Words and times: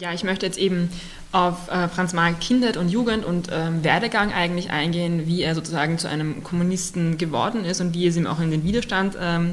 Ja, 0.00 0.12
ich 0.12 0.24
möchte 0.24 0.44
jetzt 0.44 0.58
eben 0.58 0.90
auf 1.30 1.70
äh, 1.70 1.86
Franz 1.86 2.12
Marc 2.14 2.40
Kindheit 2.40 2.76
und 2.76 2.88
Jugend 2.88 3.24
und 3.24 3.48
ähm, 3.52 3.84
Werdegang 3.84 4.32
eigentlich 4.32 4.70
eingehen, 4.70 5.28
wie 5.28 5.42
er 5.42 5.54
sozusagen 5.54 5.98
zu 5.98 6.08
einem 6.08 6.42
Kommunisten 6.42 7.16
geworden 7.16 7.64
ist 7.64 7.80
und 7.80 7.94
wie 7.94 8.08
es 8.08 8.16
ihm 8.16 8.26
auch 8.26 8.40
in 8.40 8.50
den 8.50 8.64
Widerstand, 8.64 9.16
ähm, 9.20 9.52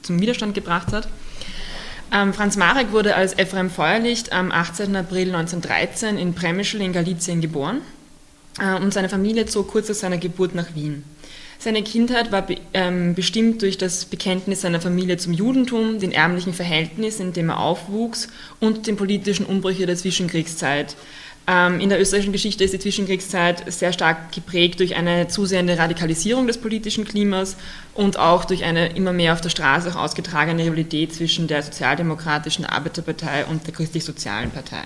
zum 0.00 0.18
Widerstand 0.18 0.54
gebracht 0.54 0.94
hat. 0.94 1.08
Ähm, 2.10 2.32
Franz 2.32 2.56
Marek 2.56 2.92
wurde 2.92 3.16
als 3.16 3.38
Ephraim 3.38 3.68
Feuerlicht 3.68 4.32
am 4.32 4.50
18. 4.50 4.96
April 4.96 5.26
1913 5.34 6.16
in 6.16 6.32
Premischl 6.32 6.80
in 6.80 6.94
Galizien 6.94 7.42
geboren 7.42 7.82
äh, 8.60 8.76
und 8.76 8.94
seine 8.94 9.10
Familie 9.10 9.44
zog 9.44 9.68
kurz 9.68 9.90
nach 9.90 9.94
seiner 9.94 10.16
Geburt 10.16 10.54
nach 10.54 10.74
Wien. 10.74 11.04
Seine 11.62 11.84
Kindheit 11.84 12.32
war 12.32 12.42
be 12.42 12.56
ähm, 12.74 13.14
bestimmt 13.14 13.62
durch 13.62 13.78
das 13.78 14.04
Bekenntnis 14.06 14.62
seiner 14.62 14.80
Familie 14.80 15.16
zum 15.16 15.32
Judentum, 15.32 16.00
den 16.00 16.10
ärmlichen 16.10 16.54
Verhältnissen, 16.54 17.28
in 17.28 17.32
dem 17.34 17.50
er 17.50 17.60
aufwuchs 17.60 18.26
und 18.58 18.88
den 18.88 18.96
politischen 18.96 19.46
Umbrüche 19.46 19.86
der 19.86 19.94
Zwischenkriegszeit. 19.94 20.96
Ähm, 21.46 21.78
in 21.78 21.88
der 21.88 22.00
österreichischen 22.00 22.32
Geschichte 22.32 22.64
ist 22.64 22.74
die 22.74 22.80
Zwischenkriegszeit 22.80 23.72
sehr 23.72 23.92
stark 23.92 24.32
geprägt 24.32 24.80
durch 24.80 24.96
eine 24.96 25.28
zusehende 25.28 25.78
Radikalisierung 25.78 26.48
des 26.48 26.58
politischen 26.58 27.04
Klimas 27.04 27.56
und 27.94 28.18
auch 28.18 28.44
durch 28.44 28.64
eine 28.64 28.96
immer 28.96 29.12
mehr 29.12 29.32
auf 29.32 29.40
der 29.40 29.50
Straße 29.50 29.96
ausgetragene 29.96 30.64
Rivalität 30.64 31.14
zwischen 31.14 31.46
der 31.46 31.62
Sozialdemokratischen 31.62 32.64
Arbeiterpartei 32.64 33.44
und 33.44 33.68
der 33.68 33.74
Christlich-Sozialen 33.74 34.50
Partei. 34.50 34.82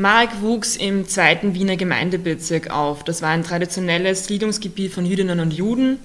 Marek 0.00 0.40
wuchs 0.40 0.76
im 0.76 1.06
zweiten 1.06 1.52
Wiener 1.52 1.76
Gemeindebezirk 1.76 2.70
auf. 2.70 3.04
Das 3.04 3.20
war 3.20 3.28
ein 3.28 3.44
traditionelles 3.44 4.24
Siedlungsgebiet 4.24 4.94
von 4.94 5.04
Jüdinnen 5.04 5.40
und 5.40 5.52
Juden, 5.52 5.98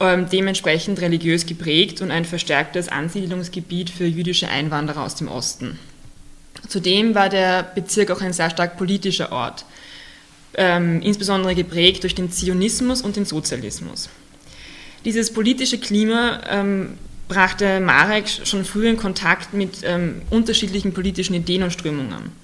ähm, 0.00 0.26
dementsprechend 0.32 1.02
religiös 1.02 1.44
geprägt 1.44 2.00
und 2.00 2.10
ein 2.10 2.24
verstärktes 2.24 2.88
Ansiedlungsgebiet 2.88 3.90
für 3.90 4.06
jüdische 4.06 4.48
Einwanderer 4.48 5.02
aus 5.02 5.16
dem 5.16 5.28
Osten. 5.28 5.78
Zudem 6.66 7.14
war 7.14 7.28
der 7.28 7.62
Bezirk 7.62 8.10
auch 8.10 8.22
ein 8.22 8.32
sehr 8.32 8.48
stark 8.48 8.78
politischer 8.78 9.32
Ort, 9.32 9.66
ähm, 10.54 11.02
insbesondere 11.02 11.54
geprägt 11.54 12.04
durch 12.04 12.14
den 12.14 12.32
Zionismus 12.32 13.02
und 13.02 13.16
den 13.16 13.26
Sozialismus. 13.26 14.08
Dieses 15.04 15.30
politische 15.30 15.76
Klima 15.76 16.40
ähm, 16.48 16.94
brachte 17.28 17.80
Marek 17.80 18.30
schon 18.30 18.64
früh 18.64 18.88
in 18.88 18.96
Kontakt 18.96 19.52
mit 19.52 19.84
unterschiedlichen 20.30 20.94
politischen 20.94 21.34
Ideen 21.34 21.62
und 21.62 21.70
Strömungen. 21.70 22.41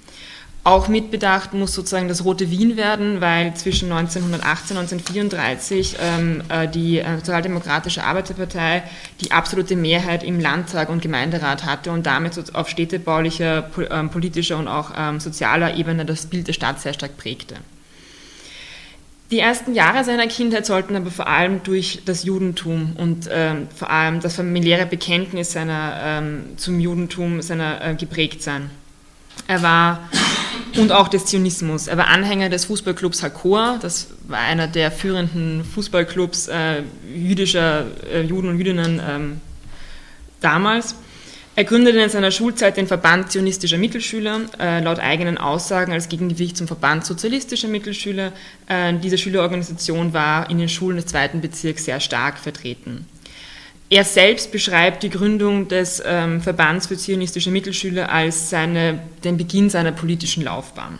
Auch 0.69 0.87
mitbedacht 0.87 1.55
muss 1.55 1.73
sozusagen 1.73 2.07
das 2.09 2.23
Rote 2.23 2.51
Wien 2.51 2.77
werden, 2.77 3.21
weil 3.21 3.55
zwischen 3.55 3.91
1918 3.91 4.77
und 4.77 4.83
1934 4.83 5.97
ähm, 5.99 6.43
äh, 6.47 6.67
die 6.67 6.99
äh, 6.99 7.15
Sozialdemokratische 7.15 8.03
Arbeiterpartei 8.03 8.83
die 9.19 9.31
absolute 9.31 9.75
Mehrheit 9.75 10.23
im 10.23 10.39
Landtag 10.39 10.89
und 10.89 11.01
Gemeinderat 11.01 11.65
hatte 11.65 11.89
und 11.89 12.05
damit 12.05 12.53
auf 12.53 12.69
städtebaulicher, 12.69 13.67
ähm, 13.89 14.11
politischer 14.11 14.59
und 14.59 14.67
auch 14.67 14.91
ähm, 14.95 15.19
sozialer 15.19 15.75
Ebene 15.75 16.05
das 16.05 16.27
Bild 16.27 16.47
der 16.47 16.53
Stadt 16.53 16.79
sehr 16.79 16.93
stark 16.93 17.17
prägte. 17.17 17.55
Die 19.31 19.39
ersten 19.39 19.73
Jahre 19.73 20.03
seiner 20.03 20.27
Kindheit 20.27 20.67
sollten 20.67 20.95
aber 20.95 21.09
vor 21.09 21.25
allem 21.25 21.63
durch 21.63 22.03
das 22.05 22.25
Judentum 22.25 22.95
und 22.95 23.27
ähm, 23.31 23.69
vor 23.75 23.89
allem 23.89 24.19
das 24.19 24.35
familiäre 24.35 24.85
Bekenntnis 24.85 25.51
seiner, 25.51 25.99
ähm, 26.03 26.43
zum 26.57 26.79
Judentum 26.79 27.41
seiner 27.41 27.83
äh, 27.83 27.95
geprägt 27.95 28.43
sein. 28.43 28.69
Er 29.47 29.63
war 29.63 30.07
und 30.79 30.91
auch 30.91 31.07
des 31.07 31.25
Zionismus. 31.25 31.87
Er 31.87 31.97
war 31.97 32.07
Anhänger 32.07 32.49
des 32.49 32.65
Fußballclubs 32.65 33.21
Hakor, 33.21 33.77
das 33.81 34.07
war 34.27 34.39
einer 34.39 34.67
der 34.67 34.91
führenden 34.91 35.63
Fußballclubs 35.63 36.47
äh, 36.47 36.83
jüdischer 37.13 37.85
äh, 38.11 38.21
Juden 38.21 38.49
und 38.49 38.57
Jüdinnen 38.57 39.01
ähm, 39.07 39.41
damals. 40.41 40.95
Er 41.55 41.65
gründete 41.65 41.99
in 41.99 42.09
seiner 42.09 42.31
Schulzeit 42.31 42.77
den 42.77 42.87
Verband 42.87 43.31
zionistischer 43.31 43.77
Mittelschüler, 43.77 44.41
äh, 44.59 44.79
laut 44.81 44.99
eigenen 44.99 45.37
Aussagen 45.37 45.91
als 45.91 46.07
Gegengewicht 46.07 46.55
zum 46.55 46.67
Verband 46.67 47.05
sozialistischer 47.05 47.67
Mittelschüler. 47.67 48.31
Äh, 48.67 48.93
diese 48.93 49.17
Schülerorganisation 49.17 50.13
war 50.13 50.49
in 50.49 50.57
den 50.57 50.69
Schulen 50.69 50.95
des 50.95 51.07
zweiten 51.07 51.41
Bezirks 51.41 51.83
sehr 51.85 51.99
stark 51.99 52.37
vertreten. 52.37 53.05
Er 53.91 54.03
selbst 54.03 54.51
beschreibt 54.51 55.01
die 55.01 55.09
Gründung 55.09 55.67
des 55.67 56.01
ähm, 56.05 56.41
Verbands 56.41 56.85
für 56.85 56.97
zionistische 56.97 57.49
Mittelschüler 57.49 58.11
als 58.11 58.51
seine, 58.51 58.99
den 59.23 59.37
Beginn 59.37 59.71
seiner 59.71 59.91
politischen 59.91 60.43
Laufbahn. 60.43 60.99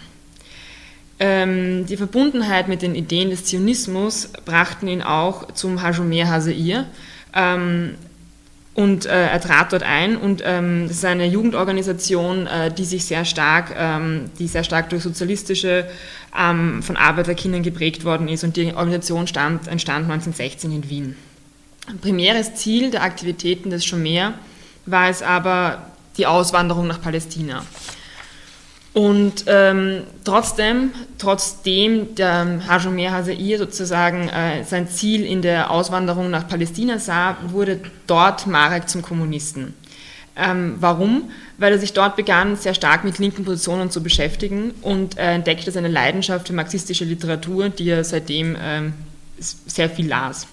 Ähm, 1.20 1.86
die 1.86 1.98
Verbundenheit 1.98 2.68
mit 2.68 2.82
den 2.82 2.96
Ideen 2.96 3.30
des 3.30 3.46
Zionismus 3.46 4.30
brachten 4.46 4.88
ihn 4.88 5.04
auch 5.04 5.52
zum 5.52 5.84
Hajomer 5.84 6.28
Haseir 6.28 6.86
ähm, 7.36 7.96
und 8.74 9.06
äh, 9.06 9.28
er 9.28 9.42
trat 9.42 9.74
dort 9.74 9.84
ein 9.84 10.16
und 10.16 10.42
ähm, 10.44 10.88
das 10.88 10.98
ist 10.98 11.06
eine 11.06 11.28
Jugendorganisation, 11.28 12.48
äh, 12.48 12.74
die 12.74 12.86
sich 12.86 13.06
sehr 13.06 13.26
stark, 13.26 13.76
ähm, 13.78 14.32
die 14.40 14.48
sehr 14.48 14.64
stark 14.64 14.90
durch 14.90 15.04
sozialistische, 15.04 15.88
ähm, 16.36 16.82
von 16.82 16.96
Arbeiterkindern 16.96 17.62
geprägt 17.62 18.06
worden 18.06 18.30
ist 18.30 18.44
und 18.44 18.56
die 18.56 18.74
Organisation 18.74 19.28
stand, 19.28 19.68
entstand 19.68 20.06
1916 20.10 20.72
in 20.72 20.90
Wien. 20.90 21.16
Primäres 22.02 22.56
Ziel 22.56 22.92
der 22.92 23.04
Aktivitäten 23.04 23.70
des 23.70 23.86
Schomer 23.86 24.34
war 24.86 25.10
es 25.10 25.22
aber 25.22 25.84
die 26.18 26.26
Auswanderung 26.26 26.88
nach 26.88 27.02
Palästina. 27.02 27.64
Und 28.94 29.46
ähm, 29.48 30.04
trotzdem, 30.24 30.92
trotzdem 31.20 32.16
der 32.16 32.62
Hajomer 32.68 33.12
Hazair 33.12 33.58
sozusagen 33.60 34.28
äh, 34.30 34.64
sein 34.64 34.88
Ziel 34.88 35.26
in 35.26 35.42
der 35.42 35.70
Auswanderung 35.70 36.32
nach 36.32 36.48
Palästina 36.48 36.98
sah, 36.98 37.38
wurde 37.48 37.80
dort 38.08 38.48
Marek 38.48 38.90
zum 38.90 39.02
Kommunisten. 39.02 39.76
Ähm, 40.36 40.78
warum? 40.80 41.30
Weil 41.58 41.74
er 41.74 41.80
sich 41.80 41.94
dort 41.94 42.16
begann, 42.16 42.56
sehr 42.56 42.74
stark 42.74 43.04
mit 43.04 43.20
linken 43.20 43.46
Positionen 43.46 43.92
zu 43.92 44.02
beschäftigen 44.02 44.72
und 44.82 45.18
äh, 45.18 45.34
entdeckte 45.34 45.72
seine 45.72 45.90
Leidenschaft 45.90 46.48
für 46.48 46.54
marxistische 46.54 47.06
Literatur, 47.06 47.70
die 47.70 47.90
er 47.90 48.04
seitdem 48.04 48.58
ähm, 48.60 48.94
sehr 49.38 49.90
viel 49.90 50.08
las. 50.08 50.48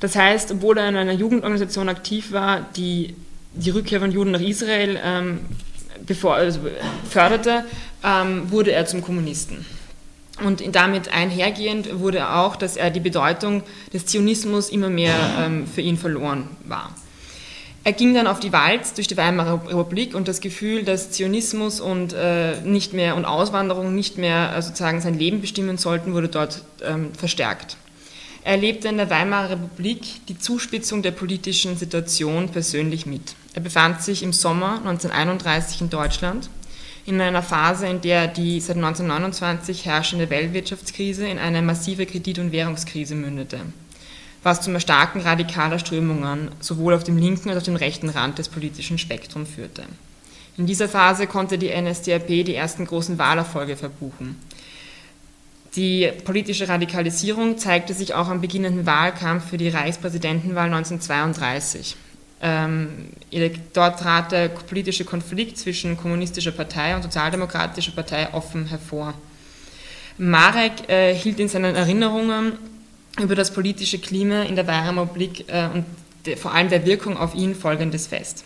Das 0.00 0.16
heißt, 0.16 0.50
obwohl 0.52 0.78
er 0.78 0.88
in 0.88 0.96
einer 0.96 1.12
Jugendorganisation 1.12 1.88
aktiv 1.88 2.32
war, 2.32 2.66
die 2.76 3.14
die 3.52 3.70
Rückkehr 3.70 4.00
von 4.00 4.12
Juden 4.12 4.30
nach 4.30 4.40
Israel 4.40 4.98
ähm, 5.02 5.40
bevor, 6.06 6.34
also 6.34 6.60
förderte, 7.08 7.64
ähm, 8.04 8.50
wurde 8.50 8.72
er 8.72 8.86
zum 8.86 9.02
Kommunisten. 9.02 9.64
Und 10.44 10.62
damit 10.74 11.12
einhergehend 11.12 12.00
wurde 12.00 12.30
auch, 12.30 12.56
dass 12.56 12.76
er 12.76 12.90
die 12.90 13.00
Bedeutung 13.00 13.62
des 13.92 14.06
Zionismus 14.06 14.70
immer 14.70 14.88
mehr 14.88 15.14
ähm, 15.38 15.66
für 15.66 15.82
ihn 15.82 15.98
verloren 15.98 16.48
war. 16.64 16.94
Er 17.82 17.92
ging 17.92 18.14
dann 18.14 18.26
auf 18.26 18.40
die 18.40 18.52
Walz 18.52 18.94
durch 18.94 19.06
die 19.06 19.16
Weimarer 19.16 19.62
Republik 19.68 20.14
und 20.14 20.28
das 20.28 20.40
Gefühl, 20.40 20.84
dass 20.84 21.10
Zionismus 21.10 21.80
und 21.80 22.12
äh, 22.12 22.60
nicht 22.62 22.92
mehr 22.92 23.16
und 23.16 23.24
Auswanderung 23.24 23.94
nicht 23.94 24.18
mehr 24.18 24.54
äh, 24.54 24.62
sozusagen 24.62 25.00
sein 25.00 25.18
Leben 25.18 25.40
bestimmen 25.40 25.78
sollten, 25.78 26.12
wurde 26.12 26.28
dort 26.28 26.62
ähm, 26.82 27.14
verstärkt. 27.14 27.76
Er 28.50 28.56
erlebte 28.56 28.88
in 28.88 28.96
der 28.96 29.10
Weimarer 29.10 29.50
Republik 29.50 30.26
die 30.26 30.36
Zuspitzung 30.36 31.02
der 31.02 31.12
politischen 31.12 31.76
Situation 31.76 32.48
persönlich 32.48 33.06
mit. 33.06 33.36
Er 33.54 33.60
befand 33.60 34.02
sich 34.02 34.24
im 34.24 34.32
Sommer 34.32 34.78
1931 34.78 35.82
in 35.82 35.88
Deutschland, 35.88 36.50
in 37.06 37.20
einer 37.20 37.44
Phase, 37.44 37.86
in 37.86 38.00
der 38.00 38.26
die 38.26 38.58
seit 38.58 38.74
1929 38.74 39.84
herrschende 39.84 40.30
Weltwirtschaftskrise 40.30 41.28
in 41.28 41.38
eine 41.38 41.62
massive 41.62 42.06
Kredit- 42.06 42.40
und 42.40 42.50
Währungskrise 42.50 43.14
mündete, 43.14 43.60
was 44.42 44.62
zum 44.62 44.74
Erstarken 44.74 45.20
radikaler 45.20 45.78
Strömungen 45.78 46.50
sowohl 46.58 46.94
auf 46.94 47.04
dem 47.04 47.18
linken 47.18 47.50
als 47.50 47.58
auch 47.58 47.60
auf 47.60 47.66
dem 47.66 47.76
rechten 47.76 48.08
Rand 48.08 48.40
des 48.40 48.48
politischen 48.48 48.98
Spektrums 48.98 49.50
führte. 49.50 49.84
In 50.56 50.66
dieser 50.66 50.88
Phase 50.88 51.28
konnte 51.28 51.56
die 51.56 51.70
NSDAP 51.70 52.26
die 52.26 52.56
ersten 52.56 52.84
großen 52.84 53.16
Wahlerfolge 53.16 53.76
verbuchen. 53.76 54.34
Die 55.76 56.10
politische 56.24 56.68
Radikalisierung 56.68 57.56
zeigte 57.56 57.94
sich 57.94 58.14
auch 58.14 58.28
am 58.28 58.40
beginnenden 58.40 58.86
Wahlkampf 58.86 59.50
für 59.50 59.56
die 59.56 59.68
Reichspräsidentenwahl 59.68 60.66
1932. 60.66 61.96
Ähm, 62.42 62.88
dort 63.72 64.00
trat 64.00 64.32
der 64.32 64.48
politische 64.48 65.04
Konflikt 65.04 65.58
zwischen 65.58 65.96
kommunistischer 65.96 66.52
Partei 66.52 66.96
und 66.96 67.02
sozialdemokratischer 67.02 67.92
Partei 67.92 68.32
offen 68.32 68.66
hervor. 68.66 69.14
Marek 70.18 70.88
äh, 70.88 71.14
hielt 71.14 71.38
in 71.38 71.48
seinen 71.48 71.76
Erinnerungen 71.76 72.52
über 73.20 73.34
das 73.34 73.52
politische 73.52 73.98
Klima 73.98 74.42
in 74.42 74.56
der 74.56 74.66
Weimarer 74.66 75.02
Republik 75.02 75.44
äh, 75.48 75.68
und 75.72 75.84
de, 76.26 76.36
vor 76.36 76.52
allem 76.52 76.68
der 76.68 76.84
Wirkung 76.84 77.16
auf 77.16 77.34
ihn 77.34 77.54
Folgendes 77.54 78.06
fest. 78.06 78.44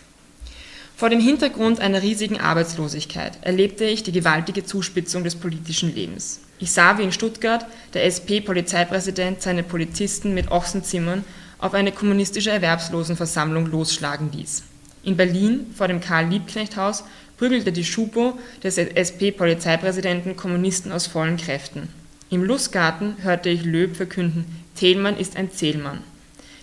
Vor 0.97 1.09
dem 1.09 1.19
Hintergrund 1.19 1.81
einer 1.81 2.01
riesigen 2.01 2.39
Arbeitslosigkeit 2.39 3.37
erlebte 3.41 3.83
ich 3.83 4.03
die 4.03 4.13
gewaltige 4.13 4.63
Zuspitzung 4.63 5.25
des 5.25 5.35
politischen 5.35 5.93
Lebens. 5.93 6.39
Ich 6.57 6.71
sah, 6.71 6.97
wie 6.97 7.03
in 7.03 7.11
Stuttgart 7.11 7.65
der 7.93 8.05
SP-Polizeipräsident 8.07 9.41
seine 9.41 9.63
Polizisten 9.63 10.33
mit 10.33 10.51
Ochsenzimmern 10.51 11.25
auf 11.59 11.73
eine 11.73 11.91
kommunistische 11.91 12.51
Erwerbslosenversammlung 12.51 13.65
losschlagen 13.65 14.31
ließ. 14.31 14.63
In 15.03 15.17
Berlin 15.17 15.67
vor 15.75 15.89
dem 15.89 15.99
Karl-Liebknecht-Haus 15.99 17.03
prügelte 17.37 17.73
die 17.73 17.83
Schupo 17.83 18.39
des 18.63 18.77
SP-Polizeipräsidenten 18.77 20.37
Kommunisten 20.37 20.93
aus 20.93 21.07
vollen 21.07 21.35
Kräften. 21.35 21.89
Im 22.29 22.41
Lustgarten 22.41 23.17
hörte 23.21 23.49
ich 23.49 23.65
Löb 23.65 23.97
verkünden, 23.97 24.45
Thälmann 24.75 25.17
ist 25.17 25.35
ein 25.35 25.51
Zählmann. 25.51 25.99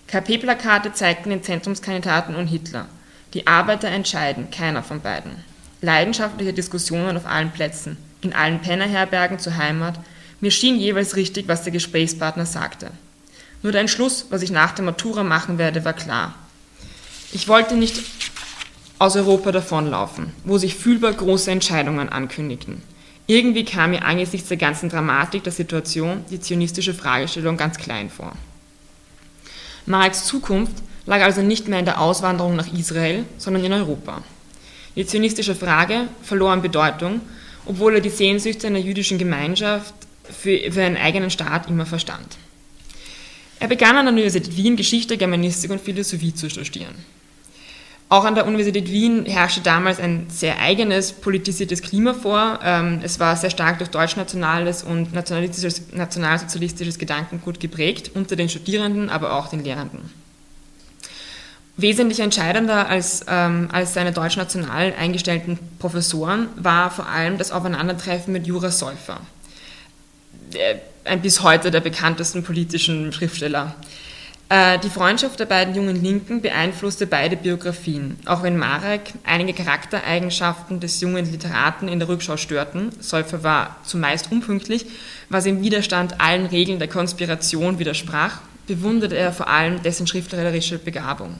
KP-Plakate 0.06 0.94
zeigten 0.94 1.28
den 1.28 1.42
Zentrumskandidaten 1.42 2.34
und 2.34 2.46
Hitler. 2.46 2.88
Die 3.34 3.46
Arbeiter 3.46 3.88
entscheiden, 3.88 4.50
keiner 4.50 4.82
von 4.82 5.00
beiden. 5.00 5.32
leidenschaftliche 5.80 6.52
Diskussionen 6.52 7.16
auf 7.16 7.26
allen 7.26 7.50
Plätzen, 7.50 7.96
in 8.20 8.32
allen 8.32 8.60
Pennerherbergen 8.60 9.38
zur 9.38 9.56
Heimat. 9.56 9.98
Mir 10.40 10.50
schien 10.50 10.78
jeweils 10.78 11.16
richtig, 11.16 11.48
was 11.48 11.64
der 11.64 11.72
Gesprächspartner 11.72 12.46
sagte. 12.46 12.90
Nur 13.62 13.72
der 13.72 13.80
Entschluss, 13.80 14.26
was 14.30 14.42
ich 14.42 14.50
nach 14.50 14.72
der 14.72 14.84
Matura 14.84 15.24
machen 15.24 15.58
werde, 15.58 15.84
war 15.84 15.92
klar. 15.92 16.34
Ich 17.32 17.48
wollte 17.48 17.74
nicht 17.74 18.00
aus 18.98 19.16
Europa 19.16 19.50
davonlaufen, 19.50 20.32
wo 20.44 20.58
sich 20.58 20.76
fühlbar 20.76 21.12
große 21.12 21.50
Entscheidungen 21.50 22.08
ankündigten. 22.08 22.82
Irgendwie 23.26 23.64
kam 23.64 23.90
mir 23.90 24.04
angesichts 24.04 24.48
der 24.48 24.56
ganzen 24.56 24.88
Dramatik 24.88 25.42
der 25.44 25.52
Situation 25.52 26.24
die 26.30 26.40
zionistische 26.40 26.94
Fragestellung 26.94 27.56
ganz 27.56 27.78
klein 27.78 28.10
vor. 28.10 28.32
Mareks 29.86 30.26
Zukunft 30.26 30.74
lag 31.06 31.22
also 31.22 31.42
nicht 31.42 31.68
mehr 31.68 31.78
in 31.78 31.84
der 31.84 32.00
Auswanderung 32.00 32.56
nach 32.56 32.72
Israel, 32.72 33.24
sondern 33.38 33.64
in 33.64 33.72
Europa. 33.72 34.22
Die 34.96 35.06
zionistische 35.06 35.54
Frage 35.54 36.08
verlor 36.22 36.52
an 36.52 36.62
Bedeutung, 36.62 37.20
obwohl 37.66 37.94
er 37.94 38.00
die 38.00 38.10
Sehnsüchte 38.10 38.66
einer 38.66 38.78
jüdischen 38.78 39.18
Gemeinschaft 39.18 39.94
für, 40.24 40.70
für 40.70 40.82
einen 40.82 40.96
eigenen 40.96 41.30
Staat 41.30 41.68
immer 41.68 41.86
verstand. 41.86 42.36
Er 43.58 43.68
begann 43.68 43.96
an 43.96 44.06
der 44.06 44.12
Universität 44.12 44.56
Wien 44.56 44.76
Geschichte, 44.76 45.16
Germanistik 45.16 45.70
und 45.70 45.80
Philosophie 45.80 46.34
zu 46.34 46.50
studieren. 46.50 46.94
Auch 48.08 48.24
an 48.24 48.34
der 48.34 48.46
Universität 48.46 48.90
Wien 48.90 49.24
herrschte 49.24 49.62
damals 49.62 49.98
ein 49.98 50.26
sehr 50.28 50.58
eigenes 50.58 51.12
politisiertes 51.12 51.80
Klima 51.80 52.12
vor. 52.12 52.58
Ähm, 52.62 53.00
es 53.02 53.18
war 53.20 53.36
sehr 53.36 53.48
stark 53.48 53.78
durch 53.78 53.88
deutschnationales 53.88 54.82
und 54.82 55.14
nationalsozialistisches 55.14 56.98
Gedankengut 56.98 57.58
geprägt, 57.58 58.10
unter 58.12 58.36
den 58.36 58.50
Studierenden, 58.50 59.08
aber 59.08 59.32
auch 59.32 59.48
den 59.48 59.64
Lehrenden. 59.64 60.21
Wesentlich 61.82 62.20
entscheidender 62.20 62.88
als, 62.88 63.26
ähm, 63.28 63.68
als 63.72 63.92
seine 63.92 64.12
deutschnational 64.12 64.94
eingestellten 64.96 65.58
Professoren 65.80 66.46
war 66.54 66.92
vor 66.92 67.08
allem 67.08 67.38
das 67.38 67.50
Aufeinandertreffen 67.50 68.32
mit 68.32 68.46
Jura 68.46 68.70
Säufer, 68.70 69.20
ein 71.04 71.20
bis 71.22 71.42
heute 71.42 71.72
der 71.72 71.80
bekanntesten 71.80 72.44
politischen 72.44 73.12
Schriftsteller. 73.12 73.74
Äh, 74.48 74.78
die 74.78 74.90
Freundschaft 74.90 75.40
der 75.40 75.46
beiden 75.46 75.74
jungen 75.74 76.00
Linken 76.00 76.40
beeinflusste 76.40 77.08
beide 77.08 77.36
Biografien, 77.36 78.16
auch 78.26 78.44
wenn 78.44 78.56
Marek 78.56 79.14
einige 79.24 79.52
Charaktereigenschaften 79.52 80.78
des 80.78 81.00
jungen 81.00 81.28
Literaten 81.32 81.88
in 81.88 81.98
der 81.98 82.06
Rückschau 82.06 82.36
störten. 82.36 82.90
Säufer 83.00 83.42
war 83.42 83.74
zumeist 83.82 84.30
unpünktlich, 84.30 84.86
was 85.30 85.46
im 85.46 85.60
Widerstand 85.60 86.20
allen 86.20 86.46
Regeln 86.46 86.78
der 86.78 86.86
Konspiration 86.86 87.80
widersprach, 87.80 88.38
bewunderte 88.68 89.16
er 89.16 89.32
vor 89.32 89.48
allem 89.48 89.82
dessen 89.82 90.06
schriftstellerische 90.06 90.78
Begabung. 90.78 91.34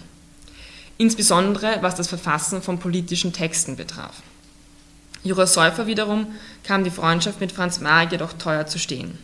Insbesondere 0.99 1.79
was 1.81 1.95
das 1.95 2.09
Verfassen 2.09 2.63
von 2.63 2.79
politischen 2.79 3.33
Texten 3.33 3.77
betraf. 3.77 4.23
Jura 5.25 5.47
Säufer 5.47 5.87
wiederum 5.87 6.27
kam 6.65 6.85
die 6.85 6.91
Freundschaft 6.91 7.41
mit 7.41 7.53
Franz 7.53 7.81
Marek 7.81 8.13
jedoch 8.13 8.33
teuer 8.33 8.67
zu 8.67 8.79
stehen. 8.79 9.19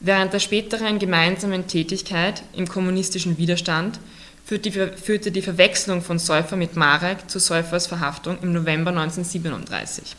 Während 0.00 0.32
der 0.32 0.40
späteren 0.40 0.98
gemeinsamen 0.98 1.68
Tätigkeit 1.68 2.42
im 2.54 2.66
kommunistischen 2.66 3.38
Widerstand 3.38 4.00
führte 4.44 5.30
die 5.30 5.42
Verwechslung 5.42 6.02
von 6.02 6.18
Säufer 6.18 6.56
mit 6.56 6.74
Marek 6.74 7.30
zu 7.30 7.38
Säufers 7.38 7.86
Verhaftung 7.86 8.38
im 8.42 8.52
November 8.52 8.90
1937. 8.90 10.16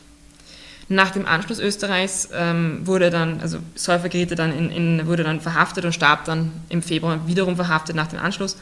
Nach 0.87 1.11
dem 1.11 1.25
Anschluss 1.25 1.59
Österreichs 1.59 2.29
ähm, 2.33 2.85
wurde 2.85 3.09
dann, 3.09 3.41
also 3.41 3.59
Säufer 3.75 4.09
geriet 4.09 4.37
dann 4.37 4.57
in, 4.57 4.69
in, 4.69 5.07
wurde 5.07 5.23
dann 5.23 5.41
verhaftet 5.41 5.85
und 5.85 5.93
starb 5.93 6.25
dann 6.25 6.51
im 6.69 6.81
Februar 6.81 7.27
wiederum 7.27 7.55
verhaftet 7.55 7.95
nach 7.95 8.07
dem 8.07 8.19
Anschluss 8.19 8.57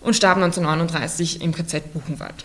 und 0.00 0.16
starb 0.16 0.36
1939 0.36 1.42
im 1.42 1.54
KZ 1.54 1.92
Buchenwald. 1.92 2.44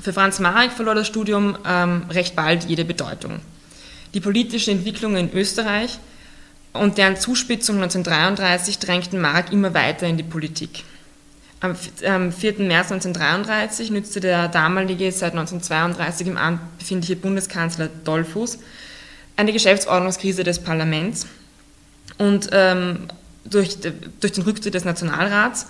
Für 0.00 0.12
Franz 0.12 0.38
Marek 0.38 0.72
verlor 0.72 0.94
das 0.94 1.06
Studium 1.06 1.56
ähm, 1.66 2.04
recht 2.10 2.34
bald 2.34 2.64
jede 2.64 2.84
Bedeutung. 2.84 3.40
Die 4.14 4.20
politische 4.20 4.70
Entwicklung 4.70 5.16
in 5.16 5.32
Österreich 5.32 5.98
und 6.72 6.98
deren 6.98 7.16
Zuspitzung 7.16 7.76
1933 7.76 8.78
drängten 8.78 9.20
Mark 9.20 9.52
immer 9.52 9.74
weiter 9.74 10.06
in 10.06 10.16
die 10.16 10.22
Politik. 10.22 10.84
Am 11.60 11.76
4. 11.76 12.32
März 12.58 12.90
1933 12.90 13.90
nützte 13.92 14.18
der 14.18 14.48
damalige, 14.48 15.12
seit 15.12 15.32
1932 15.32 16.26
im 16.26 16.36
Amt 16.36 16.78
befindliche 16.78 17.14
Bundeskanzler 17.14 17.88
Dollfuß 18.02 18.58
eine 19.36 19.52
Geschäftsordnungskrise 19.52 20.42
des 20.42 20.58
Parlaments 20.58 21.26
und 22.18 22.48
ähm, 22.52 23.08
durch, 23.44 23.78
durch 24.20 24.32
den 24.32 24.42
Rücktritt 24.42 24.74
des 24.74 24.84
Nationalrats 24.84 25.66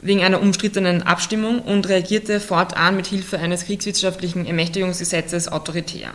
wegen 0.00 0.22
einer 0.22 0.40
umstrittenen 0.40 1.02
Abstimmung 1.02 1.60
und 1.60 1.88
reagierte 1.88 2.40
fortan 2.40 2.96
mit 2.96 3.06
Hilfe 3.06 3.38
eines 3.38 3.64
kriegswissenschaftlichen 3.64 4.46
Ermächtigungsgesetzes 4.46 5.48
autoritär 5.48 6.12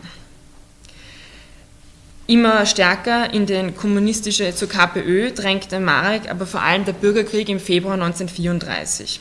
immer 2.26 2.64
stärker 2.66 3.32
in 3.32 3.46
den 3.46 3.76
kommunistische 3.76 4.54
zur 4.54 4.68
KPÖ 4.68 5.32
drängte 5.32 5.80
Marek, 5.80 6.30
aber 6.30 6.46
vor 6.46 6.62
allem 6.62 6.84
der 6.84 6.92
Bürgerkrieg 6.92 7.48
im 7.48 7.60
Februar 7.60 7.94
1934. 7.94 9.20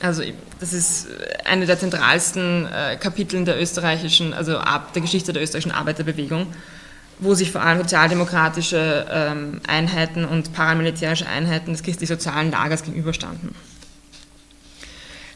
Also 0.00 0.22
das 0.58 0.72
ist 0.72 1.06
eine 1.44 1.66
der 1.66 1.78
zentralsten 1.78 2.66
äh, 2.66 2.96
Kapiteln 2.96 3.44
der 3.44 3.60
österreichischen, 3.60 4.34
also 4.34 4.58
der 4.94 5.02
Geschichte 5.02 5.32
der 5.32 5.42
österreichischen 5.42 5.70
Arbeiterbewegung, 5.70 6.48
wo 7.22 7.34
sich 7.34 7.52
vor 7.52 7.62
allem 7.62 7.78
sozialdemokratische 7.78 9.06
ähm, 9.10 9.60
Einheiten 9.66 10.24
und 10.24 10.52
paramilitärische 10.52 11.26
Einheiten 11.26 11.72
des 11.72 11.82
christlich-sozialen 11.82 12.50
Lagers 12.50 12.82
gegenüberstanden. 12.82 13.54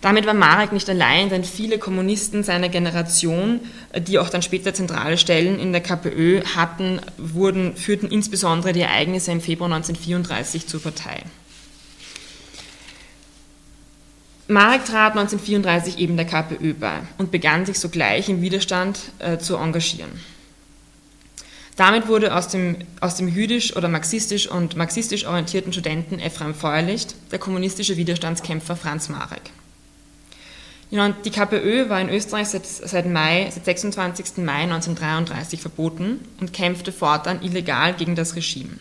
Damit 0.00 0.26
war 0.26 0.34
Marek 0.34 0.72
nicht 0.72 0.88
allein, 0.88 1.30
denn 1.30 1.42
viele 1.42 1.78
Kommunisten 1.78 2.44
seiner 2.44 2.68
Generation, 2.68 3.60
die 3.96 4.18
auch 4.18 4.28
dann 4.28 4.42
später 4.42 4.74
zentrale 4.74 5.18
Stellen 5.18 5.58
in 5.58 5.72
der 5.72 5.80
KPÖ 5.80 6.42
hatten, 6.54 7.00
wurden, 7.16 7.76
führten 7.76 8.08
insbesondere 8.08 8.72
die 8.72 8.82
Ereignisse 8.82 9.32
im 9.32 9.40
Februar 9.40 9.72
1934 9.72 10.66
zur 10.66 10.82
Partei. 10.82 11.22
Marek 14.48 14.84
trat 14.84 15.16
1934 15.16 15.98
eben 15.98 16.16
der 16.16 16.26
KPÖ 16.26 16.74
bei 16.74 17.00
und 17.18 17.32
begann 17.32 17.66
sich 17.66 17.80
sogleich 17.80 18.28
im 18.28 18.42
Widerstand 18.42 19.00
äh, 19.18 19.38
zu 19.38 19.56
engagieren. 19.56 20.20
Damit 21.76 22.08
wurde 22.08 22.34
aus 22.34 22.48
dem, 22.48 22.78
aus 23.00 23.16
dem 23.16 23.28
jüdisch 23.28 23.76
oder 23.76 23.88
marxistisch 23.88 24.48
und 24.48 24.76
marxistisch 24.76 25.26
orientierten 25.26 25.74
Studenten 25.74 26.18
Ephraim 26.18 26.54
Feuerlicht 26.54 27.14
der 27.30 27.38
kommunistische 27.38 27.98
Widerstandskämpfer 27.98 28.76
Franz 28.76 29.10
Marek. 29.10 29.42
Die 30.90 31.30
KPÖ 31.30 31.88
war 31.90 32.00
in 32.00 32.08
Österreich 32.08 32.48
seit, 32.48 32.64
seit, 32.64 33.06
Mai, 33.06 33.50
seit 33.52 33.64
26. 33.64 34.38
Mai 34.38 34.62
1933 34.62 35.60
verboten 35.60 36.20
und 36.40 36.52
kämpfte 36.52 36.92
fortan 36.92 37.42
illegal 37.42 37.92
gegen 37.94 38.14
das 38.14 38.36
Regime. 38.36 38.78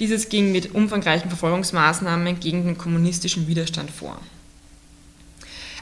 Dieses 0.00 0.28
ging 0.28 0.50
mit 0.50 0.74
umfangreichen 0.74 1.28
Verfolgungsmaßnahmen 1.28 2.40
gegen 2.40 2.64
den 2.64 2.78
kommunistischen 2.78 3.46
Widerstand 3.46 3.90
vor. 3.90 4.18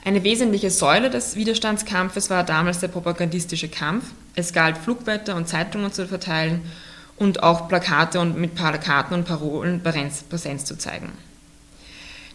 Eine 0.05 0.25
wesentliche 0.25 0.71
Säule 0.71 1.11
des 1.11 1.37
Widerstandskampfes 1.37 2.29
war 2.29 2.43
damals 2.43 2.81
der 2.81 2.89
propagandistische 2.89 3.69
Kampf. 3.69 4.07
Es 4.35 4.53
galt, 4.53 4.77
Flugblätter 4.77 5.37
und 5.37 5.49
Zeitungen 5.49 5.93
zu 5.93 6.09
verteilen 6.09 6.63
und 7.17 7.45
auch 7.45 7.69
Plakate 7.69 8.19
und 8.19 8.37
mit 8.37 8.57
Plakaten 8.57 9.15
und 9.15 9.25
Parolen 9.25 9.81
Präsenz 9.81 10.65
zu 10.65 10.77
zeigen. 10.77 11.13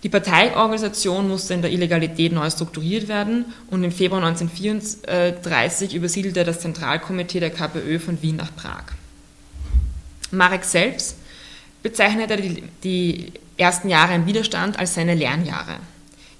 Die 0.03 0.09
Parteiorganisation 0.09 1.27
musste 1.27 1.55
in 1.55 1.61
der 1.61 1.71
Illegalität 1.71 2.31
neu 2.31 2.49
strukturiert 2.49 3.09
werden 3.09 3.45
und 3.69 3.83
im 3.83 3.91
Februar 3.91 4.23
1934 4.23 5.93
übersiedelte 5.93 6.45
das 6.45 6.61
Zentralkomitee 6.61 7.41
der 7.41 7.49
KPÖ 7.49 7.99
von 7.99 8.21
Wien 8.21 8.37
nach 8.37 8.55
Prag. 8.55 8.83
Marek 10.31 10.63
selbst 10.63 11.17
bezeichnete 11.83 12.37
die, 12.37 12.63
die 12.83 13.33
ersten 13.57 13.89
Jahre 13.89 14.13
im 14.13 14.25
Widerstand 14.25 14.79
als 14.79 14.93
seine 14.93 15.15
Lernjahre. 15.15 15.77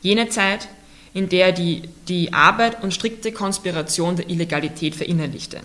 Jene 0.02 0.30
Zeit, 0.30 0.70
in 1.18 1.30
der 1.30 1.48
er 1.48 1.52
die, 1.52 1.82
die 2.08 2.32
Arbeit 2.32 2.84
und 2.84 2.94
strikte 2.94 3.32
Konspiration 3.32 4.18
der 4.18 4.30
Illegalität 4.30 4.96
verinnerlichte. 4.96 5.62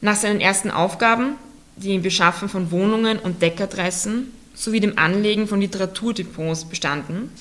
Nach 0.00 0.14
seinen 0.14 0.40
ersten 0.40 0.70
Aufgaben, 0.70 1.34
die 1.74 1.96
im 1.96 2.02
Beschaffen 2.02 2.48
von 2.48 2.70
Wohnungen 2.70 3.18
und 3.18 3.42
Deckadressen 3.42 4.32
sowie 4.54 4.78
dem 4.78 4.98
Anlegen 4.98 5.48
von 5.48 5.60
Literaturdepots 5.60 6.66
bestanden, 6.66 7.32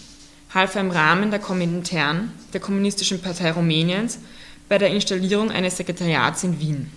half 0.52 0.74
er 0.74 0.82
im 0.82 0.90
Rahmen 0.90 1.30
der 1.30 1.40
Komintern 1.40 2.32
der 2.54 2.60
Kommunistischen 2.60 3.22
Partei 3.22 3.52
Rumäniens 3.52 4.18
bei 4.68 4.80
der 4.80 4.90
Installierung 4.90 5.52
eines 5.52 5.78
Sekretariats 5.78 6.44
in 6.44 6.60
Wien. 6.60 6.92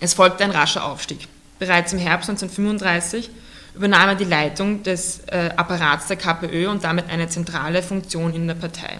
Es 0.00 0.14
folgte 0.14 0.44
ein 0.44 0.50
rascher 0.50 0.86
Aufstieg. 0.86 1.28
Bereits 1.58 1.92
im 1.92 1.98
Herbst 1.98 2.30
1935 2.30 3.28
übernahm 3.76 4.08
er 4.08 4.14
die 4.14 4.24
Leitung 4.24 4.82
des 4.82 5.20
äh, 5.26 5.50
Apparats 5.56 6.08
der 6.08 6.16
KPÖ 6.16 6.68
und 6.68 6.84
damit 6.84 7.08
eine 7.10 7.28
zentrale 7.28 7.82
Funktion 7.82 8.34
in 8.34 8.46
der 8.46 8.54
Partei. 8.54 8.98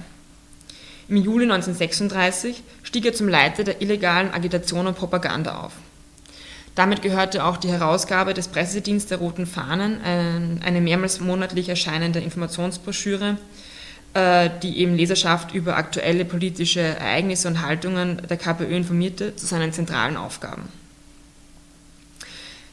Im 1.08 1.16
Juli 1.16 1.44
1936 1.44 2.62
stieg 2.82 3.06
er 3.06 3.14
zum 3.14 3.28
Leiter 3.28 3.64
der 3.64 3.80
illegalen 3.80 4.32
Agitation 4.32 4.86
und 4.86 4.96
Propaganda 4.96 5.60
auf. 5.60 5.72
Damit 6.74 7.00
gehörte 7.00 7.44
auch 7.44 7.56
die 7.56 7.70
Herausgabe 7.70 8.34
des 8.34 8.48
Pressedienstes 8.48 9.08
der 9.08 9.18
Roten 9.18 9.46
Fahnen, 9.46 10.00
eine 10.02 10.80
mehrmals 10.82 11.20
monatlich 11.20 11.70
erscheinende 11.70 12.20
Informationsbroschüre, 12.20 13.38
äh, 14.12 14.50
die 14.62 14.78
eben 14.78 14.94
Leserschaft 14.94 15.54
über 15.54 15.76
aktuelle 15.76 16.24
politische 16.24 16.80
Ereignisse 16.80 17.48
und 17.48 17.62
Haltungen 17.62 18.20
der 18.28 18.36
KPÖ 18.36 18.76
informierte, 18.76 19.34
zu 19.36 19.46
seinen 19.46 19.72
zentralen 19.72 20.16
Aufgaben. 20.16 20.68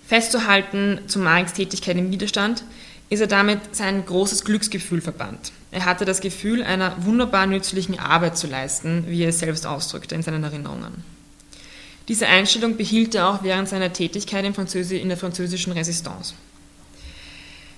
Festzuhalten 0.07 0.99
zu 1.07 1.19
Mareks 1.19 1.53
Tätigkeit 1.53 1.97
im 1.97 2.11
Widerstand 2.11 2.63
ist 3.09 3.19
er 3.19 3.27
damit 3.27 3.75
sein 3.75 4.05
großes 4.05 4.43
Glücksgefühl 4.43 5.01
verbannt. 5.01 5.51
Er 5.71 5.85
hatte 5.85 6.05
das 6.05 6.21
Gefühl, 6.21 6.63
einer 6.63 6.95
wunderbar 7.05 7.45
nützlichen 7.47 7.99
Arbeit 7.99 8.37
zu 8.37 8.47
leisten, 8.47 9.05
wie 9.07 9.23
er 9.23 9.29
es 9.29 9.39
selbst 9.39 9.65
ausdrückte 9.65 10.15
in 10.15 10.23
seinen 10.23 10.43
Erinnerungen. 10.43 11.03
Diese 12.07 12.27
Einstellung 12.27 12.75
behielt 12.75 13.15
er 13.15 13.29
auch 13.29 13.43
während 13.43 13.69
seiner 13.69 13.93
Tätigkeit 13.93 14.43
in 14.43 15.09
der 15.09 15.17
französischen 15.17 15.73
Resistance. 15.73 16.33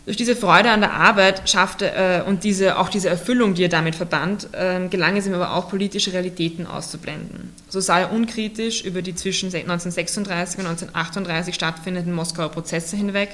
Durch 0.06 0.18
diese 0.18 0.36
Freude 0.36 0.70
an 0.70 0.82
der 0.82 0.94
Arbeit 0.94 1.50
schaffte 1.50 1.92
äh, 1.92 2.22
und 2.22 2.44
diese, 2.44 2.78
auch 2.78 2.90
diese 2.90 3.10
Erfüllung, 3.10 3.56
die 3.56 3.64
er 3.64 3.70
damit 3.70 3.96
verband, 3.96 4.50
äh, 4.54 4.88
gelang 4.88 5.18
es 5.18 5.26
ihm 5.26 5.34
aber 5.34 5.56
auch, 5.56 5.68
politische 5.68 6.14
Realitäten 6.14 6.68
auszublenden. 6.68 7.52
So 7.70 7.80
sah 7.80 8.00
er 8.02 8.12
unkritisch 8.12 8.84
über 8.84 9.02
die 9.02 9.16
zwischen 9.16 9.48
1936 9.48 10.60
und 10.60 10.68
1938 10.68 11.56
stattfindenden 11.56 12.14
Moskauer 12.14 12.50
Prozesse 12.50 12.96
hinweg 12.96 13.30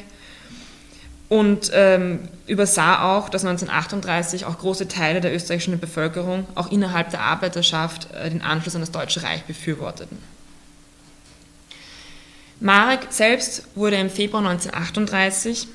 und 1.28 1.72
ähm, 1.74 2.20
übersah 2.48 3.18
auch, 3.18 3.28
dass 3.28 3.44
1938 3.44 4.46
auch 4.46 4.58
große 4.58 4.88
Teile 4.88 5.20
der 5.20 5.34
österreichischen 5.36 5.78
Bevölkerung, 5.78 6.46
auch 6.56 6.72
innerhalb 6.72 7.10
der 7.10 7.22
Arbeiterschaft, 7.22 8.13
äh, 8.13 8.30
den 8.30 8.42
Anschluss 8.42 8.75
an 8.75 8.82
das 8.82 8.92
Deutsche 8.92 9.24
Reich 9.24 9.44
befürworteten. 9.44 10.18
Marek 12.62 13.08
selbst 13.10 13.63
wurde 13.75 13.98
im 13.98 14.10
Februar 14.10 14.46
1938 14.46 15.68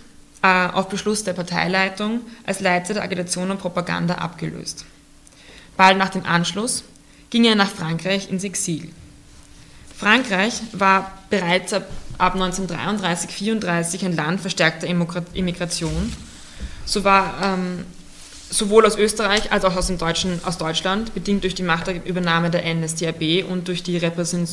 äh, 0.43 0.69
auf 0.69 0.88
Beschluss 0.88 1.25
der 1.25 1.33
Parteileitung 1.33 2.21
als 2.45 2.61
Leiter 2.61 2.95
der 2.95 3.02
Agitation 3.02 3.50
und 3.50 3.59
Propaganda 3.59 4.16
abgelöst. 4.16 4.85
Bald 5.76 5.99
nach 5.99 6.11
dem 6.11 6.25
Anschluss 6.25 6.85
ging 7.31 7.45
er 7.45 7.55
nach 7.55 7.71
Frankreich 7.71 8.31
ins 8.31 8.45
Exil. 8.45 8.90
Frankreich 9.97 10.61
war 10.73 11.12
bereits 11.31 11.73
ab, 11.73 11.88
ab 12.19 12.37
1933-34 12.37 14.05
ein 14.05 14.16
Land 14.16 14.40
verstärkter 14.40 14.87
Immigration. 14.87 16.12
So 16.85 17.02
war 17.05 17.35
ähm, 17.43 17.85
sowohl 18.50 18.85
aus 18.87 18.97
Österreich 18.97 19.52
als 19.52 19.64
auch 19.64 19.75
aus, 19.75 19.87
dem 19.88 19.99
Deutschen, 19.99 20.40
aus 20.45 20.59
Deutschland, 20.59 21.14
bedingt 21.14 21.45
durch 21.45 21.55
die 21.55 21.62
Machtübernahme 21.62 22.50
der 22.50 22.62
NSDAP 22.75 23.45
und 23.49 23.69
durch 23.69 23.83
die 23.83 23.97
Repressionen 23.97 24.47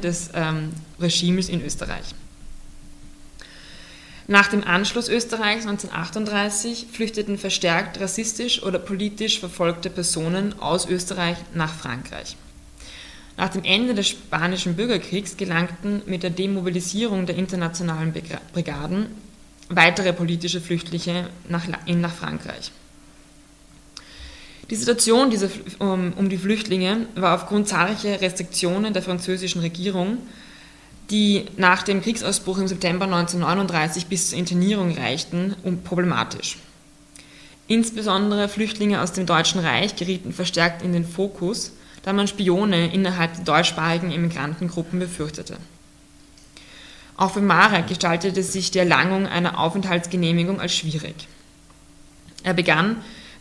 des 0.00 0.30
ähm, 0.34 0.72
Regimes 1.00 1.48
in 1.48 1.64
Österreich. 1.64 2.14
Nach 4.28 4.48
dem 4.48 4.64
Anschluss 4.64 5.08
Österreichs 5.08 5.66
1938 5.66 6.88
flüchteten 6.90 7.38
verstärkt 7.38 8.00
rassistisch 8.00 8.62
oder 8.62 8.80
politisch 8.80 9.38
verfolgte 9.38 9.88
Personen 9.88 10.58
aus 10.58 10.88
Österreich 10.88 11.36
nach 11.54 11.72
Frankreich. 11.72 12.36
Nach 13.36 13.50
dem 13.50 13.62
Ende 13.62 13.94
des 13.94 14.08
Spanischen 14.08 14.74
Bürgerkriegs 14.74 15.36
gelangten 15.36 16.02
mit 16.06 16.24
der 16.24 16.30
Demobilisierung 16.30 17.26
der 17.26 17.36
internationalen 17.36 18.12
Brigaden 18.52 19.06
weitere 19.68 20.12
politische 20.12 20.60
Flüchtlinge 20.60 21.28
nach, 21.48 21.66
nach 21.86 22.14
Frankreich. 22.14 22.72
Die 24.70 24.76
Situation 24.76 25.32
um 25.78 26.28
die 26.28 26.38
Flüchtlinge 26.38 27.06
war 27.14 27.36
aufgrund 27.36 27.68
zahlreicher 27.68 28.20
Restriktionen 28.20 28.92
der 28.92 29.02
französischen 29.02 29.60
Regierung 29.60 30.18
die 31.10 31.46
nach 31.56 31.82
dem 31.82 32.02
Kriegsausbruch 32.02 32.58
im 32.58 32.68
September 32.68 33.04
1939 33.04 34.06
bis 34.06 34.30
zur 34.30 34.38
Internierung 34.38 34.96
reichten, 34.96 35.54
problematisch. 35.84 36.58
Insbesondere 37.68 38.48
Flüchtlinge 38.48 39.00
aus 39.00 39.12
dem 39.12 39.26
Deutschen 39.26 39.60
Reich 39.60 39.96
gerieten 39.96 40.32
verstärkt 40.32 40.82
in 40.82 40.92
den 40.92 41.04
Fokus, 41.04 41.72
da 42.02 42.12
man 42.12 42.28
Spione 42.28 42.92
innerhalb 42.92 43.34
der 43.34 43.44
deutschsprachigen 43.44 44.12
Immigrantengruppen 44.12 44.98
befürchtete. 44.98 45.56
Auch 47.16 47.32
für 47.32 47.40
Marek 47.40 47.88
gestaltete 47.88 48.42
sich 48.42 48.70
die 48.70 48.78
Erlangung 48.78 49.26
einer 49.26 49.58
Aufenthaltsgenehmigung 49.58 50.60
als 50.60 50.76
schwierig. 50.76 51.26
Er 52.44 52.54
begann 52.54 52.96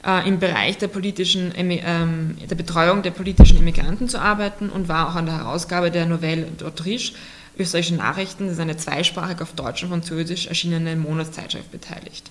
äh, 0.05 0.27
im 0.27 0.39
Bereich 0.39 0.77
der, 0.77 0.87
politischen, 0.87 1.53
äh, 1.53 2.47
der 2.47 2.55
Betreuung 2.55 3.03
der 3.03 3.11
politischen 3.11 3.57
Immigranten 3.57 4.07
zu 4.07 4.19
arbeiten 4.19 4.69
und 4.69 4.87
war 4.87 5.09
auch 5.09 5.15
an 5.15 5.25
der 5.25 5.37
Herausgabe 5.39 5.91
der 5.91 6.05
Nouvelle 6.05 6.47
d'Autriche 6.57 7.13
Österreichische 7.57 7.95
Nachrichten, 7.95 8.45
das 8.45 8.53
ist 8.55 8.59
eine 8.59 8.77
zweisprachig 8.77 9.41
auf 9.41 9.53
Deutsch 9.53 9.83
und 9.83 9.89
Französisch 9.89 10.47
erschienene 10.47 10.95
Monatszeitschrift, 10.95 11.71
beteiligt. 11.71 12.29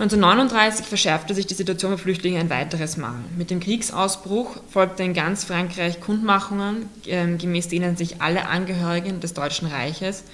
1939 0.00 0.86
verschärfte 0.86 1.34
sich 1.34 1.46
die 1.46 1.52
Situation 1.52 1.92
für 1.92 2.04
Flüchtlinge 2.04 2.40
ein 2.40 2.48
weiteres 2.48 2.96
Mal. 2.96 3.16
Mit 3.36 3.50
dem 3.50 3.60
Kriegsausbruch 3.60 4.56
folgte 4.70 5.02
in 5.02 5.12
ganz 5.12 5.44
Frankreich 5.44 6.00
Kundmachungen, 6.00 6.88
ähm, 7.06 7.36
gemäß 7.36 7.68
denen 7.68 7.98
sich 7.98 8.22
alle 8.22 8.48
Angehörigen 8.48 9.20
des 9.20 9.34
Deutschen 9.34 9.68
Reiches 9.68 10.24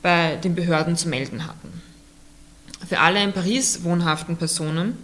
bei 0.00 0.36
den 0.36 0.54
Behörden 0.54 0.96
zu 0.96 1.08
melden 1.08 1.44
hatten. 1.44 1.82
Für 2.88 3.00
alle 3.00 3.20
in 3.20 3.32
Paris 3.32 3.82
wohnhaften 3.82 4.36
Personen 4.36 4.96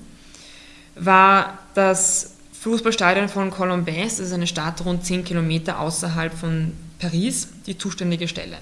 war 0.94 1.58
das 1.74 2.34
Fußballstadion 2.60 3.28
von 3.28 3.50
Colombes, 3.50 4.18
das 4.18 4.26
ist 4.28 4.32
eine 4.32 4.46
Stadt 4.46 4.84
rund 4.84 5.04
10 5.04 5.24
Kilometer 5.24 5.80
außerhalb 5.80 6.32
von 6.32 6.74
Paris 7.02 7.48
die 7.66 7.76
zuständige 7.76 8.28
Stelle. 8.28 8.56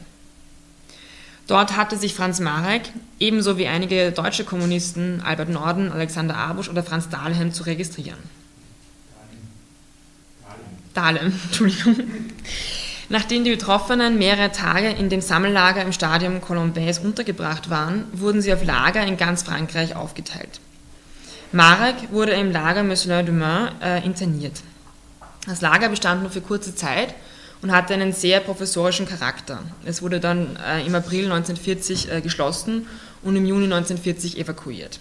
Dort 1.46 1.76
hatte 1.76 1.96
sich 1.98 2.14
Franz 2.14 2.40
Marek, 2.40 2.82
ebenso 3.18 3.58
wie 3.58 3.66
einige 3.66 4.12
deutsche 4.12 4.44
Kommunisten, 4.44 5.20
Albert 5.20 5.50
Norden, 5.50 5.92
Alexander 5.92 6.36
Abusch 6.36 6.68
oder 6.68 6.82
Franz 6.82 7.08
Dahlem, 7.08 7.52
zu 7.52 7.64
registrieren. 7.64 8.18
Dahlem, 10.94 11.18
Dahlem 11.18 11.40
Entschuldigung. 11.44 11.96
Nachdem 13.10 13.42
die 13.42 13.50
Betroffenen 13.50 14.18
mehrere 14.18 14.52
Tage 14.52 14.88
in 14.88 15.08
dem 15.08 15.20
Sammellager 15.20 15.82
im 15.82 15.92
Stadion 15.92 16.40
Colombais 16.40 17.00
untergebracht 17.00 17.68
waren, 17.68 18.04
wurden 18.12 18.40
sie 18.40 18.54
auf 18.54 18.64
Lager 18.64 19.04
in 19.04 19.16
ganz 19.16 19.42
Frankreich 19.42 19.96
aufgeteilt. 19.96 20.60
Marek 21.52 22.12
wurde 22.12 22.32
im 22.32 22.52
Lager 22.52 22.84
Monsieur 22.84 23.24
du 23.24 23.32
Main 23.32 23.72
äh, 23.82 24.04
interniert. 24.04 24.62
Das 25.46 25.60
Lager 25.60 25.88
bestand 25.88 26.22
nur 26.22 26.30
für 26.30 26.40
kurze 26.40 26.76
Zeit 26.76 27.12
und 27.62 27.72
hatte 27.72 27.94
einen 27.94 28.12
sehr 28.12 28.40
professorischen 28.40 29.06
Charakter. 29.06 29.62
Es 29.84 30.02
wurde 30.02 30.20
dann 30.20 30.56
äh, 30.56 30.84
im 30.86 30.94
April 30.94 31.24
1940 31.24 32.10
äh, 32.10 32.20
geschlossen 32.20 32.86
und 33.22 33.36
im 33.36 33.44
Juni 33.44 33.64
1940 33.64 34.38
evakuiert. 34.38 34.98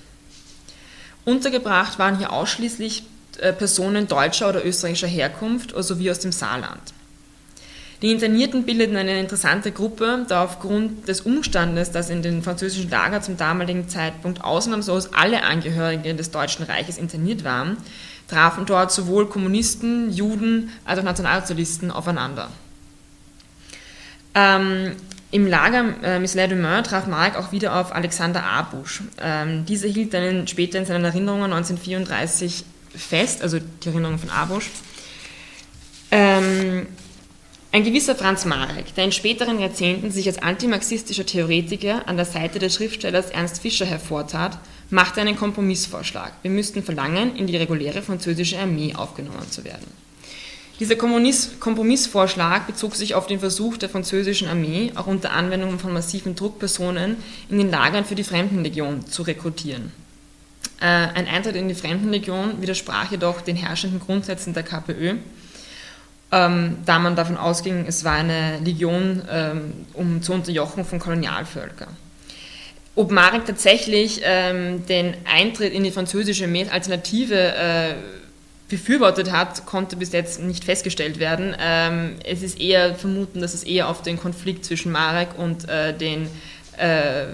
Untergebracht 1.25 1.99
waren 1.99 2.17
hier 2.17 2.31
ausschließlich 2.33 3.03
äh, 3.39 3.53
Personen 3.53 4.07
deutscher 4.07 4.49
oder 4.49 4.65
österreichischer 4.65 5.07
Herkunft 5.07 5.73
sowie 5.77 6.11
aus 6.11 6.19
dem 6.19 6.31
Saarland. 6.31 6.93
Die 8.01 8.11
Internierten 8.11 8.63
bildeten 8.63 8.95
eine 8.95 9.19
interessante 9.19 9.73
Gruppe, 9.73 10.25
da 10.29 10.45
aufgrund 10.45 11.09
des 11.09 11.21
Umstandes, 11.21 11.91
dass 11.91 12.09
in 12.09 12.21
den 12.21 12.41
französischen 12.41 12.89
Lager 12.89 13.21
zum 13.21 13.35
damaligen 13.35 13.89
Zeitpunkt 13.89 14.41
ausnahmslos 14.41 15.13
alle 15.13 15.43
Angehörigen 15.43 16.15
des 16.15 16.31
Deutschen 16.31 16.63
Reiches 16.63 16.97
interniert 16.97 17.43
waren, 17.43 17.75
trafen 18.29 18.65
dort 18.65 18.91
sowohl 18.91 19.27
Kommunisten, 19.27 20.11
Juden 20.11 20.71
als 20.85 20.99
auch 20.99 21.03
Nationalsozialisten 21.03 21.91
aufeinander. 21.91 22.49
Ähm, 24.35 24.95
Im 25.31 25.47
Lager 25.47 25.95
äh, 26.03 26.19
Miss 26.19 26.33
Dumain 26.33 26.83
traf 26.83 27.07
Mark 27.07 27.37
auch 27.37 27.51
wieder 27.51 27.75
auf 27.75 27.93
Alexander 27.93 28.43
Abusch. 28.43 29.01
Ähm, 29.21 29.65
dieser 29.65 29.87
hielt 29.87 30.13
dann 30.13 30.47
später 30.47 30.79
in 30.79 30.85
seinen 30.85 31.05
Erinnerungen 31.05 31.51
1934 31.51 32.63
fest, 32.95 33.41
also 33.41 33.59
die 33.59 33.87
Erinnerungen 33.87 34.19
von 34.19 34.29
Abusch. 34.29 34.69
Ähm, 36.11 36.87
ein 37.71 37.83
gewisser 37.83 38.15
Franz 38.15 38.45
Marek, 38.45 38.95
der 38.95 39.05
in 39.05 39.11
späteren 39.11 39.59
Jahrzehnten 39.59 40.09
sich 40.09 40.25
als 40.25 40.41
antimarxistischer 40.41 41.25
Theoretiker 41.25 42.07
an 42.07 42.15
der 42.17 42.25
Seite 42.25 42.57
des 42.57 42.73
Schriftstellers 42.73 43.29
Ernst 43.29 43.61
Fischer 43.61 43.85
hervortat, 43.85 44.57
machte 44.89 45.21
einen 45.21 45.35
Kompromissvorschlag. 45.35 46.33
Wir 46.41 46.51
müssten 46.51 46.83
verlangen, 46.83 47.35
in 47.35 47.47
die 47.47 47.57
reguläre 47.57 48.01
französische 48.01 48.59
Armee 48.59 48.93
aufgenommen 48.95 49.49
zu 49.49 49.63
werden. 49.63 49.87
Dieser 50.79 50.95
Kompromissvorschlag 50.95 52.65
bezog 52.65 52.95
sich 52.95 53.13
auf 53.13 53.27
den 53.27 53.39
Versuch 53.39 53.77
der 53.77 53.89
französischen 53.89 54.47
Armee, 54.47 54.93
auch 54.95 55.07
unter 55.07 55.31
Anwendung 55.31 55.77
von 55.77 55.91
massiven 55.91 56.35
Druckpersonen 56.35 57.17
in 57.49 57.57
den 57.57 57.69
Lagern 57.69 58.05
für 58.05 58.15
die 58.15 58.23
Fremdenlegion 58.23 59.05
zu 59.05 59.23
rekrutieren. 59.23 59.91
Äh, 60.79 60.85
ein 60.85 61.27
Eintritt 61.27 61.57
in 61.57 61.67
die 61.67 61.75
Fremdenlegion 61.75 62.61
widersprach 62.61 63.11
jedoch 63.11 63.41
den 63.41 63.57
herrschenden 63.57 63.99
Grundsätzen 63.99 64.53
der 64.53 64.63
KPÖ 64.63 65.17
ähm, 66.31 66.77
da 66.85 66.99
man 66.99 67.15
davon 67.15 67.37
ausging, 67.37 67.85
es 67.87 68.03
war 68.03 68.13
eine 68.13 68.59
Legion, 68.59 69.23
ähm, 69.29 69.73
um 69.93 70.21
zu 70.21 70.33
unterjochen 70.33 70.85
von 70.85 70.99
Kolonialvölkern. 70.99 71.89
Ob 72.99 73.11
Marek 73.11 73.45
tatsächlich 73.45 74.19
ähm, 74.25 74.85
den 74.87 75.13
Eintritt 75.23 75.71
in 75.71 75.85
die 75.85 75.91
französische 75.91 76.49
Alternative 76.69 77.33
äh, 77.33 77.93
befürwortet 78.67 79.31
hat, 79.31 79.65
konnte 79.65 79.95
bis 79.95 80.11
jetzt 80.11 80.41
nicht 80.41 80.65
festgestellt 80.65 81.17
werden. 81.17 81.55
Ähm, 81.61 82.15
es 82.25 82.43
ist 82.43 82.59
eher 82.59 82.95
vermuten, 82.95 83.39
dass 83.39 83.53
es 83.53 83.63
eher 83.63 83.87
auf 83.87 84.01
den 84.01 84.19
Konflikt 84.19 84.65
zwischen 84.65 84.91
Marek 84.91 85.29
und 85.37 85.69
äh, 85.69 85.97
den 85.97 86.27
äh, 86.75 87.27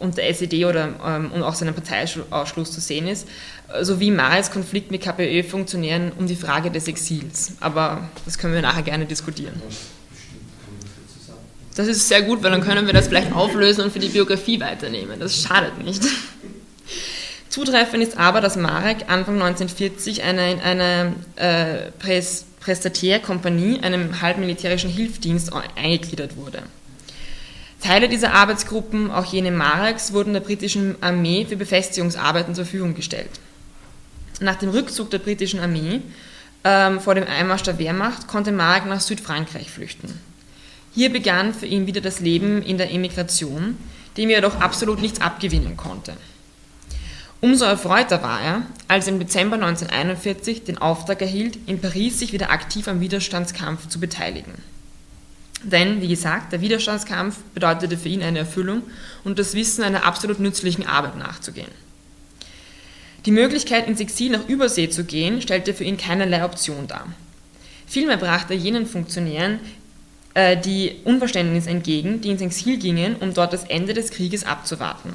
und 0.00 0.16
der 0.16 0.28
SED 0.30 0.64
oder, 0.64 0.88
ähm, 1.06 1.30
und 1.30 1.44
auch 1.44 1.54
seinem 1.54 1.74
Parteiausschluss 1.74 2.72
zu 2.72 2.80
sehen 2.80 3.06
ist, 3.06 3.28
sowie 3.82 4.10
Mareks 4.10 4.50
Konflikt 4.50 4.90
mit 4.90 5.02
KPÖ-Funktionären 5.02 6.10
um 6.18 6.26
die 6.26 6.34
Frage 6.34 6.72
des 6.72 6.88
Exils. 6.88 7.52
Aber 7.60 8.08
das 8.24 8.36
können 8.36 8.52
wir 8.52 8.62
nachher 8.62 8.82
gerne 8.82 9.06
diskutieren. 9.06 9.62
Das 11.74 11.88
ist 11.88 12.08
sehr 12.08 12.22
gut, 12.22 12.42
weil 12.42 12.50
dann 12.50 12.62
können 12.62 12.86
wir 12.86 12.92
das 12.92 13.08
vielleicht 13.08 13.32
auflösen 13.32 13.82
und 13.82 13.92
für 13.92 13.98
die 13.98 14.08
Biografie 14.08 14.60
weiternehmen. 14.60 15.18
Das 15.18 15.42
schadet 15.42 15.82
nicht. 15.82 16.02
Zutreffend 17.48 18.02
ist 18.02 18.16
aber, 18.16 18.40
dass 18.40 18.56
Marek 18.56 19.08
Anfang 19.08 19.40
1940 19.40 20.22
eine, 20.22 20.52
in 20.52 20.60
eine 20.60 21.14
äh, 21.36 21.90
Pres 21.98 22.46
Prestatärkompanie, 22.60 23.80
einem 23.80 24.22
halbmilitärischen 24.22 24.88
Hilfsdienst, 24.88 25.52
eingegliedert 25.76 26.38
wurde. 26.38 26.62
Teile 27.82 28.08
dieser 28.08 28.32
Arbeitsgruppen, 28.32 29.10
auch 29.10 29.26
jene 29.26 29.50
Mareks, 29.50 30.14
wurden 30.14 30.32
der 30.32 30.40
britischen 30.40 30.96
Armee 31.02 31.44
für 31.46 31.56
Befestigungsarbeiten 31.56 32.54
zur 32.54 32.64
Verfügung 32.64 32.94
gestellt. 32.94 33.28
Nach 34.40 34.54
dem 34.54 34.70
Rückzug 34.70 35.10
der 35.10 35.18
britischen 35.18 35.60
Armee 35.60 36.00
ähm, 36.64 37.00
vor 37.00 37.14
dem 37.14 37.24
Einmarsch 37.28 37.64
der 37.64 37.78
Wehrmacht 37.78 38.26
konnte 38.28 38.50
Marek 38.50 38.86
nach 38.86 39.00
Südfrankreich 39.00 39.70
flüchten. 39.70 40.18
Hier 40.94 41.10
begann 41.10 41.54
für 41.54 41.66
ihn 41.66 41.86
wieder 41.86 42.00
das 42.00 42.20
Leben 42.20 42.62
in 42.62 42.78
der 42.78 42.92
Emigration, 42.92 43.76
dem 44.16 44.30
er 44.30 44.36
jedoch 44.36 44.60
absolut 44.60 45.00
nichts 45.00 45.20
abgewinnen 45.20 45.76
konnte. 45.76 46.16
Umso 47.40 47.64
erfreuter 47.64 48.22
war 48.22 48.40
er, 48.40 48.62
als 48.86 49.06
er 49.06 49.14
im 49.14 49.18
Dezember 49.18 49.56
1941 49.56 50.64
den 50.64 50.78
Auftrag 50.78 51.20
erhielt, 51.20 51.58
in 51.66 51.80
Paris 51.80 52.18
sich 52.18 52.32
wieder 52.32 52.50
aktiv 52.50 52.88
am 52.88 53.00
Widerstandskampf 53.00 53.88
zu 53.88 53.98
beteiligen. 53.98 54.54
Denn, 55.64 56.00
wie 56.00 56.08
gesagt, 56.08 56.52
der 56.52 56.60
Widerstandskampf 56.60 57.38
bedeutete 57.54 57.98
für 57.98 58.08
ihn 58.08 58.22
eine 58.22 58.40
Erfüllung 58.40 58.82
und 59.24 59.38
das 59.38 59.54
Wissen 59.54 59.82
einer 59.82 60.04
absolut 60.04 60.38
nützlichen 60.38 60.86
Arbeit 60.86 61.16
nachzugehen. 61.16 61.70
Die 63.26 63.30
Möglichkeit, 63.30 63.88
ins 63.88 64.00
Exil 64.00 64.30
nach 64.30 64.48
Übersee 64.48 64.90
zu 64.90 65.04
gehen, 65.04 65.42
stellte 65.42 65.74
für 65.74 65.84
ihn 65.84 65.96
keinerlei 65.96 66.44
Option 66.44 66.86
dar. 66.86 67.06
Vielmehr 67.86 68.18
brachte 68.18 68.54
er 68.54 68.60
jenen 68.60 68.86
Funktionären 68.86 69.58
äh, 70.34 70.56
die 70.56 70.96
Unverständnis 71.04 71.66
entgegen, 71.66 72.20
die 72.20 72.30
ins 72.30 72.42
Exil 72.42 72.76
gingen, 72.78 73.16
um 73.16 73.32
dort 73.32 73.52
das 73.52 73.64
Ende 73.64 73.94
des 73.94 74.10
Krieges 74.10 74.44
abzuwarten, 74.44 75.12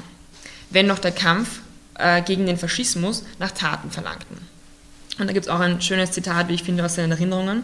wenn 0.69 0.87
noch 0.87 0.99
der 0.99 1.11
Kampf 1.11 1.59
äh, 1.97 2.21
gegen 2.21 2.45
den 2.45 2.57
Faschismus 2.57 3.23
nach 3.37 3.51
Taten 3.51 3.91
verlangten. 3.91 4.37
Und 5.19 5.27
da 5.27 5.33
gibt 5.33 5.45
es 5.45 5.51
auch 5.51 5.59
ein 5.59 5.81
schönes 5.81 6.11
Zitat, 6.11 6.47
wie 6.47 6.53
ich 6.53 6.63
finde, 6.63 6.85
aus 6.85 6.95
seinen 6.95 7.11
Erinnerungen. 7.11 7.63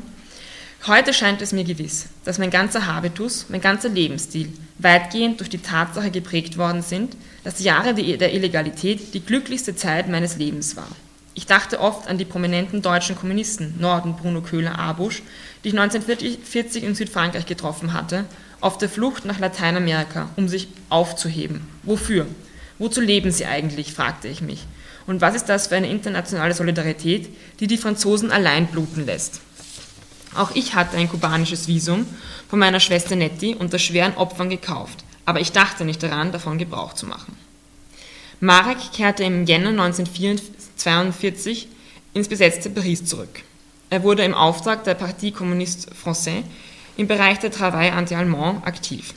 Heute 0.87 1.13
scheint 1.13 1.41
es 1.41 1.53
mir 1.53 1.63
gewiss, 1.63 2.07
dass 2.25 2.37
mein 2.37 2.51
ganzer 2.51 2.85
Habitus, 2.85 3.45
mein 3.49 3.61
ganzer 3.61 3.89
Lebensstil 3.89 4.51
weitgehend 4.77 5.39
durch 5.39 5.49
die 5.49 5.57
Tatsache 5.59 6.11
geprägt 6.11 6.57
worden 6.57 6.81
sind, 6.81 7.15
dass 7.43 7.55
die 7.55 7.63
Jahre 7.63 7.93
der 7.93 8.33
Illegalität 8.33 9.13
die 9.13 9.25
glücklichste 9.25 9.75
Zeit 9.75 10.09
meines 10.09 10.37
Lebens 10.37 10.75
war. 10.75 10.89
Ich 11.37 11.45
dachte 11.45 11.81
oft 11.81 12.07
an 12.07 12.17
die 12.17 12.23
prominenten 12.23 12.81
deutschen 12.81 13.17
Kommunisten, 13.17 13.75
Norden 13.77 14.15
Bruno 14.15 14.41
Köhler-Abusch, 14.41 15.21
die 15.63 15.69
ich 15.69 15.77
1940 15.77 16.83
in 16.83 16.95
Südfrankreich 16.95 17.45
getroffen 17.45 17.91
hatte, 17.91 18.23
auf 18.61 18.77
der 18.77 18.87
Flucht 18.87 19.25
nach 19.25 19.37
Lateinamerika, 19.37 20.29
um 20.37 20.47
sich 20.47 20.69
aufzuheben. 20.89 21.67
Wofür? 21.83 22.25
Wozu 22.79 23.01
leben 23.01 23.31
sie 23.31 23.45
eigentlich, 23.45 23.93
fragte 23.93 24.29
ich 24.29 24.41
mich. 24.41 24.65
Und 25.07 25.19
was 25.19 25.35
ist 25.35 25.49
das 25.49 25.67
für 25.67 25.75
eine 25.75 25.89
internationale 25.89 26.53
Solidarität, 26.53 27.29
die 27.59 27.67
die 27.67 27.77
Franzosen 27.77 28.31
allein 28.31 28.67
bluten 28.67 29.05
lässt? 29.05 29.41
Auch 30.35 30.51
ich 30.55 30.73
hatte 30.73 30.95
ein 30.95 31.09
kubanisches 31.09 31.67
Visum 31.67 32.05
von 32.49 32.59
meiner 32.59 32.79
Schwester 32.79 33.17
Nettie 33.17 33.55
unter 33.55 33.77
schweren 33.77 34.15
Opfern 34.15 34.49
gekauft, 34.49 35.03
aber 35.25 35.41
ich 35.41 35.51
dachte 35.51 35.83
nicht 35.83 36.01
daran, 36.01 36.31
davon 36.31 36.57
Gebrauch 36.57 36.93
zu 36.93 37.05
machen. 37.05 37.37
Marek 38.39 38.93
kehrte 38.93 39.23
im 39.23 39.45
Jänner 39.45 39.71
1942 40.77 41.67
ins 42.13 42.27
besetzte 42.27 42.69
Paris 42.69 43.05
zurück. 43.05 43.43
Er 43.89 44.03
wurde 44.03 44.23
im 44.23 44.33
Auftrag 44.33 44.83
der 44.83 44.95
Partie 44.95 45.31
Communiste 45.31 45.91
Français 45.93 46.43
im 46.97 47.07
Bereich 47.07 47.39
der 47.39 47.51
Travail 47.51 47.91
anti-allemand 47.91 48.65
aktiv. 48.65 49.13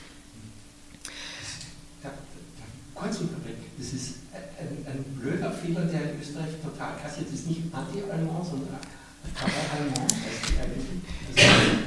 Kurz 2.93 3.17
unterbrechen, 3.19 3.63
das 3.77 3.93
ist 3.93 4.15
ein, 4.33 4.85
ein, 4.85 5.03
blöder 5.17 5.51
Fehler, 5.51 5.85
der 5.85 6.11
in 6.11 6.19
Österreich 6.19 6.49
total 6.61 6.97
kassiert 7.01 7.31
ist. 7.33 7.47
Nicht 7.47 7.61
anti-allemand, 7.71 8.45
sondern 8.45 8.77
Travail 9.35 9.65
allemand 9.73 10.11
heißt 10.11 10.49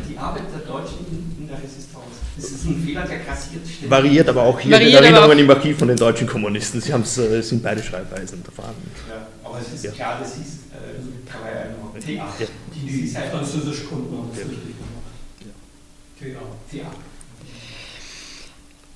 die 0.09 0.19
Arbeit 0.19 0.45
der 0.53 0.61
Deutschen 0.61 1.35
in, 1.39 1.47
der 1.47 1.63
Resistance. 1.63 1.92
Das 2.37 2.51
ist 2.51 2.65
ein 2.65 2.83
Fehler, 2.83 3.03
der 3.03 3.19
kassiert 3.21 3.67
steht. 3.67 3.91
Variiert 3.91 4.29
aber 4.29 4.43
auch 4.43 4.59
hier 4.59 4.73
Variiert 4.73 5.01
in 5.01 5.05
Erinnerungen 5.05 5.39
im 5.39 5.51
Archiv 5.51 5.79
von 5.79 5.89
den 5.89 5.97
deutschen 5.97 6.27
Kommunisten. 6.27 6.81
Sie 6.81 6.93
haben 6.93 7.03
es, 7.03 7.19
äh, 7.19 7.43
sind 7.43 7.63
beide 7.63 7.83
Schreibweisen 7.83 8.43
vorhanden. 8.55 8.91
Ja, 9.09 9.27
aber 9.45 9.61
es 9.61 9.75
ist 9.75 9.85
ja. 9.85 9.91
klar, 9.91 10.19
das 10.21 10.37
ist 10.37 10.61
äh, 10.73 11.29
TA. 11.31 12.35
Ja. 12.39 12.47
Die, 12.75 13.03
die 13.03 13.09
Französischkunden 13.09 14.17
haben 14.17 14.31
es 14.33 14.39
ja. 14.39 14.45
richtig 14.45 14.75
gemacht. 14.79 16.41
TA. 16.71 16.85
TA. 16.85 16.91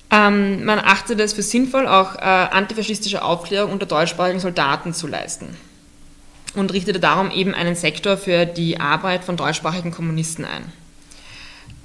Ähm, 0.09 0.63
man 0.63 0.79
achtete 0.79 1.21
es 1.21 1.33
für 1.33 1.43
sinnvoll, 1.43 1.87
auch 1.87 2.15
äh, 2.15 2.19
antifaschistische 2.21 3.21
Aufklärung 3.21 3.73
unter 3.73 3.85
deutschsprachigen 3.85 4.39
Soldaten 4.39 4.93
zu 4.93 5.05
leisten 5.05 5.57
und 6.55 6.71
richtete 6.73 6.99
darum 6.99 7.29
eben 7.29 7.53
einen 7.53 7.75
Sektor 7.75 8.17
für 8.17 8.45
die 8.45 8.79
Arbeit 8.79 9.25
von 9.25 9.35
deutschsprachigen 9.35 9.91
Kommunisten 9.91 10.45
ein. 10.45 10.71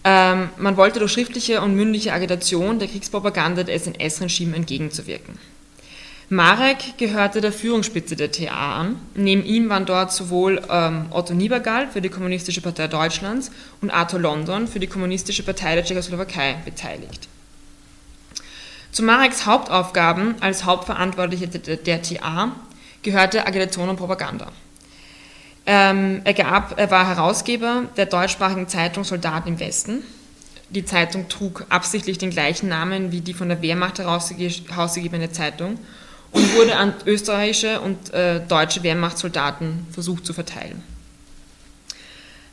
Ähm, 0.05 0.49
man 0.57 0.77
wollte 0.77 0.99
durch 0.99 1.13
schriftliche 1.13 1.61
und 1.61 1.77
mündliche 1.77 2.13
Agitation 2.13 2.79
der 2.79 2.89
Kriegspropaganda 2.89 3.63
des 3.63 3.87
NS-Regime 3.87 4.57
entgegenzuwirken. 4.57 5.39
Marek 6.29 6.97
gehörte 6.97 7.43
der 7.43 7.53
Führungsspitze 7.53 8.17
der 8.17 8.33
TA 8.33 8.81
an. 8.81 8.97
Neben 9.15 9.45
ihm 9.45 9.69
waren 9.69 9.85
dort 9.85 10.13
sowohl 10.13 10.63
ähm, 10.71 11.07
Otto 11.11 11.35
Niebergall 11.35 11.89
für 11.89 12.01
die 12.01 12.09
Kommunistische 12.09 12.63
Partei 12.63 12.89
Deutschlands 12.89 13.51
und 13.83 13.91
Arthur 13.91 14.19
London 14.19 14.67
für 14.67 14.81
die 14.81 14.87
Kommunistische 14.87 15.43
Partei 15.43 15.75
der 15.75 15.85
Tschechoslowakei 15.85 16.57
beteiligt. 16.65 17.29
Zu 18.93 19.03
Mareks 19.03 19.45
Hauptaufgaben 19.45 20.37
als 20.41 20.65
Hauptverantwortlicher 20.65 21.47
der 21.47 22.03
TA 22.03 22.53
gehörte 23.03 23.47
Agitation 23.47 23.91
und 23.91 23.97
Propaganda. 23.97 24.53
Ähm, 25.65 26.23
er, 26.25 26.35
gab, 26.35 26.79
er 26.79 26.91
war 26.91 27.09
Herausgeber 27.09 27.85
der 27.97 28.07
deutschsprachigen 28.07 28.69
Zeitung 28.69 29.05
Soldaten 29.05 29.49
im 29.49 29.61
Westen. 29.61 30.03
Die 30.71 30.85
Zeitung 30.85 31.29
trug 31.29 31.67
absichtlich 31.69 32.19
den 32.19 32.31
gleichen 32.31 32.69
Namen 32.69 33.13
wie 33.13 33.21
die 33.21 33.35
von 33.35 33.49
der 33.49 33.61
Wehrmacht 33.63 33.99
herausgegebene 33.99 35.31
Zeitung 35.31 35.79
und 36.33 36.57
wurde 36.57 36.77
an 36.77 36.95
österreichische 37.07 37.81
und 37.81 38.13
äh, 38.15 38.41
deutsche 38.41 38.83
Wehrmachtssoldaten 38.83 39.87
versucht 39.93 40.25
zu 40.25 40.33
verteilen. 40.33 40.83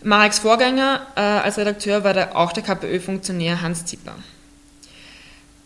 Mareks 0.03 0.39
Vorgänger 0.39 1.07
äh, 1.15 1.21
als 1.21 1.57
Redakteur 1.57 2.03
war 2.03 2.13
der, 2.13 2.37
auch 2.37 2.51
der 2.51 2.63
KPÖ-Funktionär 2.63 3.61
Hans 3.61 3.85
Zipper. 3.85 4.15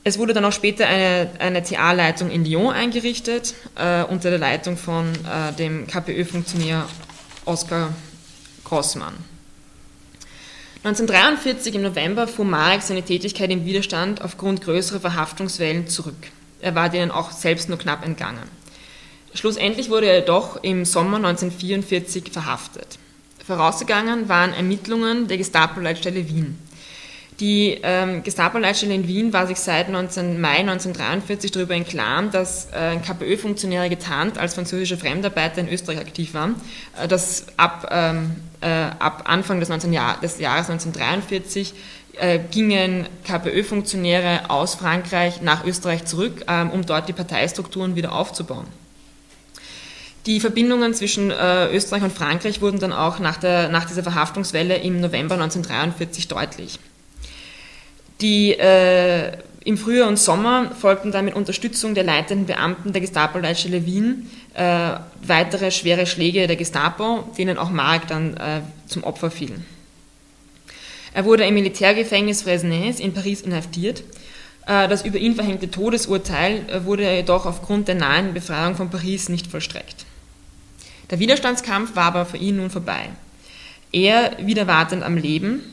Es 0.03 0.19
wurde 0.19 0.34
dann 0.34 0.43
auch 0.43 0.51
später 0.51 0.86
eine, 0.88 1.29
eine 1.39 1.63
TA-Leitung 1.63 2.29
in 2.29 2.43
Lyon 2.43 2.73
eingerichtet, 2.73 3.53
äh, 3.75 4.03
unter 4.03 4.29
der 4.29 4.39
Leitung 4.39 4.75
von 4.75 5.12
äh, 5.13 5.53
dem 5.53 5.88
KPÖ-Funktionär 5.88 6.86
Oskar 7.45 7.93
Grossmann. 8.63 9.13
1943 10.84 11.75
im 11.75 11.82
November 11.82 12.27
fuhr 12.27 12.45
Marek 12.45 12.82
seine 12.82 13.03
Tätigkeit 13.03 13.49
im 13.51 13.65
Widerstand 13.65 14.21
aufgrund 14.21 14.62
größerer 14.62 14.99
Verhaftungswellen 14.99 15.88
zurück. 15.88 16.15
Er 16.62 16.75
war 16.75 16.89
denen 16.89 17.12
auch 17.12 17.32
selbst 17.32 17.69
nur 17.69 17.77
knapp 17.77 18.06
entgangen. 18.06 18.49
Schlussendlich 19.34 19.89
wurde 19.89 20.08
er 20.08 20.21
doch 20.21 20.63
im 20.63 20.86
Sommer 20.86 21.17
1944 21.17 22.32
verhaftet. 22.32 22.99
Vorausgegangen 23.45 24.29
waren 24.29 24.53
Ermittlungen 24.53 25.27
der 25.27 25.38
Gestapo-Leitstelle 25.38 26.29
Wien. 26.29 26.58
Die 27.39 27.80
ähm, 27.82 28.22
Gestapo-Leitstelle 28.22 28.93
in 28.93 29.08
Wien 29.08 29.34
war 29.34 29.48
sich 29.48 29.58
seit 29.58 29.89
19, 29.89 30.39
Mai 30.39 30.60
1943 30.60 31.52
darüber 31.52 31.76
im 31.76 31.86
Klaren, 31.86 32.30
dass 32.32 32.67
äh, 32.72 32.98
KPÖ-Funktionäre 32.98 33.89
getarnt 33.89 34.38
als 34.38 34.54
französische 34.54 34.98
Fremdarbeiter 34.98 35.62
in 35.62 35.69
Österreich 35.69 36.00
aktiv 36.00 36.34
waren, 36.34 36.56
äh, 37.02 37.08
dass 37.08 37.48
ab, 37.58 37.89
ähm, 37.91 38.36
äh, 38.62 38.67
ab 38.67 39.24
Anfang 39.26 39.60
des, 39.60 39.69
19 39.69 39.93
Jahr, 39.93 40.19
des 40.22 40.39
Jahres 40.39 40.69
1943 40.69 41.74
äh, 42.19 42.39
gingen 42.52 43.08
KPÖ-Funktionäre 43.24 44.50
aus 44.52 44.76
Frankreich 44.76 45.41
nach 45.41 45.65
Österreich 45.65 46.06
zurück, 46.06 46.46
ähm, 46.48 46.69
um 46.69 46.86
dort 46.86 47.10
die 47.10 47.13
Parteistrukturen 47.13 47.96
wieder 47.96 48.13
aufzubauen. 48.13 48.67
Die 50.28 50.39
Verbindungen 50.39 50.93
zwischen 50.93 51.32
äh, 51.32 51.76
Österreich 51.76 52.04
und 52.04 52.13
Frankreich 52.13 52.62
wurden 52.62 52.80
dann 52.80 52.93
auch 52.93 53.19
nach, 53.19 53.38
der, 53.38 53.69
nach 53.69 53.86
dieser 53.86 54.04
Verhaftungswelle 54.04 54.78
im 54.78 55.02
November 55.02 55.34
1943 55.34 56.28
deutlich. 56.28 56.80
Die, 58.24 58.58
äh, 58.58 59.38
Im 59.66 59.78
Frühjahr 59.78 60.08
und 60.08 60.18
Sommer 60.18 60.72
folgten 60.80 61.12
dann 61.12 61.26
mit 61.26 61.36
Unterstützung 61.36 61.94
der 61.94 62.06
leitenden 62.06 62.46
Beamten 62.46 62.94
der 62.94 63.02
Gestapo-Leitstelle 63.02 63.86
Wien 63.86 64.30
äh, 64.54 64.92
weitere 65.26 65.72
schwere 65.72 66.06
Schläge 66.06 66.48
der 66.48 66.56
Gestapo, 66.56 67.26
denen 67.38 67.58
auch 67.58 67.70
Mark 67.70 68.08
dann 68.08 68.38
äh, 68.38 68.62
zum 68.88 69.04
Opfer 69.04 69.30
fiel. 69.30 69.54
Er 71.14 71.26
wurde 71.26 71.46
im 71.46 71.54
Militärgefängnis 71.54 72.44
Fresnes 72.44 73.02
in 73.02 73.14
Paris 73.14 73.42
inhaftiert. 73.42 74.04
Äh, 74.68 74.88
das 74.88 75.04
über 75.04 75.18
ihn 75.18 75.36
verhängte 75.36 75.70
Todesurteil 75.70 76.66
äh, 76.70 76.86
wurde 76.86 77.14
jedoch 77.14 77.46
aufgrund 77.46 77.90
der 77.90 77.96
nahen 77.96 78.34
Befreiung 78.34 78.76
von 78.76 78.90
Paris 78.90 79.28
nicht 79.28 79.48
vollstreckt. 79.48 80.06
Der 81.12 81.20
Widerstandskampf 81.20 81.96
war 81.98 82.06
aber 82.06 82.26
für 82.26 82.38
ihn 82.38 82.56
nun 82.56 82.70
vorbei. 82.70 83.10
Er 83.92 84.38
wieder 84.40 84.66
wartend 84.66 85.04
am 85.04 85.18
Leben 85.18 85.73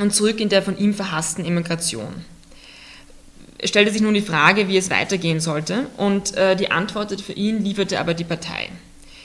und 0.00 0.14
zurück 0.14 0.40
in 0.40 0.48
der 0.48 0.62
von 0.62 0.78
ihm 0.78 0.94
verhassten 0.94 1.44
Emigration. 1.44 2.24
Es 3.58 3.70
stellte 3.70 3.92
sich 3.92 4.02
nun 4.02 4.14
die 4.14 4.20
Frage, 4.20 4.68
wie 4.68 4.76
es 4.76 4.90
weitergehen 4.90 5.40
sollte, 5.40 5.86
und 5.96 6.36
äh, 6.36 6.56
die 6.56 6.70
Antwort 6.70 7.20
für 7.20 7.32
ihn 7.32 7.64
lieferte 7.64 7.98
aber 7.98 8.14
die 8.14 8.24
Partei. 8.24 8.68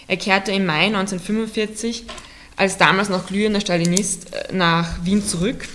Er 0.07 0.17
kehrte 0.17 0.51
im 0.51 0.65
Mai 0.65 0.85
1945 0.85 2.05
als 2.55 2.77
damals 2.77 3.09
noch 3.09 3.27
glühender 3.27 3.61
Stalinist 3.61 4.31
nach 4.51 5.03
Wien 5.03 5.25
zurück 5.25 5.67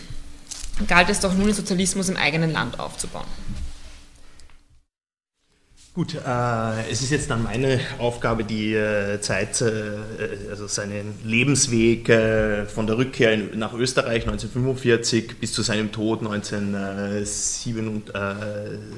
galt 0.86 1.08
es 1.08 1.20
doch 1.20 1.32
nun, 1.32 1.46
den 1.46 1.54
Sozialismus 1.54 2.08
im 2.08 2.16
eigenen 2.16 2.52
Land 2.52 2.78
aufzubauen. 2.78 3.26
Gut, 5.96 6.14
äh, 6.14 6.90
es 6.90 7.00
ist 7.00 7.10
jetzt 7.10 7.30
dann 7.30 7.42
meine 7.42 7.80
Aufgabe, 7.96 8.44
die 8.44 8.74
äh, 8.74 9.18
Zeit, 9.22 9.62
äh, 9.62 9.92
also 10.50 10.66
seinen 10.66 11.14
Lebensweg 11.24 12.10
äh, 12.10 12.66
von 12.66 12.86
der 12.86 12.98
Rückkehr 12.98 13.32
in, 13.32 13.58
nach 13.58 13.72
Österreich 13.72 14.24
1945 14.24 15.38
bis 15.40 15.54
zu 15.54 15.62
seinem 15.62 15.92
Tod 15.92 16.18
1977, 16.18 18.14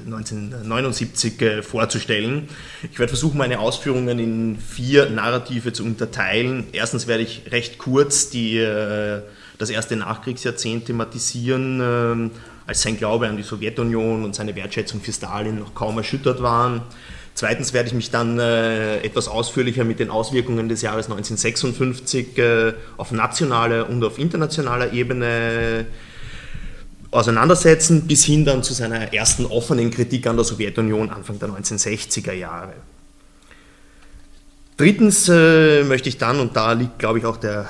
1979 0.06 1.40
äh, 1.40 1.62
vorzustellen. 1.62 2.48
Ich 2.90 2.98
werde 2.98 3.10
versuchen, 3.10 3.38
meine 3.38 3.60
Ausführungen 3.60 4.18
in 4.18 4.58
vier 4.58 5.08
Narrative 5.08 5.72
zu 5.72 5.84
unterteilen. 5.84 6.66
Erstens 6.72 7.06
werde 7.06 7.22
ich 7.22 7.42
recht 7.52 7.78
kurz 7.78 8.28
die 8.28 8.58
äh, 8.58 9.22
das 9.56 9.70
erste 9.70 9.94
Nachkriegsjahrzehnt 9.94 10.86
thematisieren, 10.86 11.80
ähm, 11.80 12.30
als 12.68 12.82
sein 12.82 12.98
Glaube 12.98 13.26
an 13.26 13.38
die 13.38 13.42
Sowjetunion 13.42 14.24
und 14.24 14.34
seine 14.34 14.54
Wertschätzung 14.54 15.00
für 15.00 15.12
Stalin 15.12 15.58
noch 15.58 15.74
kaum 15.74 15.96
erschüttert 15.96 16.42
waren. 16.42 16.82
Zweitens 17.32 17.72
werde 17.72 17.88
ich 17.88 17.94
mich 17.94 18.10
dann 18.10 18.38
äh, 18.38 18.98
etwas 18.98 19.26
ausführlicher 19.26 19.84
mit 19.84 20.00
den 20.00 20.10
Auswirkungen 20.10 20.68
des 20.68 20.82
Jahres 20.82 21.06
1956 21.06 22.36
äh, 22.36 22.74
auf 22.98 23.10
nationaler 23.10 23.88
und 23.88 24.04
auf 24.04 24.18
internationaler 24.18 24.92
Ebene 24.92 25.86
auseinandersetzen, 27.10 28.06
bis 28.06 28.24
hin 28.24 28.44
dann 28.44 28.62
zu 28.62 28.74
seiner 28.74 29.14
ersten 29.14 29.46
offenen 29.46 29.90
Kritik 29.90 30.26
an 30.26 30.36
der 30.36 30.44
Sowjetunion 30.44 31.08
Anfang 31.08 31.38
der 31.38 31.48
1960er 31.48 32.32
Jahre. 32.32 32.74
Drittens 34.76 35.26
äh, 35.30 35.84
möchte 35.84 36.10
ich 36.10 36.18
dann, 36.18 36.38
und 36.38 36.54
da 36.54 36.72
liegt, 36.72 36.98
glaube 36.98 37.18
ich, 37.18 37.24
auch 37.24 37.38
der 37.38 37.66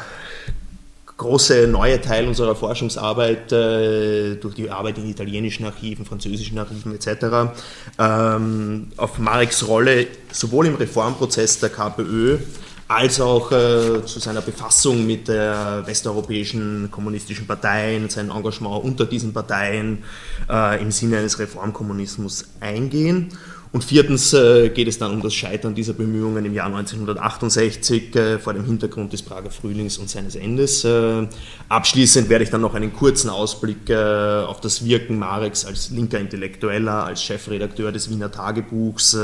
große 1.19 1.67
neue 1.67 2.01
Teil 2.01 2.27
unserer 2.27 2.55
Forschungsarbeit 2.55 3.53
äh, 3.53 4.37
durch 4.37 4.55
die 4.55 4.71
Arbeit 4.71 4.99
in 4.99 5.11
italienischen 5.11 5.67
Archiven, 5.67 6.07
französischen 6.07 6.59
Archiven 6.59 6.95
etc. 6.95 7.53
Ähm, 7.99 8.87
auf 8.97 9.19
Mareks 9.19 9.67
Rolle 9.67 10.07
sowohl 10.33 10.67
im 10.67 10.77
Reformprozess 10.77 11.59
der 11.59 11.71
KPÖ 11.71 12.39
als 12.87 13.21
auch 13.21 13.53
äh, 13.53 14.03
zu 14.07 14.19
seiner 14.19 14.41
Befassung 14.41 15.07
mit 15.07 15.29
der 15.29 15.83
westeuropäischen 15.85 16.89
kommunistischen 16.91 17.47
Parteien, 17.47 18.09
sein 18.09 18.31
Engagement 18.31 18.83
unter 18.83 19.05
diesen 19.05 19.35
Parteien 19.35 20.05
äh, 20.49 20.81
im 20.81 20.91
Sinne 20.91 21.19
eines 21.19 21.39
Reformkommunismus 21.39 22.47
eingehen. 22.61 23.29
Und 23.71 23.85
viertens 23.85 24.33
äh, 24.33 24.71
geht 24.71 24.89
es 24.89 24.99
dann 24.99 25.13
um 25.13 25.23
das 25.23 25.35
Scheitern 25.35 25.75
dieser 25.75 25.93
Bemühungen 25.93 26.45
im 26.45 26.55
Jahr 26.55 26.67
1968 26.67 28.17
äh, 28.17 28.39
vor 28.39 28.55
dem 28.55 28.65
Hintergrund 28.65 29.13
des 29.13 29.23
Prager 29.23 29.51
Frühlings 29.51 29.99
und 29.99 30.09
seines 30.09 30.37
Endes. 30.37 30.85
Äh, 30.85 31.27
abschließend 31.69 32.31
werde 32.31 32.45
ich 32.45 32.51
dann 32.51 32.63
noch 32.63 32.75
einen 32.75 32.95
kurzen 32.95 33.29
Ausblick 33.29 33.91
auf 33.91 34.61
das 34.61 34.85
Wirken 34.85 35.19
Mareks 35.19 35.65
als 35.65 35.91
linker 35.91 36.19
Intellektueller, 36.19 37.05
als 37.05 37.23
Chefredakteur 37.23 37.93
des 37.93 38.11
Wiener 38.11 38.31
Tagebuchs 38.31 39.17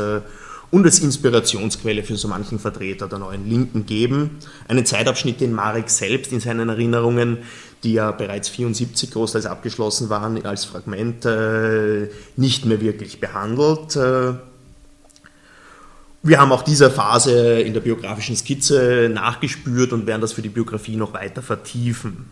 und 0.70 0.84
als 0.84 0.98
Inspirationsquelle 0.98 2.02
für 2.02 2.16
so 2.16 2.28
manchen 2.28 2.58
Vertreter 2.58 3.06
der 3.08 3.18
neuen 3.18 3.48
Linken 3.48 3.86
geben. 3.86 4.38
Einen 4.68 4.84
Zeitabschnitt, 4.84 5.40
den 5.40 5.52
Marek 5.52 5.88
selbst 5.88 6.32
in 6.32 6.40
seinen 6.40 6.68
Erinnerungen 6.68 7.38
die 7.84 7.92
ja 7.92 8.10
bereits 8.10 8.48
74 8.48 9.10
großteils 9.10 9.46
abgeschlossen 9.46 10.08
waren, 10.08 10.44
als 10.44 10.64
Fragment 10.64 11.24
äh, 11.26 12.08
nicht 12.36 12.64
mehr 12.64 12.80
wirklich 12.80 13.20
behandelt. 13.20 13.94
Äh, 13.96 14.34
wir 16.22 16.40
haben 16.40 16.52
auch 16.52 16.62
dieser 16.62 16.90
Phase 16.90 17.60
in 17.60 17.74
der 17.74 17.80
biografischen 17.80 18.34
Skizze 18.34 19.10
nachgespürt 19.12 19.92
und 19.92 20.06
werden 20.06 20.22
das 20.22 20.32
für 20.32 20.42
die 20.42 20.48
Biografie 20.48 20.96
noch 20.96 21.12
weiter 21.12 21.42
vertiefen. 21.42 22.30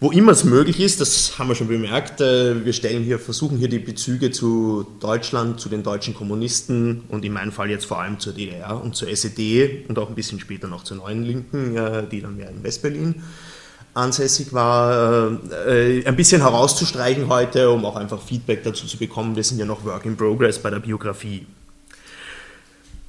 Wo 0.00 0.12
immer 0.12 0.30
es 0.30 0.44
möglich 0.44 0.78
ist, 0.78 1.00
das 1.00 1.38
haben 1.38 1.48
wir 1.48 1.56
schon 1.56 1.66
bemerkt, 1.66 2.20
äh, 2.20 2.64
wir 2.64 2.72
stellen 2.72 3.02
hier, 3.02 3.18
versuchen 3.18 3.56
hier 3.56 3.68
die 3.68 3.80
Bezüge 3.80 4.30
zu 4.30 4.86
Deutschland, 5.00 5.58
zu 5.58 5.68
den 5.68 5.82
deutschen 5.82 6.14
Kommunisten 6.14 7.00
und 7.08 7.24
in 7.24 7.32
meinem 7.32 7.50
Fall 7.50 7.70
jetzt 7.70 7.86
vor 7.86 8.00
allem 8.00 8.20
zur 8.20 8.34
DDR 8.34 8.80
und 8.80 8.94
zur 8.94 9.08
SED 9.08 9.86
und 9.88 9.98
auch 9.98 10.08
ein 10.08 10.14
bisschen 10.14 10.38
später 10.38 10.68
noch 10.68 10.84
zur 10.84 10.98
neuen 10.98 11.24
Linken, 11.24 11.74
die 12.12 12.20
dann 12.20 12.36
mehr 12.36 12.50
in 12.50 12.62
Westberlin 12.62 13.16
ansässig 13.94 14.52
war, 14.52 15.38
äh, 15.66 16.04
ein 16.04 16.16
bisschen 16.16 16.40
herauszustreichen 16.42 17.28
heute, 17.28 17.70
um 17.70 17.84
auch 17.84 17.96
einfach 17.96 18.20
Feedback 18.20 18.62
dazu 18.64 18.86
zu 18.86 18.96
bekommen. 18.96 19.36
Wir 19.36 19.44
sind 19.44 19.58
ja 19.58 19.64
noch 19.64 19.84
Work 19.84 20.06
in 20.06 20.16
Progress 20.16 20.58
bei 20.58 20.70
der 20.70 20.80
Biografie. 20.80 21.46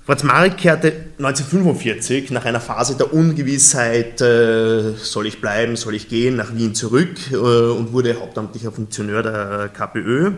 Franz 0.09 0.23
Marek 0.23 0.57
kehrte 0.57 0.87
1945 1.19 2.31
nach 2.31 2.43
einer 2.43 2.59
Phase 2.59 2.97
der 2.97 3.13
Ungewissheit, 3.13 4.19
äh, 4.21 4.93
soll 4.95 5.27
ich 5.27 5.39
bleiben, 5.39 5.75
soll 5.75 5.93
ich 5.93 6.09
gehen, 6.09 6.35
nach 6.35 6.55
Wien 6.55 6.73
zurück 6.73 7.31
äh, 7.31 7.35
und 7.35 7.93
wurde 7.93 8.19
hauptamtlicher 8.19 8.71
Funktionär 8.71 9.21
der 9.21 9.69
KPÖ. 9.69 10.31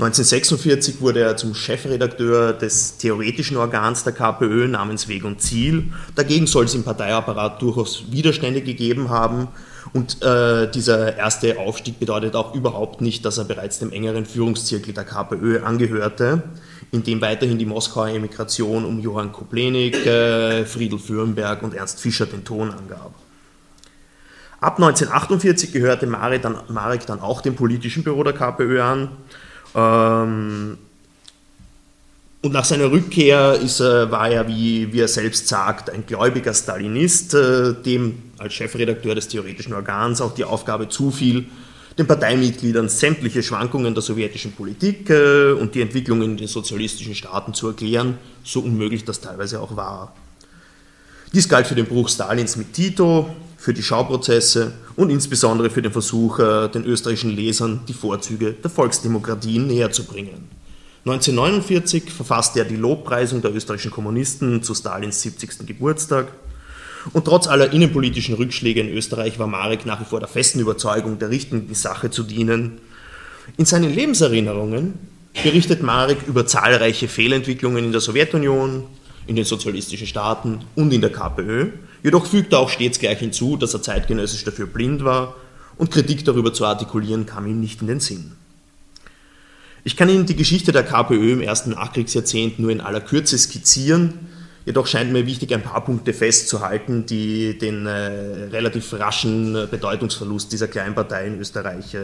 1946 0.00 1.02
wurde 1.02 1.20
er 1.20 1.36
zum 1.36 1.54
Chefredakteur 1.54 2.54
des 2.54 2.96
theoretischen 2.96 3.58
Organs 3.58 4.02
der 4.02 4.14
KPÖ 4.14 4.66
namens 4.66 5.08
Weg 5.08 5.24
und 5.24 5.42
Ziel. 5.42 5.92
Dagegen 6.14 6.46
soll 6.46 6.64
es 6.64 6.74
im 6.74 6.84
Parteiapparat 6.84 7.60
durchaus 7.60 8.04
Widerstände 8.10 8.62
gegeben 8.62 9.10
haben. 9.10 9.48
Und 9.92 10.22
äh, 10.22 10.70
dieser 10.70 11.18
erste 11.18 11.58
Aufstieg 11.58 12.00
bedeutet 12.00 12.34
auch 12.34 12.54
überhaupt 12.54 13.02
nicht, 13.02 13.26
dass 13.26 13.36
er 13.36 13.44
bereits 13.44 13.78
dem 13.78 13.92
engeren 13.92 14.24
Führungszirkel 14.24 14.94
der 14.94 15.04
KPÖ 15.04 15.62
angehörte, 15.62 16.44
in 16.92 17.02
dem 17.02 17.20
weiterhin 17.20 17.58
die 17.58 17.66
Moskauer 17.66 18.08
Emigration 18.08 18.86
um 18.86 19.00
Johann 19.00 19.32
Koplenik, 19.32 20.06
äh, 20.06 20.64
Friedel 20.64 20.98
Fürnberg 20.98 21.62
und 21.62 21.74
Ernst 21.74 22.00
Fischer 22.00 22.24
den 22.24 22.42
Ton 22.42 22.70
angab. 22.70 23.12
Ab 24.62 24.78
1948 24.78 25.72
gehörte 25.72 26.06
Marek 26.06 26.40
dann, 26.40 26.56
Marek 26.68 27.04
dann 27.04 27.20
auch 27.20 27.42
dem 27.42 27.54
politischen 27.54 28.02
Büro 28.02 28.24
der 28.24 28.32
KPÖ 28.32 28.80
an 28.80 29.10
ähm, 29.74 30.78
und 32.42 32.52
nach 32.52 32.64
seiner 32.64 32.90
Rückkehr 32.90 33.54
ist, 33.54 33.80
äh, 33.80 34.10
war 34.10 34.30
er, 34.30 34.48
wie, 34.48 34.90
wie, 34.92 35.00
er 35.00 35.08
selbst 35.08 35.46
sagt, 35.46 35.90
ein 35.90 36.06
gläubiger 36.06 36.54
Stalinist, 36.54 37.34
äh, 37.34 37.74
dem 37.74 38.22
als 38.38 38.54
Chefredakteur 38.54 39.14
des 39.14 39.28
theoretischen 39.28 39.74
Organs 39.74 40.22
auch 40.22 40.34
die 40.34 40.44
Aufgabe 40.44 40.88
zufiel, 40.88 41.44
den 41.98 42.06
Parteimitgliedern 42.06 42.88
sämtliche 42.88 43.42
Schwankungen 43.42 43.92
der 43.92 44.02
sowjetischen 44.02 44.52
Politik 44.52 45.10
äh, 45.10 45.52
und 45.52 45.74
die 45.74 45.82
Entwicklung 45.82 46.22
in 46.22 46.38
den 46.38 46.48
sozialistischen 46.48 47.14
Staaten 47.14 47.52
zu 47.52 47.68
erklären, 47.68 48.16
so 48.42 48.60
unmöglich 48.60 49.04
das 49.04 49.20
teilweise 49.20 49.60
auch 49.60 49.76
war. 49.76 50.14
Dies 51.34 51.46
galt 51.46 51.66
für 51.66 51.74
den 51.74 51.86
Bruch 51.86 52.08
Stalins 52.08 52.56
mit 52.56 52.72
Tito, 52.72 53.28
für 53.60 53.74
die 53.74 53.82
Schauprozesse 53.82 54.72
und 54.96 55.10
insbesondere 55.10 55.68
für 55.68 55.82
den 55.82 55.92
Versuch, 55.92 56.38
äh, 56.38 56.68
den 56.68 56.82
österreichischen 56.86 57.36
Lesern 57.36 57.80
die 57.86 57.92
Vorzüge 57.92 58.54
der 58.54 58.70
Volksdemokratie 58.70 59.58
näher 59.58 59.92
zu 59.92 60.04
bringen. 60.04 60.48
1949 61.04 62.10
verfasste 62.10 62.60
er 62.60 62.64
die 62.64 62.76
Lobpreisung 62.76 63.42
der 63.42 63.54
österreichischen 63.54 63.90
Kommunisten 63.90 64.62
zu 64.62 64.74
Stalins 64.74 65.20
70. 65.20 65.66
Geburtstag. 65.66 66.28
Und 67.12 67.26
trotz 67.26 67.48
aller 67.48 67.70
innenpolitischen 67.70 68.34
Rückschläge 68.34 68.80
in 68.80 68.88
Österreich 68.88 69.38
war 69.38 69.46
Marek 69.46 69.84
nach 69.84 70.00
wie 70.00 70.06
vor 70.06 70.20
der 70.20 70.28
festen 70.28 70.60
Überzeugung, 70.60 71.18
der 71.18 71.28
richtigen 71.28 71.74
Sache 71.74 72.10
zu 72.10 72.22
dienen. 72.22 72.78
In 73.58 73.66
seinen 73.66 73.94
Lebenserinnerungen 73.94 74.94
berichtet 75.42 75.82
Marek 75.82 76.26
über 76.26 76.46
zahlreiche 76.46 77.08
Fehlentwicklungen 77.08 77.84
in 77.84 77.92
der 77.92 78.00
Sowjetunion, 78.00 78.84
in 79.30 79.36
den 79.36 79.44
sozialistischen 79.44 80.08
Staaten 80.08 80.58
und 80.74 80.92
in 80.92 81.00
der 81.00 81.12
KPÖ. 81.12 81.68
Jedoch 82.02 82.26
fügt 82.26 82.52
er 82.52 82.58
auch 82.58 82.68
stets 82.68 82.98
gleich 82.98 83.20
hinzu, 83.20 83.56
dass 83.56 83.72
er 83.72 83.80
zeitgenössisch 83.80 84.42
dafür 84.42 84.66
blind 84.66 85.04
war 85.04 85.36
und 85.76 85.92
Kritik 85.92 86.24
darüber 86.24 86.52
zu 86.52 86.66
artikulieren 86.66 87.26
kam 87.26 87.46
ihm 87.46 87.60
nicht 87.60 87.80
in 87.80 87.86
den 87.86 88.00
Sinn. 88.00 88.32
Ich 89.84 89.96
kann 89.96 90.08
Ihnen 90.08 90.26
die 90.26 90.34
Geschichte 90.34 90.72
der 90.72 90.82
KPÖ 90.82 91.34
im 91.34 91.42
ersten 91.42 91.70
Nachkriegsjahrzehnt 91.70 92.58
nur 92.58 92.72
in 92.72 92.80
aller 92.80 93.00
Kürze 93.00 93.38
skizzieren, 93.38 94.14
jedoch 94.66 94.88
scheint 94.88 95.12
mir 95.12 95.24
wichtig, 95.26 95.54
ein 95.54 95.62
paar 95.62 95.84
Punkte 95.84 96.12
festzuhalten, 96.12 97.06
die 97.06 97.56
den 97.56 97.86
äh, 97.86 98.48
relativ 98.50 98.92
raschen 98.94 99.68
Bedeutungsverlust 99.70 100.50
dieser 100.50 100.66
Kleinpartei 100.66 101.28
in 101.28 101.38
Österreich 101.38 101.94
äh, 101.94 102.00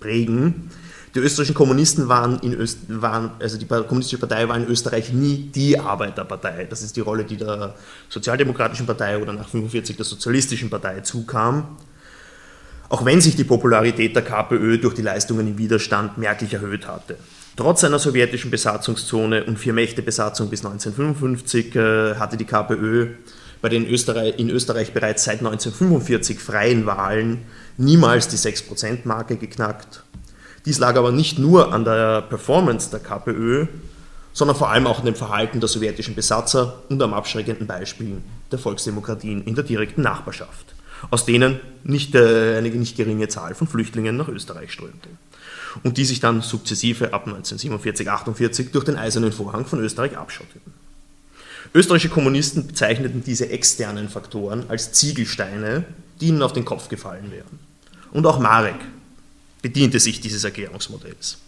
prägen. 0.00 0.70
Die 1.14 1.20
österreichischen 1.20 1.54
Kommunisten 1.54 2.08
waren, 2.08 2.40
in 2.40 2.54
Öst, 2.54 2.78
waren, 2.88 3.30
also 3.38 3.56
die 3.56 3.66
Kommunistische 3.66 4.18
Partei 4.18 4.48
war 4.48 4.56
in 4.56 4.66
Österreich 4.66 5.12
nie 5.12 5.50
die 5.54 5.78
Arbeiterpartei. 5.78 6.66
Das 6.68 6.82
ist 6.82 6.96
die 6.96 7.00
Rolle, 7.00 7.24
die 7.24 7.36
der 7.36 7.74
Sozialdemokratischen 8.08 8.86
Partei 8.86 9.16
oder 9.16 9.32
nach 9.32 9.46
1945 9.46 9.96
der 9.96 10.04
Sozialistischen 10.04 10.70
Partei 10.70 11.00
zukam. 11.00 11.76
auch 12.94 13.04
wenn 13.04 13.20
sich 13.20 13.34
die 13.34 13.44
Popularität 13.44 14.14
der 14.14 14.22
KPÖ 14.22 14.78
durch 14.78 14.94
die 14.94 15.02
Leistungen 15.02 15.48
im 15.48 15.58
Widerstand 15.58 16.16
merklich 16.16 16.54
erhöht 16.54 16.86
hatte. 16.86 17.16
Trotz 17.56 17.82
einer 17.82 17.98
sowjetischen 17.98 18.52
Besatzungszone 18.52 19.44
und 19.44 19.58
Vier-Mächte-Besatzung 19.58 20.48
bis 20.48 20.64
1955 20.64 21.74
äh, 21.74 22.14
hatte 22.16 22.36
die 22.36 22.44
KPÖ 22.44 23.14
bei 23.60 23.68
den 23.68 23.88
Österreich, 23.88 24.38
in 24.38 24.48
Österreich 24.48 24.92
bereits 24.92 25.24
seit 25.24 25.38
1945 25.38 26.38
freien 26.38 26.86
Wahlen 26.86 27.42
niemals 27.78 28.28
die 28.28 28.36
6%-Marke 28.36 29.38
geknackt. 29.38 30.03
Dies 30.66 30.78
lag 30.78 30.96
aber 30.96 31.12
nicht 31.12 31.38
nur 31.38 31.72
an 31.72 31.84
der 31.84 32.22
Performance 32.22 32.90
der 32.90 33.00
KPÖ, 33.00 33.66
sondern 34.32 34.56
vor 34.56 34.70
allem 34.70 34.86
auch 34.86 34.98
an 34.98 35.04
dem 35.04 35.14
Verhalten 35.14 35.60
der 35.60 35.68
sowjetischen 35.68 36.14
Besatzer 36.14 36.82
und 36.88 37.00
am 37.02 37.14
abschreckenden 37.14 37.66
Beispiel 37.66 38.18
der 38.50 38.58
Volksdemokratien 38.58 39.44
in 39.44 39.54
der 39.54 39.64
direkten 39.64 40.02
Nachbarschaft, 40.02 40.74
aus 41.10 41.24
denen 41.24 41.60
nicht, 41.84 42.14
äh, 42.14 42.56
eine 42.56 42.70
nicht 42.70 42.96
geringe 42.96 43.28
Zahl 43.28 43.54
von 43.54 43.68
Flüchtlingen 43.68 44.16
nach 44.16 44.28
Österreich 44.28 44.72
strömte 44.72 45.08
und 45.82 45.98
die 45.98 46.04
sich 46.04 46.20
dann 46.20 46.40
sukzessive 46.40 47.12
ab 47.12 47.26
1947, 47.26 48.10
48 48.10 48.70
durch 48.70 48.84
den 48.84 48.96
Eisernen 48.96 49.32
Vorhang 49.32 49.66
von 49.66 49.80
Österreich 49.80 50.16
abschotteten. 50.16 50.72
Österreichische 51.74 52.10
Kommunisten 52.10 52.66
bezeichneten 52.68 53.24
diese 53.24 53.48
externen 53.48 54.08
Faktoren 54.08 54.64
als 54.68 54.92
Ziegelsteine, 54.92 55.84
die 56.20 56.28
ihnen 56.28 56.42
auf 56.42 56.52
den 56.52 56.64
Kopf 56.64 56.88
gefallen 56.88 57.32
wären. 57.32 57.58
Und 58.12 58.26
auch 58.26 58.38
Marek 58.38 58.76
bediente 59.64 59.98
sich 59.98 60.20
dieses 60.20 60.44
Erklärungsmodells. 60.44 61.38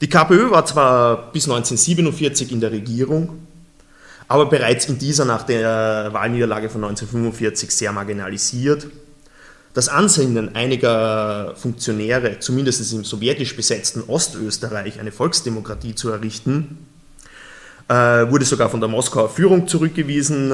Die 0.00 0.08
KPÖ 0.08 0.50
war 0.50 0.66
zwar 0.66 1.30
bis 1.30 1.44
1947 1.44 2.50
in 2.50 2.60
der 2.60 2.72
Regierung, 2.72 3.38
aber 4.26 4.46
bereits 4.46 4.86
in 4.86 4.98
dieser 4.98 5.24
nach 5.24 5.44
der 5.44 6.10
Wahlniederlage 6.12 6.68
von 6.68 6.82
1945 6.82 7.70
sehr 7.70 7.92
marginalisiert. 7.92 8.88
Das 9.74 9.88
Ansinnen 9.88 10.56
einiger 10.56 11.54
Funktionäre, 11.54 12.40
zumindest 12.40 12.92
im 12.92 13.04
sowjetisch 13.04 13.54
besetzten 13.54 14.02
Ostösterreich, 14.08 14.98
eine 14.98 15.12
Volksdemokratie 15.12 15.94
zu 15.94 16.10
errichten, 16.10 16.84
äh, 17.86 17.94
wurde 18.28 18.44
sogar 18.44 18.70
von 18.70 18.80
der 18.80 18.88
Moskauer 18.88 19.30
Führung 19.30 19.68
zurückgewiesen. 19.68 20.50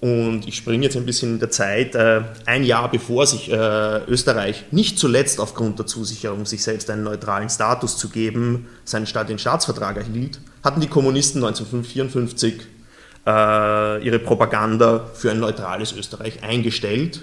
Äh, 0.00 0.06
und 0.06 0.46
ich 0.46 0.56
springe 0.56 0.84
jetzt 0.84 0.96
ein 0.96 1.06
bisschen 1.06 1.34
in 1.34 1.38
der 1.40 1.50
Zeit. 1.50 1.94
Äh, 1.94 2.22
ein 2.46 2.64
Jahr 2.64 2.90
bevor 2.90 3.26
sich 3.26 3.50
Österreich 3.50 4.64
nicht 4.70 4.98
zuletzt 4.98 5.40
aufgrund 5.40 5.78
der 5.78 5.86
Zusicherung, 5.86 6.46
sich 6.46 6.62
selbst 6.62 6.90
einen 6.90 7.02
neutralen 7.02 7.48
Status 7.48 7.96
zu 7.96 8.08
geben, 8.08 8.68
seinen 8.84 9.06
Staat 9.06 9.28
den 9.28 9.38
Staatsvertrag 9.38 9.96
erhielt, 9.96 10.40
hatten 10.62 10.80
die 10.80 10.88
Kommunisten 10.88 11.42
1954 11.44 12.66
ihre 13.26 14.18
Propaganda 14.18 15.10
für 15.12 15.30
ein 15.30 15.38
neutrales 15.38 15.92
Österreich 15.92 16.42
eingestellt. 16.42 17.22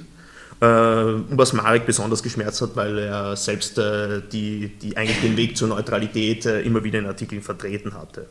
was 0.59 1.53
Marek 1.53 1.87
besonders 1.87 2.21
geschmerzt 2.21 2.61
hat, 2.61 2.75
weil 2.75 2.99
er 2.99 3.35
selbst 3.35 3.77
die, 3.77 4.71
die 4.81 4.95
eigentlich 4.95 5.21
den 5.21 5.35
Weg 5.35 5.57
zur 5.57 5.67
Neutralität 5.67 6.45
immer 6.45 6.83
wieder 6.83 6.99
in 6.99 7.07
Artikeln 7.07 7.41
vertreten 7.41 7.95
hatte. 7.95 8.27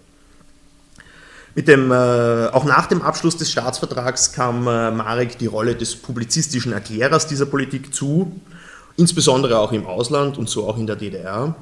Mit 1.56 1.68
dem, 1.68 1.90
äh, 1.90 2.48
auch 2.48 2.64
nach 2.64 2.86
dem 2.86 3.00
Abschluss 3.00 3.38
des 3.38 3.50
Staatsvertrags 3.50 4.34
kam 4.34 4.68
äh, 4.68 4.90
Marek 4.90 5.38
die 5.38 5.46
Rolle 5.46 5.74
des 5.74 5.96
publizistischen 5.96 6.74
Erklärers 6.74 7.26
dieser 7.28 7.46
Politik 7.46 7.94
zu, 7.94 8.38
insbesondere 8.98 9.58
auch 9.58 9.72
im 9.72 9.86
Ausland 9.86 10.36
und 10.36 10.50
so 10.50 10.68
auch 10.68 10.76
in 10.76 10.86
der 10.86 10.96
DDR, 10.96 11.56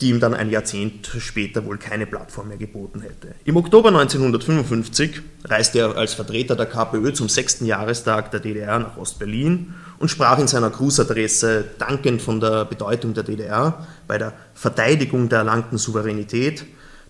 die 0.00 0.10
ihm 0.10 0.20
dann 0.20 0.34
ein 0.34 0.50
Jahrzehnt 0.50 1.10
später 1.18 1.64
wohl 1.64 1.78
keine 1.78 2.06
Plattform 2.06 2.46
mehr 2.46 2.58
geboten 2.58 3.00
hätte. 3.00 3.34
Im 3.44 3.56
Oktober 3.56 3.88
1955 3.88 5.20
reiste 5.42 5.80
er 5.80 5.96
als 5.96 6.14
Vertreter 6.14 6.54
der 6.54 6.66
KPÖ 6.66 7.12
zum 7.12 7.28
sechsten 7.28 7.66
Jahrestag 7.66 8.30
der 8.30 8.38
DDR 8.38 8.78
nach 8.78 8.96
Ostberlin 8.96 9.74
und 9.98 10.12
sprach 10.12 10.38
in 10.38 10.46
seiner 10.46 10.70
Grußadresse 10.70 11.64
dankend 11.80 12.22
von 12.22 12.38
der 12.38 12.64
Bedeutung 12.64 13.14
der 13.14 13.24
DDR 13.24 13.84
bei 14.06 14.16
der 14.16 14.32
Verteidigung 14.54 15.28
der 15.28 15.40
erlangten 15.40 15.76
Souveränität 15.76 16.66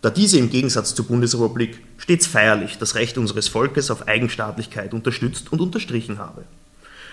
da 0.06 0.10
diese 0.10 0.38
im 0.38 0.50
Gegensatz 0.50 0.94
zur 0.94 1.06
Bundesrepublik 1.06 1.80
stets 1.98 2.28
feierlich 2.28 2.78
das 2.78 2.94
Recht 2.94 3.18
unseres 3.18 3.48
Volkes 3.48 3.90
auf 3.90 4.06
Eigenstaatlichkeit 4.06 4.94
unterstützt 4.94 5.50
und 5.50 5.60
unterstrichen 5.60 6.20
habe. 6.20 6.44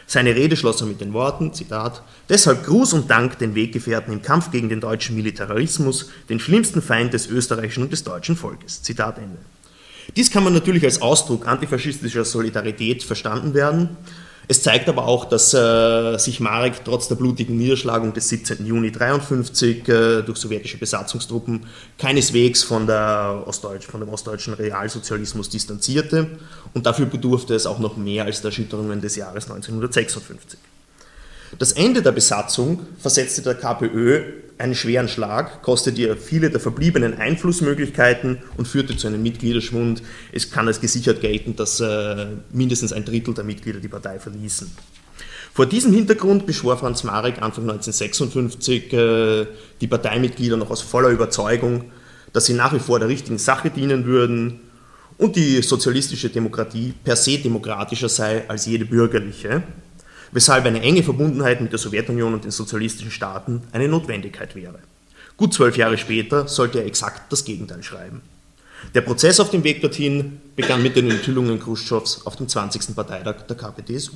Seine 0.06 0.36
Rede 0.36 0.56
schloss 0.56 0.79
er 0.79 0.86
mit 0.86 1.01
den 1.01 1.12
Worten, 1.12 1.56
Zitat, 1.56 2.03
deshalb 2.29 2.63
Gruß 2.67 2.93
und 2.93 3.10
Dank 3.10 3.39
den 3.39 3.56
Weggefährten 3.56 4.13
im 4.13 4.21
Kampf 4.21 4.51
gegen 4.51 4.69
den 4.69 4.79
deutschen 4.79 5.15
Militarismus, 5.15 6.12
den 6.29 6.39
schlimmsten 6.39 6.84
Feind 6.84 7.13
des 7.13 7.25
österreichischen 7.25 7.82
und 7.82 7.91
des 7.91 8.03
deutschen 8.03 8.36
Volkes. 8.36 8.84
Zitat 8.84 9.17
Ende. 9.17 9.39
Dies 10.15 10.29
kann 10.29 10.43
man 10.43 10.53
natürlich 10.53 10.84
als 10.84 11.01
Ausdruck 11.01 11.47
antifaschistischer 11.47 12.25
Solidarität 12.25 13.01
verstanden 13.01 13.56
werden, 13.56 13.97
es 14.47 14.62
zeigt 14.62 14.89
aber 14.89 15.08
auch, 15.08 15.25
dass 15.25 15.53
äh, 15.53 16.17
sich 16.17 16.39
Marek 16.39 16.84
trotz 16.84 17.08
der 17.08 17.15
blutigen 17.15 17.58
Niederschlagung 17.58 18.13
des 18.13 18.29
17. 18.29 18.65
Juni 18.65 18.88
1953 18.88 19.88
äh, 19.88 20.21
durch 20.21 20.38
sowjetische 20.38 20.77
Besatzungstruppen 20.77 21.65
keineswegs 21.97 22.63
von, 22.63 22.88
der 22.88 23.43
Ostdeutsch, 23.45 23.86
von 23.86 24.01
dem 24.01 24.10
ostdeutschen 24.10 24.53
Realsozialismus 24.53 25.49
distanzierte 25.49 26.27
und 26.73 26.86
dafür 26.86 27.06
bedurfte 27.06 27.56
es 27.56 27.65
auch 27.65 27.79
noch 27.79 27.97
mehr 27.97 28.25
als 28.25 28.41
der 28.41 28.49
Erschütterungen 28.49 29.01
des 29.01 29.15
Jahres 29.15 29.49
1956. 29.49 30.60
Das 31.59 31.71
Ende 31.71 32.01
der 32.01 32.11
Besatzung 32.11 32.79
versetzte 32.99 33.41
der 33.41 33.55
KPÖ 33.55 34.23
einen 34.57 34.75
schweren 34.75 35.07
Schlag, 35.07 35.61
kostete 35.61 36.01
ihr 36.01 36.17
viele 36.17 36.49
der 36.49 36.59
verbliebenen 36.59 37.15
Einflussmöglichkeiten 37.17 38.39
und 38.57 38.67
führte 38.67 38.95
zu 38.95 39.07
einem 39.07 39.21
Mitgliederschwund. 39.23 40.01
Es 40.31 40.51
kann 40.51 40.67
als 40.67 40.79
gesichert 40.79 41.21
gelten, 41.21 41.55
dass 41.55 41.79
äh, 41.79 42.27
mindestens 42.51 42.93
ein 42.93 43.03
Drittel 43.03 43.33
der 43.33 43.43
Mitglieder 43.43 43.79
die 43.79 43.87
Partei 43.87 44.19
verließen. 44.19 44.71
Vor 45.53 45.65
diesem 45.65 45.93
Hintergrund 45.93 46.45
beschwor 46.47 46.77
Franz 46.77 47.03
Marek 47.03 47.41
Anfang 47.41 47.69
1956 47.69 48.93
äh, 48.93 49.45
die 49.81 49.87
Parteimitglieder 49.87 50.57
noch 50.57 50.71
aus 50.71 50.81
voller 50.81 51.09
Überzeugung, 51.09 51.91
dass 52.31 52.45
sie 52.45 52.53
nach 52.53 52.73
wie 52.73 52.79
vor 52.79 52.99
der 52.99 53.09
richtigen 53.09 53.37
Sache 53.37 53.69
dienen 53.69 54.05
würden 54.05 54.61
und 55.17 55.35
die 55.35 55.61
sozialistische 55.61 56.29
Demokratie 56.29 56.93
per 57.03 57.15
se 57.15 57.37
demokratischer 57.37 58.09
sei 58.09 58.49
als 58.49 58.65
jede 58.65 58.85
bürgerliche 58.85 59.61
weshalb 60.34 60.65
eine 60.65 60.82
enge 60.82 61.04
Verbundenheit 61.04 61.62
mit 61.62 61.72
der 61.72 61.80
Sowjetunion 61.80 62.34
und 62.34 62.43
den 62.43 62.52
sozialistischen 62.52 63.12
Staaten 63.12 63.62
eine 63.72 63.88
Notwendigkeit 63.88 64.56
wäre. 64.56 64.80
Gut 65.38 65.54
zwölf 65.54 65.78
Jahre 65.78 65.98
später 65.98 66.48
sollte 66.48 66.80
er 66.80 66.86
exakt 66.86 67.32
das 67.32 67.46
Gegenteil 67.46 67.84
schreiben. 67.84 68.22
Der 68.93 69.02
Prozess 69.02 69.39
auf 69.39 69.50
dem 69.50 69.63
Weg 69.63 69.82
dorthin 69.82 70.41
begann 70.56 70.84
mit 70.84 70.96
den 70.96 71.10
Enthüllungen 71.10 71.60
Khrushchevs 71.60 72.26
auf 72.26 72.36
dem 72.36 72.48
20. 72.48 72.96
Parteitag 72.96 73.43
der 73.48 73.56
KPDSU. 73.56 74.13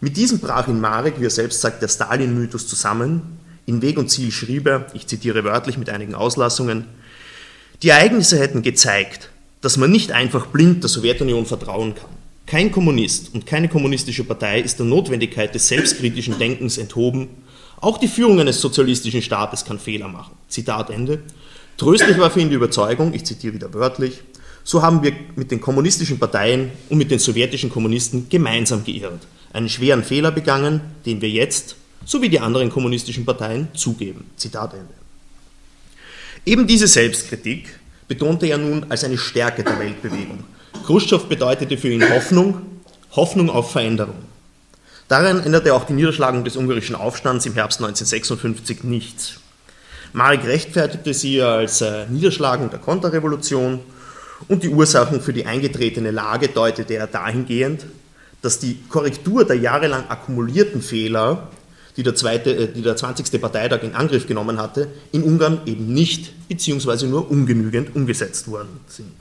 Mit 0.00 0.16
diesem 0.16 0.38
brach 0.38 0.66
in 0.66 0.80
Marek, 0.80 1.20
wie 1.20 1.26
er 1.26 1.30
selbst 1.30 1.60
sagt, 1.60 1.82
der 1.82 1.88
Stalin-Mythos 1.88 2.66
zusammen. 2.66 3.38
In 3.66 3.82
Weg 3.82 3.98
und 3.98 4.10
Ziel 4.10 4.32
schrieb 4.32 4.66
er, 4.66 4.86
ich 4.94 5.06
zitiere 5.06 5.44
wörtlich 5.44 5.76
mit 5.76 5.90
einigen 5.90 6.14
Auslassungen, 6.14 6.86
die 7.82 7.90
Ereignisse 7.90 8.38
hätten 8.38 8.62
gezeigt, 8.62 9.30
dass 9.60 9.76
man 9.76 9.90
nicht 9.90 10.12
einfach 10.12 10.46
blind 10.46 10.82
der 10.82 10.90
Sowjetunion 10.90 11.46
vertrauen 11.46 11.94
kann. 11.94 12.19
Kein 12.50 12.72
Kommunist 12.72 13.32
und 13.32 13.46
keine 13.46 13.68
kommunistische 13.68 14.24
Partei 14.24 14.60
ist 14.60 14.80
der 14.80 14.86
Notwendigkeit 14.86 15.54
des 15.54 15.68
selbstkritischen 15.68 16.36
Denkens 16.40 16.78
enthoben. 16.78 17.28
Auch 17.80 17.96
die 17.96 18.08
Führung 18.08 18.40
eines 18.40 18.60
sozialistischen 18.60 19.22
Staates 19.22 19.64
kann 19.64 19.78
Fehler 19.78 20.08
machen. 20.08 20.34
Zitat 20.48 20.90
Ende. 20.90 21.22
Tröstlich 21.76 22.18
war 22.18 22.28
für 22.28 22.40
ihn 22.40 22.48
die 22.48 22.56
Überzeugung, 22.56 23.14
ich 23.14 23.22
zitiere 23.22 23.54
wieder 23.54 23.72
wörtlich, 23.72 24.22
so 24.64 24.82
haben 24.82 25.04
wir 25.04 25.12
mit 25.36 25.52
den 25.52 25.60
kommunistischen 25.60 26.18
Parteien 26.18 26.72
und 26.88 26.98
mit 26.98 27.12
den 27.12 27.20
sowjetischen 27.20 27.70
Kommunisten 27.70 28.28
gemeinsam 28.28 28.82
geirrt, 28.84 29.28
einen 29.52 29.68
schweren 29.68 30.02
Fehler 30.02 30.32
begangen, 30.32 30.80
den 31.06 31.20
wir 31.20 31.30
jetzt, 31.30 31.76
so 32.04 32.20
wie 32.20 32.30
die 32.30 32.40
anderen 32.40 32.68
kommunistischen 32.68 33.24
Parteien, 33.24 33.68
zugeben. 33.74 34.24
Zitat 34.36 34.74
Ende. 34.74 34.94
Eben 36.44 36.66
diese 36.66 36.88
Selbstkritik 36.88 37.78
betonte 38.08 38.46
er 38.46 38.58
nun 38.58 38.86
als 38.88 39.04
eine 39.04 39.18
Stärke 39.18 39.62
der 39.62 39.78
Weltbewegung 39.78 40.42
Khrushchev 40.86 41.26
bedeutete 41.28 41.76
für 41.76 41.90
ihn 41.90 42.08
Hoffnung, 42.08 42.62
Hoffnung 43.12 43.50
auf 43.50 43.72
Veränderung. 43.72 44.16
Daran 45.08 45.40
änderte 45.40 45.74
auch 45.74 45.84
die 45.84 45.92
Niederschlagung 45.92 46.44
des 46.44 46.56
ungarischen 46.56 46.94
Aufstands 46.94 47.44
im 47.44 47.54
Herbst 47.54 47.80
1956 47.80 48.84
nichts. 48.84 49.40
Marek 50.12 50.44
rechtfertigte 50.44 51.14
sie 51.14 51.40
als 51.42 51.80
äh, 51.80 52.06
Niederschlagung 52.08 52.70
der 52.70 52.78
Konterrevolution 52.78 53.80
und 54.48 54.62
die 54.62 54.68
Ursachen 54.68 55.20
für 55.20 55.32
die 55.32 55.46
eingetretene 55.46 56.10
Lage 56.10 56.48
deutete 56.48 56.94
er 56.94 57.06
dahingehend, 57.06 57.86
dass 58.42 58.58
die 58.58 58.78
Korrektur 58.88 59.44
der 59.44 59.56
jahrelang 59.56 60.08
akkumulierten 60.08 60.82
Fehler, 60.82 61.48
die 61.96 62.02
der, 62.02 62.14
zweite, 62.14 62.54
äh, 62.54 62.72
die 62.72 62.82
der 62.82 62.96
20. 62.96 63.40
Parteitag 63.40 63.82
in 63.82 63.94
Angriff 63.94 64.26
genommen 64.26 64.58
hatte, 64.58 64.88
in 65.12 65.22
Ungarn 65.22 65.60
eben 65.66 65.92
nicht 65.92 66.48
bzw. 66.48 67.06
nur 67.06 67.30
ungenügend 67.30 67.94
umgesetzt 67.94 68.48
worden 68.48 68.80
sind. 68.86 69.14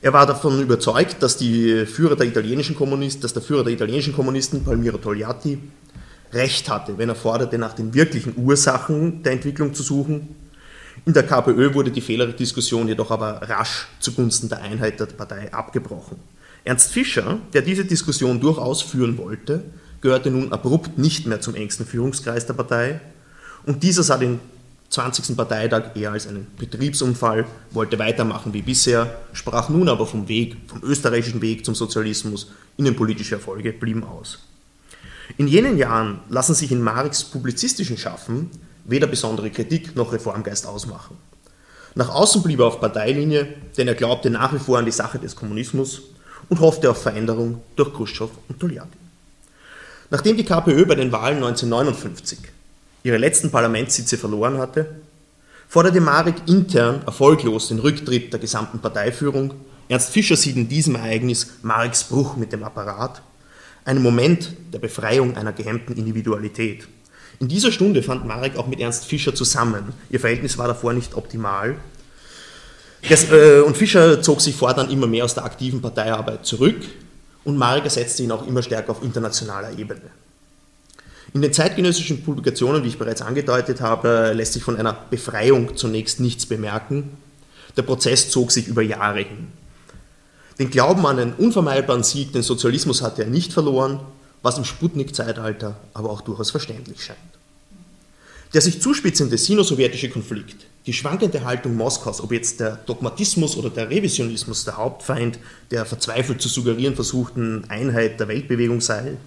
Er 0.00 0.12
war 0.12 0.26
davon 0.26 0.62
überzeugt, 0.62 1.22
dass, 1.22 1.36
die 1.36 1.84
Führer 1.86 2.14
der 2.14 2.26
italienischen 2.26 2.76
Kommunisten, 2.76 3.22
dass 3.22 3.32
der 3.32 3.42
Führer 3.42 3.64
der 3.64 3.72
italienischen 3.72 4.12
Kommunisten, 4.12 4.62
Palmiro 4.62 4.98
Togliatti, 4.98 5.58
recht 6.32 6.68
hatte, 6.68 6.98
wenn 6.98 7.08
er 7.08 7.14
forderte, 7.14 7.58
nach 7.58 7.72
den 7.72 7.94
wirklichen 7.94 8.34
Ursachen 8.36 9.22
der 9.22 9.32
Entwicklung 9.32 9.74
zu 9.74 9.82
suchen. 9.82 10.36
In 11.04 11.12
der 11.14 11.24
KPÖ 11.24 11.74
wurde 11.74 11.90
die 11.90 12.00
Fehlerdiskussion 12.00 12.86
jedoch 12.86 13.10
aber 13.10 13.42
rasch 13.42 13.86
zugunsten 13.98 14.48
der 14.48 14.62
Einheit 14.62 15.00
der 15.00 15.06
Partei 15.06 15.52
abgebrochen. 15.52 16.18
Ernst 16.64 16.92
Fischer, 16.92 17.38
der 17.52 17.62
diese 17.62 17.84
Diskussion 17.84 18.40
durchaus 18.40 18.82
führen 18.82 19.16
wollte, 19.18 19.64
gehörte 20.00 20.30
nun 20.30 20.52
abrupt 20.52 20.98
nicht 20.98 21.26
mehr 21.26 21.40
zum 21.40 21.54
engsten 21.54 21.86
Führungskreis 21.86 22.46
der 22.46 22.54
Partei 22.54 23.00
und 23.64 23.82
dieser 23.82 24.02
sah 24.02 24.18
den 24.18 24.38
20. 24.90 25.36
Parteitag 25.36 25.96
eher 25.96 26.12
als 26.12 26.26
einen 26.26 26.46
Betriebsunfall, 26.58 27.46
wollte 27.70 27.98
weitermachen 27.98 28.54
wie 28.54 28.62
bisher, 28.62 29.18
sprach 29.32 29.68
nun 29.68 29.88
aber 29.88 30.06
vom 30.06 30.28
Weg, 30.28 30.56
vom 30.66 30.82
österreichischen 30.82 31.42
Weg 31.42 31.64
zum 31.64 31.74
Sozialismus, 31.74 32.50
innenpolitische 32.78 33.34
Erfolge 33.34 33.72
blieben 33.72 34.04
aus. 34.04 34.38
In 35.36 35.46
jenen 35.46 35.76
Jahren 35.76 36.20
lassen 36.30 36.54
sich 36.54 36.72
in 36.72 36.82
Marx 36.82 37.22
publizistischen 37.22 37.98
Schaffen 37.98 38.50
weder 38.84 39.06
besondere 39.06 39.50
Kritik 39.50 39.94
noch 39.94 40.12
Reformgeist 40.12 40.66
ausmachen. 40.66 41.16
Nach 41.94 42.08
außen 42.08 42.42
blieb 42.42 42.60
er 42.60 42.66
auf 42.66 42.80
Parteilinie, 42.80 43.54
denn 43.76 43.88
er 43.88 43.94
glaubte 43.94 44.30
nach 44.30 44.54
wie 44.54 44.58
vor 44.58 44.78
an 44.78 44.86
die 44.86 44.90
Sache 44.90 45.18
des 45.18 45.36
Kommunismus 45.36 46.00
und 46.48 46.60
hoffte 46.60 46.90
auf 46.90 47.02
Veränderung 47.02 47.60
durch 47.76 47.92
Khrushchev 47.92 48.32
und 48.48 48.58
Togliatti. 48.58 48.96
Nachdem 50.10 50.38
die 50.38 50.44
KPÖ 50.44 50.86
bei 50.86 50.94
den 50.94 51.12
Wahlen 51.12 51.36
1959 51.36 52.38
ihre 53.02 53.18
letzten 53.18 53.50
Parlamentssitze 53.50 54.18
verloren 54.18 54.58
hatte, 54.58 54.96
forderte 55.68 56.00
Marek 56.00 56.36
intern 56.46 57.02
erfolglos 57.06 57.68
den 57.68 57.78
Rücktritt 57.78 58.32
der 58.32 58.40
gesamten 58.40 58.78
Parteiführung. 58.78 59.54
Ernst 59.88 60.10
Fischer 60.10 60.36
sieht 60.36 60.56
in 60.56 60.68
diesem 60.68 60.96
Ereignis 60.96 61.58
Mareks 61.62 62.04
Bruch 62.04 62.36
mit 62.36 62.52
dem 62.52 62.64
Apparat, 62.64 63.22
einen 63.84 64.02
Moment 64.02 64.52
der 64.72 64.78
Befreiung 64.78 65.36
einer 65.36 65.52
gehemmten 65.52 65.96
Individualität. 65.96 66.86
In 67.40 67.48
dieser 67.48 67.70
Stunde 67.70 68.02
fand 68.02 68.26
Marek 68.26 68.56
auch 68.56 68.66
mit 68.66 68.80
Ernst 68.80 69.04
Fischer 69.04 69.34
zusammen. 69.34 69.92
Ihr 70.10 70.20
Verhältnis 70.20 70.58
war 70.58 70.66
davor 70.66 70.92
nicht 70.92 71.14
optimal. 71.14 71.76
Äh, 73.08 73.60
und 73.60 73.76
Fischer 73.76 74.20
zog 74.22 74.40
sich 74.40 74.56
fortan 74.56 74.90
immer 74.90 75.06
mehr 75.06 75.24
aus 75.24 75.34
der 75.34 75.44
aktiven 75.44 75.80
Parteiarbeit 75.80 76.44
zurück, 76.44 76.76
und 77.44 77.56
Marek 77.56 77.84
ersetzte 77.84 78.24
ihn 78.24 78.32
auch 78.32 78.46
immer 78.46 78.62
stärker 78.62 78.90
auf 78.90 79.02
internationaler 79.02 79.78
Ebene. 79.78 80.02
In 81.34 81.42
den 81.42 81.52
zeitgenössischen 81.52 82.22
Publikationen, 82.22 82.84
wie 82.84 82.88
ich 82.88 82.98
bereits 82.98 83.22
angedeutet 83.22 83.80
habe, 83.80 84.32
lässt 84.34 84.54
sich 84.54 84.62
von 84.62 84.76
einer 84.76 84.94
Befreiung 85.10 85.76
zunächst 85.76 86.20
nichts 86.20 86.46
bemerken. 86.46 87.10
Der 87.76 87.82
Prozess 87.82 88.30
zog 88.30 88.50
sich 88.50 88.66
über 88.66 88.82
Jahre 88.82 89.20
hin. 89.20 89.48
Den 90.58 90.70
Glauben 90.70 91.06
an 91.06 91.18
einen 91.18 91.34
unvermeidbaren 91.34 92.02
Sieg, 92.02 92.32
den 92.32 92.42
Sozialismus 92.42 93.02
hatte 93.02 93.22
er 93.22 93.28
nicht 93.28 93.52
verloren, 93.52 94.00
was 94.42 94.58
im 94.58 94.64
Sputnik-Zeitalter 94.64 95.76
aber 95.94 96.10
auch 96.10 96.22
durchaus 96.22 96.50
verständlich 96.50 97.04
scheint. 97.04 97.18
Der 98.54 98.62
sich 98.62 98.80
zuspitzende 98.80 99.36
sino-sowjetische 99.36 100.08
Konflikt 100.08 100.66
die 100.88 100.94
schwankende 100.94 101.44
Haltung 101.44 101.76
Moskaus, 101.76 102.22
ob 102.22 102.32
jetzt 102.32 102.60
der 102.60 102.76
Dogmatismus 102.86 103.58
oder 103.58 103.68
der 103.68 103.90
Revisionismus 103.90 104.64
der 104.64 104.78
Hauptfeind 104.78 105.38
der 105.70 105.84
verzweifelt 105.84 106.40
zu 106.40 106.48
suggerieren 106.48 106.94
versuchten 106.94 107.66
Einheit 107.68 108.18
der 108.18 108.28
Weltbewegung 108.28 108.80
sei, 108.80 109.18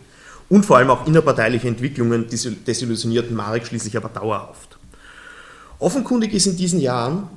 und 0.52 0.66
vor 0.66 0.76
allem 0.76 0.90
auch 0.90 1.08
innerparteiliche 1.08 1.70
Entwicklungen 1.70 2.28
desillusionierten 2.28 3.34
Marek 3.34 3.66
schließlich 3.66 3.96
aber 3.96 4.10
dauerhaft. 4.10 4.78
Offenkundig 5.80 6.34
ist 6.34 6.46
in 6.46 6.58
diesen 6.58 6.82
Jahren, 6.82 7.30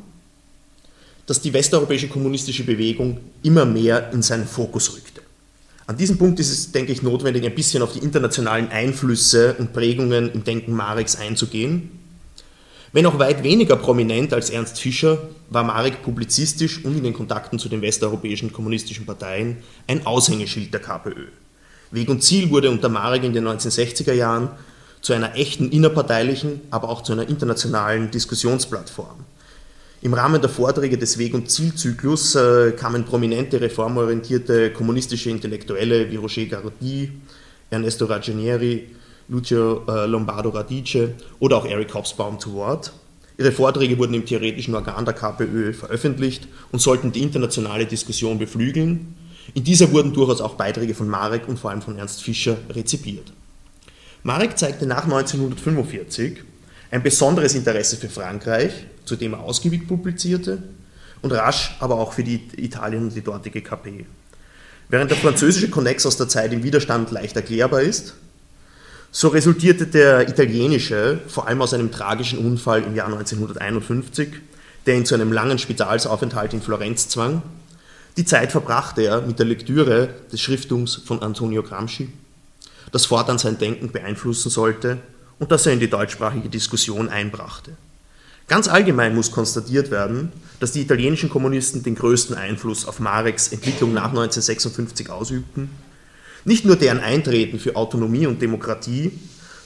dass 1.24 1.40
die 1.40 1.52
westeuropäische 1.52 2.08
kommunistische 2.08 2.64
Bewegung 2.64 3.20
immer 3.44 3.66
mehr 3.66 4.12
in 4.12 4.20
seinen 4.20 4.48
Fokus 4.48 4.92
rückte. 4.92 5.20
An 5.86 5.96
diesem 5.96 6.18
Punkt 6.18 6.40
ist 6.40 6.50
es, 6.50 6.72
denke 6.72 6.90
ich, 6.90 7.02
notwendig, 7.02 7.44
ein 7.44 7.54
bisschen 7.54 7.84
auf 7.84 7.92
die 7.92 8.00
internationalen 8.00 8.68
Einflüsse 8.70 9.54
und 9.60 9.72
Prägungen 9.72 10.32
im 10.32 10.42
Denken 10.42 10.72
Mareks 10.72 11.14
einzugehen. 11.14 11.92
Wenn 12.92 13.06
auch 13.06 13.20
weit 13.20 13.44
weniger 13.44 13.76
prominent 13.76 14.32
als 14.32 14.50
Ernst 14.50 14.80
Fischer, 14.80 15.18
war 15.50 15.62
Marek 15.62 16.02
publizistisch 16.02 16.84
und 16.84 16.96
in 16.96 17.04
den 17.04 17.14
Kontakten 17.14 17.60
zu 17.60 17.68
den 17.68 17.80
westeuropäischen 17.80 18.52
kommunistischen 18.52 19.06
Parteien 19.06 19.58
ein 19.86 20.04
Aushängeschild 20.04 20.74
der 20.74 20.80
KPÖ. 20.80 21.26
Weg 21.94 22.08
und 22.08 22.22
Ziel 22.22 22.50
wurde 22.50 22.70
unter 22.70 22.88
Marek 22.88 23.24
in 23.24 23.32
den 23.32 23.46
1960er 23.46 24.12
Jahren 24.12 24.48
zu 25.00 25.12
einer 25.12 25.36
echten 25.36 25.70
innerparteilichen, 25.70 26.62
aber 26.70 26.88
auch 26.88 27.02
zu 27.02 27.12
einer 27.12 27.28
internationalen 27.28 28.10
Diskussionsplattform. 28.10 29.24
Im 30.02 30.12
Rahmen 30.12 30.40
der 30.40 30.50
Vorträge 30.50 30.98
des 30.98 31.18
Weg- 31.18 31.34
und 31.34 31.50
Zielzyklus 31.50 32.34
äh, 32.34 32.72
kamen 32.72 33.04
prominente 33.04 33.60
reformorientierte 33.60 34.70
kommunistische 34.70 35.30
Intellektuelle 35.30 36.10
wie 36.10 36.16
Roger 36.16 36.44
Garaudy, 36.44 37.10
Ernesto 37.70 38.04
Ragionieri, 38.04 38.88
Lucio 39.28 39.82
äh, 39.88 40.06
Lombardo 40.06 40.50
Radice 40.50 41.14
oder 41.38 41.56
auch 41.56 41.64
Eric 41.64 41.94
Hobsbawm 41.94 42.38
zu 42.38 42.52
Wort. 42.54 42.92
Ihre 43.38 43.50
Vorträge 43.50 43.98
wurden 43.98 44.14
im 44.14 44.26
theoretischen 44.26 44.74
Organ 44.74 45.04
der 45.04 45.14
KPÖ 45.14 45.72
veröffentlicht 45.72 46.46
und 46.70 46.80
sollten 46.80 47.10
die 47.10 47.22
internationale 47.22 47.86
Diskussion 47.86 48.38
beflügeln. 48.38 49.14
In 49.52 49.64
dieser 49.64 49.92
wurden 49.92 50.12
durchaus 50.12 50.40
auch 50.40 50.54
Beiträge 50.54 50.94
von 50.94 51.08
Marek 51.08 51.46
und 51.48 51.58
vor 51.58 51.70
allem 51.70 51.82
von 51.82 51.98
Ernst 51.98 52.22
Fischer 52.22 52.56
rezipiert. 52.70 53.32
Marek 54.22 54.56
zeigte 54.56 54.86
nach 54.86 55.04
1945 55.04 56.42
ein 56.90 57.02
besonderes 57.02 57.54
Interesse 57.54 57.96
für 57.96 58.08
Frankreich, 58.08 58.72
zu 59.04 59.16
dem 59.16 59.34
er 59.34 59.40
ausgiebig 59.40 59.86
publizierte, 59.86 60.62
und 61.20 61.32
rasch 61.32 61.76
aber 61.80 61.96
auch 61.96 62.12
für 62.12 62.24
die 62.24 62.40
Italien 62.56 63.04
und 63.04 63.14
die 63.14 63.22
dortige 63.22 63.60
KP. 63.60 64.06
Während 64.88 65.10
der 65.10 65.18
französische 65.18 65.70
Konnex 65.70 66.06
aus 66.06 66.16
der 66.16 66.28
Zeit 66.28 66.52
im 66.52 66.62
Widerstand 66.62 67.10
leicht 67.10 67.36
erklärbar 67.36 67.82
ist, 67.82 68.14
so 69.10 69.28
resultierte 69.28 69.86
der 69.86 70.28
italienische 70.28 71.20
vor 71.28 71.46
allem 71.46 71.62
aus 71.62 71.72
einem 71.72 71.90
tragischen 71.90 72.38
Unfall 72.38 72.82
im 72.82 72.94
Jahr 72.94 73.06
1951, 73.06 74.28
der 74.86 74.96
ihn 74.96 75.06
zu 75.06 75.14
einem 75.14 75.32
langen 75.32 75.58
Spitalsaufenthalt 75.58 76.52
in 76.52 76.60
Florenz 76.60 77.08
zwang. 77.08 77.42
Die 78.16 78.24
Zeit 78.24 78.52
verbrachte 78.52 79.02
er 79.02 79.22
mit 79.22 79.38
der 79.38 79.46
Lektüre 79.46 80.08
des 80.32 80.40
Schriftums 80.40 80.96
von 81.04 81.22
Antonio 81.22 81.62
Gramsci, 81.62 82.08
das 82.92 83.06
fortan 83.06 83.38
sein 83.38 83.58
Denken 83.58 83.90
beeinflussen 83.90 84.50
sollte 84.50 84.98
und 85.38 85.50
das 85.50 85.66
er 85.66 85.72
in 85.72 85.80
die 85.80 85.90
deutschsprachige 85.90 86.48
Diskussion 86.48 87.08
einbrachte. 87.08 87.72
Ganz 88.46 88.68
allgemein 88.68 89.14
muss 89.14 89.30
konstatiert 89.30 89.90
werden, 89.90 90.30
dass 90.60 90.72
die 90.72 90.82
italienischen 90.82 91.30
Kommunisten 91.30 91.82
den 91.82 91.94
größten 91.94 92.36
Einfluss 92.36 92.86
auf 92.86 93.00
Mareks 93.00 93.48
Entwicklung 93.48 93.94
nach 93.94 94.10
1956 94.10 95.10
ausübten 95.10 95.70
nicht 96.44 96.64
nur 96.64 96.76
deren 96.76 97.00
Eintreten 97.00 97.58
für 97.58 97.76
Autonomie 97.76 98.26
und 98.26 98.40
Demokratie, 98.40 99.12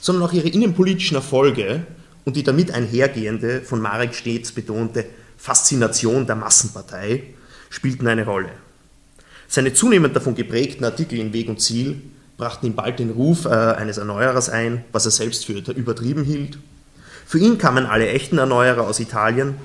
sondern 0.01 0.23
auch 0.23 0.33
ihre 0.33 0.47
innenpolitischen 0.47 1.15
Erfolge 1.15 1.85
und 2.25 2.35
die 2.35 2.43
damit 2.43 2.71
einhergehende, 2.71 3.61
von 3.61 3.81
Marek 3.81 4.15
stets 4.15 4.51
betonte 4.51 5.05
Faszination 5.37 6.25
der 6.25 6.35
Massenpartei 6.35 7.33
spielten 7.69 8.07
eine 8.07 8.25
Rolle. 8.25 8.49
Seine 9.47 9.73
zunehmend 9.73 10.15
davon 10.15 10.35
geprägten 10.35 10.85
Artikel 10.85 11.19
in 11.19 11.33
Weg 11.33 11.49
und 11.49 11.61
Ziel 11.61 12.01
brachten 12.37 12.67
ihm 12.67 12.75
bald 12.75 12.99
den 12.99 13.11
Ruf 13.11 13.45
äh, 13.45 13.49
eines 13.49 13.97
Erneuerers 13.97 14.49
ein, 14.49 14.85
was 14.91 15.05
er 15.05 15.11
selbst 15.11 15.45
für 15.45 15.53
übertrieben 15.53 16.23
hielt. 16.23 16.57
Für 17.25 17.39
ihn 17.39 17.57
kamen 17.57 17.85
alle 17.85 18.07
echten 18.09 18.37
Erneuerer 18.37 18.87
aus 18.87 18.99
Italien, 18.99 19.55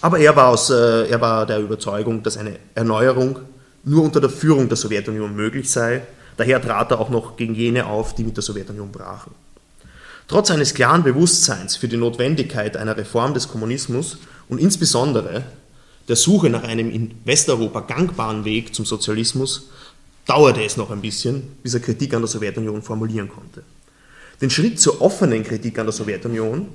aber 0.00 0.18
er 0.18 0.36
war, 0.36 0.48
aus, 0.48 0.70
äh, 0.70 1.08
er 1.08 1.20
war 1.20 1.46
der 1.46 1.60
Überzeugung, 1.60 2.22
dass 2.22 2.36
eine 2.36 2.56
Erneuerung 2.74 3.40
nur 3.84 4.02
unter 4.04 4.20
der 4.20 4.30
Führung 4.30 4.68
der 4.68 4.76
Sowjetunion 4.76 5.34
möglich 5.34 5.70
sei 5.70 6.02
Daher 6.38 6.62
trat 6.62 6.92
er 6.92 7.00
auch 7.00 7.10
noch 7.10 7.36
gegen 7.36 7.54
jene 7.54 7.86
auf, 7.86 8.14
die 8.14 8.22
mit 8.22 8.36
der 8.36 8.44
Sowjetunion 8.44 8.92
brachen. 8.92 9.34
Trotz 10.28 10.52
eines 10.52 10.72
klaren 10.72 11.02
Bewusstseins 11.02 11.74
für 11.76 11.88
die 11.88 11.96
Notwendigkeit 11.96 12.76
einer 12.76 12.96
Reform 12.96 13.34
des 13.34 13.48
Kommunismus 13.48 14.18
und 14.48 14.60
insbesondere 14.60 15.42
der 16.08 16.16
Suche 16.16 16.50
nach 16.50 16.62
einem 16.62 16.90
in 16.90 17.12
Westeuropa 17.24 17.80
gangbaren 17.80 18.44
Weg 18.44 18.74
zum 18.74 18.84
Sozialismus 18.84 19.68
dauerte 20.26 20.62
es 20.62 20.76
noch 20.76 20.90
ein 20.90 21.00
bisschen, 21.00 21.42
bis 21.62 21.74
er 21.74 21.80
Kritik 21.80 22.14
an 22.14 22.22
der 22.22 22.28
Sowjetunion 22.28 22.82
formulieren 22.82 23.28
konnte. 23.28 23.62
Den 24.40 24.50
Schritt 24.50 24.80
zur 24.80 25.02
offenen 25.02 25.42
Kritik 25.42 25.78
an 25.78 25.86
der 25.86 25.92
Sowjetunion 25.92 26.68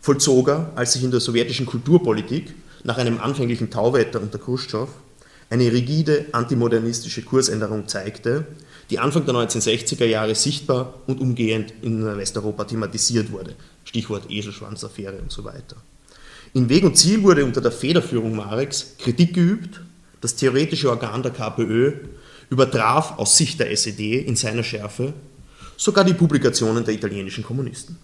vollzog 0.00 0.48
er, 0.48 0.72
als 0.74 0.94
sich 0.94 1.04
in 1.04 1.10
der 1.10 1.20
sowjetischen 1.20 1.66
Kulturpolitik 1.66 2.54
nach 2.84 2.98
einem 2.98 3.20
anfänglichen 3.20 3.70
Tauwetter 3.70 4.20
unter 4.20 4.38
Khrushchev 4.38 4.88
eine 5.50 5.70
rigide 5.70 6.26
antimodernistische 6.32 7.22
Kursänderung 7.22 7.86
zeigte, 7.86 8.46
die 8.90 8.98
Anfang 8.98 9.26
der 9.26 9.34
1960er 9.34 10.06
Jahre 10.06 10.34
sichtbar 10.34 10.94
und 11.06 11.20
umgehend 11.20 11.72
in 11.82 12.04
Westeuropa 12.04 12.64
thematisiert 12.64 13.30
wurde. 13.30 13.54
Stichwort 13.84 14.30
Eselschwanzaffäre 14.30 15.18
und 15.18 15.30
so 15.30 15.44
weiter. 15.44 15.76
In 16.54 16.68
Weg 16.68 16.84
und 16.84 16.98
Ziel 16.98 17.22
wurde 17.22 17.46
unter 17.46 17.62
der 17.62 17.72
Federführung 17.72 18.36
Mareks 18.36 18.96
Kritik 18.98 19.32
geübt. 19.34 19.80
Das 20.20 20.36
theoretische 20.36 20.90
Organ 20.90 21.22
der 21.22 21.32
KPÖ 21.32 21.94
übertraf 22.50 23.18
aus 23.18 23.38
Sicht 23.38 23.58
der 23.58 23.70
SED 23.70 24.18
in 24.20 24.36
seiner 24.36 24.62
Schärfe 24.62 25.14
sogar 25.78 26.04
die 26.04 26.12
Publikationen 26.12 26.84
der 26.84 26.94
italienischen 26.94 27.42
Kommunisten. 27.42 27.96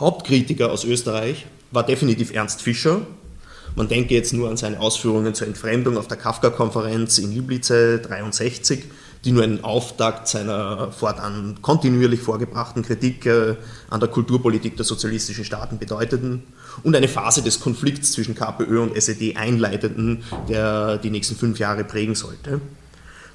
Hauptkritiker 0.00 0.72
aus 0.72 0.84
Österreich 0.84 1.46
war 1.70 1.86
definitiv 1.86 2.32
Ernst 2.32 2.62
Fischer. 2.62 3.06
Man 3.76 3.86
denke 3.86 4.14
jetzt 4.14 4.32
nur 4.32 4.50
an 4.50 4.56
seine 4.56 4.80
Ausführungen 4.80 5.32
zur 5.32 5.46
Entfremdung 5.46 5.96
auf 5.96 6.08
der 6.08 6.16
Kafka-Konferenz 6.16 7.18
in 7.18 7.32
Liblice 7.32 8.00
63, 8.02 8.86
die 9.24 9.30
nur 9.30 9.44
einen 9.44 9.62
Auftakt 9.62 10.26
seiner 10.26 10.90
fortan 10.90 11.58
kontinuierlich 11.62 12.20
vorgebrachten 12.20 12.82
Kritik 12.82 13.24
äh, 13.26 13.54
an 13.88 14.00
der 14.00 14.08
Kulturpolitik 14.08 14.76
der 14.76 14.84
sozialistischen 14.84 15.44
Staaten 15.44 15.78
bedeuteten 15.78 16.42
und 16.82 16.94
eine 16.96 17.08
Phase 17.08 17.42
des 17.42 17.60
Konflikts 17.60 18.12
zwischen 18.12 18.34
KPÖ 18.34 18.80
und 18.80 18.96
SED 18.96 19.36
einleiteten, 19.36 20.22
der 20.48 20.98
die 20.98 21.10
nächsten 21.10 21.36
fünf 21.36 21.58
Jahre 21.58 21.84
prägen 21.84 22.14
sollte. 22.14 22.60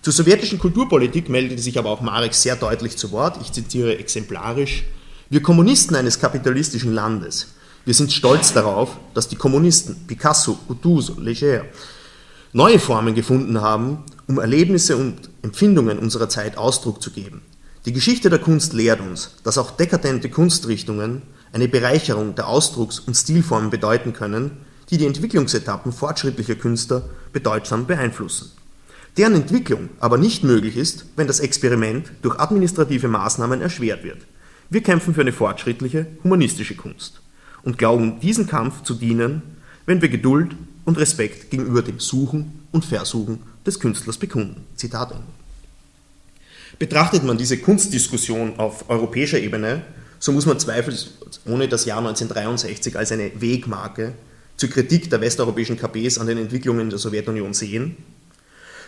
Zur 0.01 0.13
sowjetischen 0.13 0.59
Kulturpolitik 0.59 1.29
meldete 1.29 1.61
sich 1.61 1.79
aber 1.79 1.89
auch 1.89 2.01
Marek 2.01 2.33
sehr 2.33 2.55
deutlich 2.55 2.97
zu 2.97 3.11
Wort. 3.11 3.39
Ich 3.41 3.51
zitiere 3.51 3.97
exemplarisch. 3.97 4.83
Wir 5.29 5.41
Kommunisten 5.41 5.95
eines 5.95 6.19
kapitalistischen 6.19 6.93
Landes, 6.93 7.47
wir 7.85 7.93
sind 7.93 8.11
stolz 8.11 8.51
darauf, 8.51 8.97
dass 9.13 9.27
die 9.27 9.35
Kommunisten 9.35 10.07
Picasso, 10.07 10.57
Guttuso, 10.67 11.19
Leger 11.19 11.65
neue 12.51 12.79
Formen 12.79 13.13
gefunden 13.13 13.61
haben, 13.61 14.03
um 14.27 14.39
Erlebnisse 14.39 14.97
und 14.97 15.29
Empfindungen 15.43 15.99
unserer 15.99 16.27
Zeit 16.27 16.57
Ausdruck 16.57 17.03
zu 17.03 17.11
geben. 17.11 17.41
Die 17.85 17.93
Geschichte 17.93 18.31
der 18.31 18.39
Kunst 18.39 18.73
lehrt 18.73 19.01
uns, 19.01 19.35
dass 19.43 19.59
auch 19.59 19.69
dekadente 19.69 20.29
Kunstrichtungen 20.29 21.21
eine 21.55 21.69
Bereicherung 21.69 22.35
der 22.35 22.49
Ausdrucks- 22.49 22.99
und 22.99 23.15
Stilformen 23.15 23.69
bedeuten 23.69 24.11
können, 24.11 24.51
die 24.89 24.97
die 24.97 25.05
Entwicklungsetappen 25.05 25.93
fortschrittlicher 25.93 26.55
Künstler 26.55 27.03
bedeutsam 27.31 27.87
beeinflussen. 27.87 28.51
Deren 29.15 29.35
Entwicklung 29.35 29.87
aber 30.01 30.17
nicht 30.17 30.43
möglich 30.43 30.75
ist, 30.75 31.05
wenn 31.15 31.27
das 31.27 31.39
Experiment 31.39 32.11
durch 32.21 32.37
administrative 32.37 33.07
Maßnahmen 33.07 33.61
erschwert 33.61 34.03
wird. 34.03 34.17
Wir 34.69 34.83
kämpfen 34.83 35.13
für 35.13 35.21
eine 35.21 35.31
fortschrittliche, 35.31 36.07
humanistische 36.25 36.75
Kunst 36.75 37.21
und 37.63 37.77
glauben, 37.77 38.19
diesen 38.19 38.47
Kampf 38.47 38.83
zu 38.83 38.93
dienen, 38.93 39.41
wenn 39.85 40.01
wir 40.01 40.09
Geduld 40.09 40.57
und 40.83 40.97
Respekt 40.97 41.51
gegenüber 41.51 41.81
dem 41.81 42.01
Suchen 42.01 42.67
und 42.73 42.83
Versuchen 42.83 43.39
des 43.65 43.79
Künstlers 43.79 44.17
bekunden. 44.17 44.65
Zitat 44.75 45.11
Ende. 45.11 45.23
Betrachtet 46.79 47.23
man 47.23 47.37
diese 47.37 47.57
Kunstdiskussion 47.59 48.59
auf 48.59 48.89
europäischer 48.89 49.39
Ebene, 49.39 49.83
so 50.19 50.31
muss 50.31 50.45
man 50.45 50.59
zweifelsohne 50.59 51.67
das 51.67 51.85
Jahr 51.85 51.99
1963 51.99 52.97
als 52.97 53.11
eine 53.11 53.31
Wegmarke 53.39 54.13
zur 54.57 54.69
Kritik 54.69 55.09
der 55.09 55.21
westeuropäischen 55.21 55.77
KPs 55.77 56.17
an 56.17 56.27
den 56.27 56.37
Entwicklungen 56.37 56.89
der 56.89 56.99
Sowjetunion 56.99 57.53
sehen. 57.53 57.97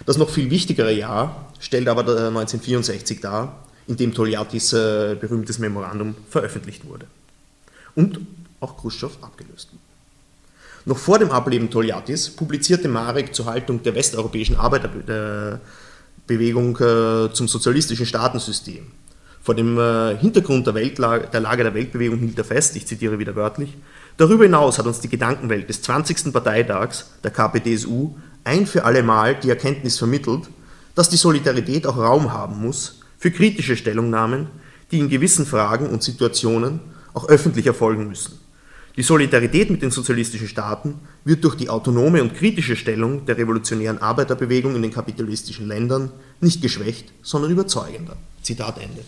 Das 0.06 0.18
noch 0.18 0.30
viel 0.30 0.50
wichtigere 0.50 0.94
Jahr 0.94 1.52
stellt 1.60 1.88
aber 1.88 2.02
1964 2.02 3.20
dar, 3.20 3.64
in 3.88 3.98
dem 3.98 4.14
Toljatis 4.14 4.74
äh, 4.74 5.16
berühmtes 5.20 5.60
Memorandum 5.60 6.16
veröffentlicht 6.30 6.86
wurde 6.86 7.08
und 7.96 8.20
auch 8.60 8.78
Khrushchev 8.78 9.18
abgelöst 9.22 9.70
wurde. 9.72 9.82
Noch 10.86 10.98
vor 10.98 11.20
dem 11.20 11.32
Ableben 11.32 11.70
Toljatis 11.70 12.30
publizierte 12.30 12.88
Marek 12.88 13.36
zur 13.36 13.46
Haltung 13.46 13.84
der 13.84 13.96
westeuropäischen 13.96 14.56
Arbeiter 14.56 15.60
Bewegung 16.28 16.78
äh, 16.78 17.34
zum 17.34 17.48
sozialistischen 17.48 18.06
Staatensystem. 18.06 18.86
Vor 19.48 19.56
dem 19.56 19.80
äh, 19.80 20.18
Hintergrund 20.18 20.68
der, 20.68 20.76
Weltlage, 20.76 21.30
der 21.32 21.40
Lage 21.40 21.64
der 21.64 21.74
Weltbewegung 21.74 22.20
hielt 22.20 22.38
er 22.38 22.44
fest, 22.44 22.76
ich 22.76 22.86
zitiere 22.86 23.18
wieder 23.18 23.34
wörtlich, 23.38 23.78
darüber 24.18 24.44
hinaus 24.44 24.78
hat 24.78 24.86
uns 24.86 25.00
die 25.00 25.08
Gedankenwelt 25.08 25.70
des 25.70 25.82
20. 25.84 26.34
Parteitags 26.34 27.12
der 27.24 27.32
KPDSU 27.32 28.14
ein 28.44 28.68
für 28.68 28.84
alle 28.84 29.04
Mal 29.04 29.36
die 29.36 29.50
Erkenntnis 29.50 29.98
vermittelt, 29.98 30.50
dass 30.96 31.08
die 31.08 31.16
Solidarität 31.16 31.88
auch 31.88 31.96
Raum 31.96 32.34
haben 32.34 32.60
muss 32.60 33.00
für 33.18 33.32
kritische 33.32 33.78
Stellungnahmen, 33.78 34.48
die 34.92 35.00
in 35.00 35.08
gewissen 35.08 35.46
Fragen 35.46 35.88
und 35.88 36.04
Situationen 36.04 36.82
auch 37.14 37.30
öffentlich 37.30 37.68
erfolgen 37.68 38.10
müssen. 38.10 38.38
Die 38.98 39.02
Solidarität 39.02 39.70
mit 39.70 39.82
den 39.82 39.92
sozialistischen 39.92 40.50
Staaten 40.50 40.96
wird 41.24 41.46
durch 41.46 41.56
die 41.56 41.70
autonome 41.70 42.22
und 42.22 42.36
kritische 42.36 42.76
Stellung 42.76 43.26
der 43.26 43.38
revolutionären 43.38 44.00
Arbeiterbewegung 44.00 44.76
in 44.76 44.82
den 44.82 44.92
kapitalistischen 44.92 45.70
Ländern 45.70 46.12
nicht 46.42 46.62
geschwächt, 46.62 47.14
sondern 47.22 47.52
überzeugender. 47.52 48.18
Zitat 48.42 48.78
Ende. 48.80 49.06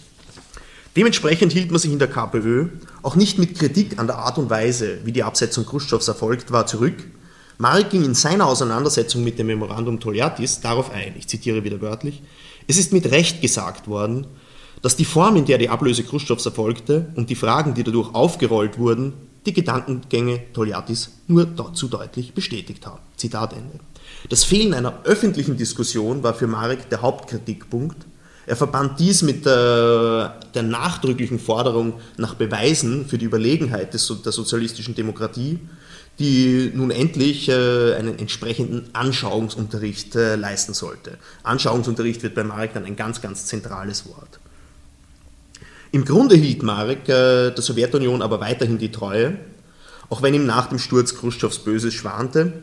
Dementsprechend 1.00 1.54
hielt 1.54 1.72
man 1.72 1.80
sich 1.80 1.94
in 1.94 2.00
der 2.00 2.10
KPÖ 2.10 2.68
auch 3.04 3.16
nicht 3.16 3.40
mit 3.40 3.58
Kritik 3.58 3.98
an 4.00 4.08
der 4.08 4.18
Art 4.18 4.38
und 4.38 4.50
Weise, 4.50 4.98
wie 5.06 5.14
die 5.14 5.24
Absetzung 5.24 5.66
Khrushchevs 5.66 6.10
erfolgt 6.10 6.52
war, 6.52 6.66
zurück. 6.66 6.96
Marek 7.58 7.92
ging 7.92 8.04
in 8.04 8.16
seiner 8.16 8.48
Auseinandersetzung 8.48 9.24
mit 9.24 9.40
dem 9.40 9.48
Memorandum 9.48 10.02
Toliatis 10.02 10.60
darauf 10.60 10.92
ein, 10.92 11.14
ich 11.18 11.30
zitiere 11.30 11.64
wieder 11.64 11.80
wörtlich, 11.80 12.22
es 12.68 12.78
ist 12.78 12.92
mit 12.92 13.10
Recht 13.12 13.42
gesagt 13.42 13.88
worden, 13.88 14.28
dass 14.82 14.98
die 14.98 15.06
Form, 15.06 15.38
in 15.38 15.46
der 15.46 15.58
die 15.58 15.70
Ablöse 15.70 16.04
Khrushchevs 16.04 16.46
erfolgte 16.46 17.14
und 17.16 17.30
die 17.30 17.36
Fragen, 17.36 17.76
die 17.76 17.86
dadurch 17.86 18.14
aufgerollt 18.14 18.78
wurden, 18.78 19.14
die 19.46 19.54
Gedankengänge 19.54 20.52
Toliatis 20.52 21.12
nur 21.28 21.56
zu 21.76 21.88
deutlich 21.88 22.34
bestätigt 22.34 22.86
haben. 22.86 23.00
Zitat 23.16 23.54
Ende. 23.54 23.80
Das 24.28 24.44
Fehlen 24.44 24.74
einer 24.74 25.06
öffentlichen 25.06 25.56
Diskussion 25.56 26.24
war 26.24 26.34
für 26.34 26.48
Marek 26.48 26.90
der 26.90 27.02
Hauptkritikpunkt. 27.02 28.06
Er 28.50 28.56
verband 28.56 29.00
dies 29.00 29.22
mit 29.22 29.46
der, 29.46 30.40
der 30.56 30.64
nachdrücklichen 30.64 31.38
Forderung 31.38 31.94
nach 32.18 32.34
Beweisen 32.34 33.06
für 33.06 33.20
die 33.20 33.26
Überlegenheit 33.26 33.94
des, 33.94 34.12
der 34.26 34.32
sozialistischen 34.32 34.96
Demokratie, 34.96 35.60
die 36.18 36.72
nun 36.74 36.90
endlich 36.90 37.48
äh, 37.48 37.94
einen 37.94 38.18
entsprechenden 38.18 38.90
Anschauungsunterricht 38.94 40.16
äh, 40.16 40.36
leisten 40.36 40.74
sollte. 40.74 41.20
Anschauungsunterricht 41.44 42.24
wird 42.24 42.34
bei 42.34 42.44
Marek 42.44 42.74
dann 42.74 42.86
ein 42.86 42.96
ganz, 42.96 43.22
ganz 43.22 43.46
zentrales 43.46 44.08
Wort. 44.08 44.40
Im 45.92 46.04
Grunde 46.04 46.36
hielt 46.36 46.64
Marek 46.64 47.08
äh, 47.08 47.52
der 47.52 47.62
Sowjetunion 47.62 48.24
aber 48.24 48.40
weiterhin 48.40 48.80
die 48.80 48.92
Treue, 48.92 49.38
auch 50.10 50.24
wenn 50.24 50.34
ihm 50.34 50.48
nach 50.48 50.70
dem 50.70 50.80
Sturz 50.80 51.14
Khrushchevs 51.14 51.60
Böses 51.60 51.94
schwante. 51.94 52.54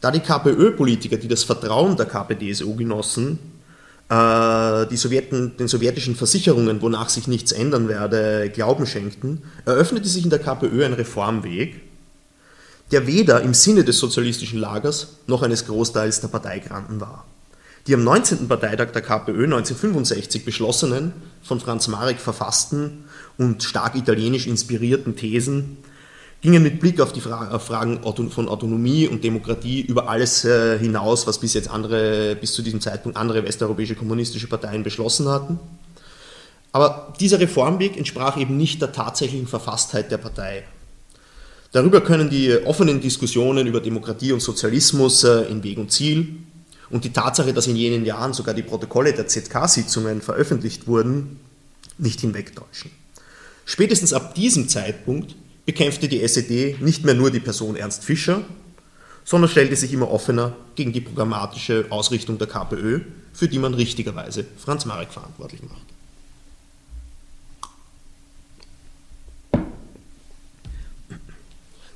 Da 0.00 0.10
die 0.10 0.20
KPÖ-Politiker, 0.20 1.18
die 1.18 1.28
das 1.28 1.44
Vertrauen 1.44 1.98
der 1.98 2.06
KPDSU 2.06 2.74
genossen, 2.76 3.51
die 4.12 4.96
Sowjeten, 4.96 5.56
den 5.56 5.68
sowjetischen 5.68 6.16
Versicherungen, 6.16 6.82
wonach 6.82 7.08
sich 7.08 7.28
nichts 7.28 7.50
ändern 7.50 7.88
werde, 7.88 8.50
Glauben 8.50 8.86
schenkten, 8.86 9.42
eröffnete 9.64 10.06
sich 10.06 10.24
in 10.24 10.30
der 10.30 10.38
KPÖ 10.38 10.84
ein 10.84 10.92
Reformweg, 10.92 11.80
der 12.90 13.06
weder 13.06 13.40
im 13.40 13.54
Sinne 13.54 13.84
des 13.84 13.98
sozialistischen 13.98 14.58
Lagers 14.58 15.16
noch 15.26 15.42
eines 15.42 15.64
Großteils 15.66 16.20
der 16.20 16.28
Parteigranten 16.28 17.00
war. 17.00 17.24
Die 17.86 17.94
am 17.94 18.04
19. 18.04 18.48
Parteitag 18.48 18.90
der 18.92 19.00
KPÖ 19.00 19.44
1965 19.44 20.44
beschlossenen, 20.44 21.12
von 21.42 21.58
Franz 21.58 21.88
Marek 21.88 22.18
verfassten 22.18 23.04
und 23.38 23.62
stark 23.62 23.94
italienisch 23.94 24.46
inspirierten 24.46 25.16
Thesen 25.16 25.78
gingen 26.42 26.62
mit 26.62 26.80
Blick 26.80 27.00
auf 27.00 27.12
die 27.12 27.20
Fra 27.20 27.58
Fragen 27.60 28.00
von 28.30 28.48
Autonomie 28.48 29.06
und 29.06 29.22
Demokratie 29.22 29.80
über 29.80 30.08
alles 30.08 30.44
äh, 30.44 30.76
hinaus, 30.78 31.26
was 31.26 31.38
bis 31.38 31.54
jetzt 31.54 31.70
andere, 31.70 32.36
bis 32.36 32.52
zu 32.52 32.62
diesem 32.62 32.80
Zeitpunkt 32.80 33.16
andere 33.16 33.44
westeuropäische 33.44 33.94
kommunistische 33.94 34.48
Parteien 34.48 34.82
beschlossen 34.82 35.28
hatten. 35.28 35.60
Aber 36.72 37.14
dieser 37.20 37.38
Reformweg 37.38 37.96
entsprach 37.96 38.36
eben 38.36 38.56
nicht 38.56 38.82
der 38.82 38.92
tatsächlichen 38.92 39.46
Verfasstheit 39.46 40.10
der 40.10 40.18
Partei. 40.18 40.64
Darüber 41.70 42.00
können 42.00 42.28
die 42.28 42.52
offenen 42.66 43.00
Diskussionen 43.00 43.66
über 43.66 43.80
Demokratie 43.80 44.32
und 44.32 44.40
Sozialismus 44.40 45.22
äh, 45.22 45.42
in 45.44 45.62
Weg 45.62 45.78
und 45.78 45.92
Ziel 45.92 46.36
und 46.90 47.04
die 47.04 47.12
Tatsache, 47.12 47.54
dass 47.54 47.68
in 47.68 47.76
jenen 47.76 48.04
Jahren 48.04 48.32
sogar 48.32 48.52
die 48.52 48.62
Protokolle 48.62 49.12
der 49.12 49.28
ZK-Sitzungen 49.28 50.20
veröffentlicht 50.20 50.88
wurden, 50.88 51.38
nicht 51.98 52.20
hinwegtäuschen. 52.20 52.90
Spätestens 53.64 54.12
ab 54.12 54.34
diesem 54.34 54.68
Zeitpunkt 54.68 55.36
bekämpfte 55.66 56.08
die 56.08 56.26
SED 56.26 56.76
nicht 56.80 57.04
mehr 57.04 57.14
nur 57.14 57.30
die 57.30 57.40
Person 57.40 57.76
Ernst 57.76 58.04
Fischer, 58.04 58.42
sondern 59.24 59.50
stellte 59.50 59.76
sich 59.76 59.92
immer 59.92 60.10
offener 60.10 60.56
gegen 60.74 60.92
die 60.92 61.00
programmatische 61.00 61.86
Ausrichtung 61.90 62.38
der 62.38 62.48
KPÖ, 62.48 63.00
für 63.32 63.48
die 63.48 63.58
man 63.58 63.74
richtigerweise 63.74 64.44
Franz 64.58 64.84
Marek 64.84 65.12
verantwortlich 65.12 65.62
macht. 65.62 65.86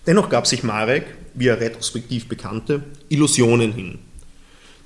Dennoch 0.07 0.29
gab 0.29 0.47
sich 0.47 0.63
Marek, 0.63 1.05
wie 1.35 1.49
er 1.49 1.61
retrospektiv 1.61 2.29
bekannte, 2.29 2.85
Illusionen 3.09 3.73
hin, 3.73 3.99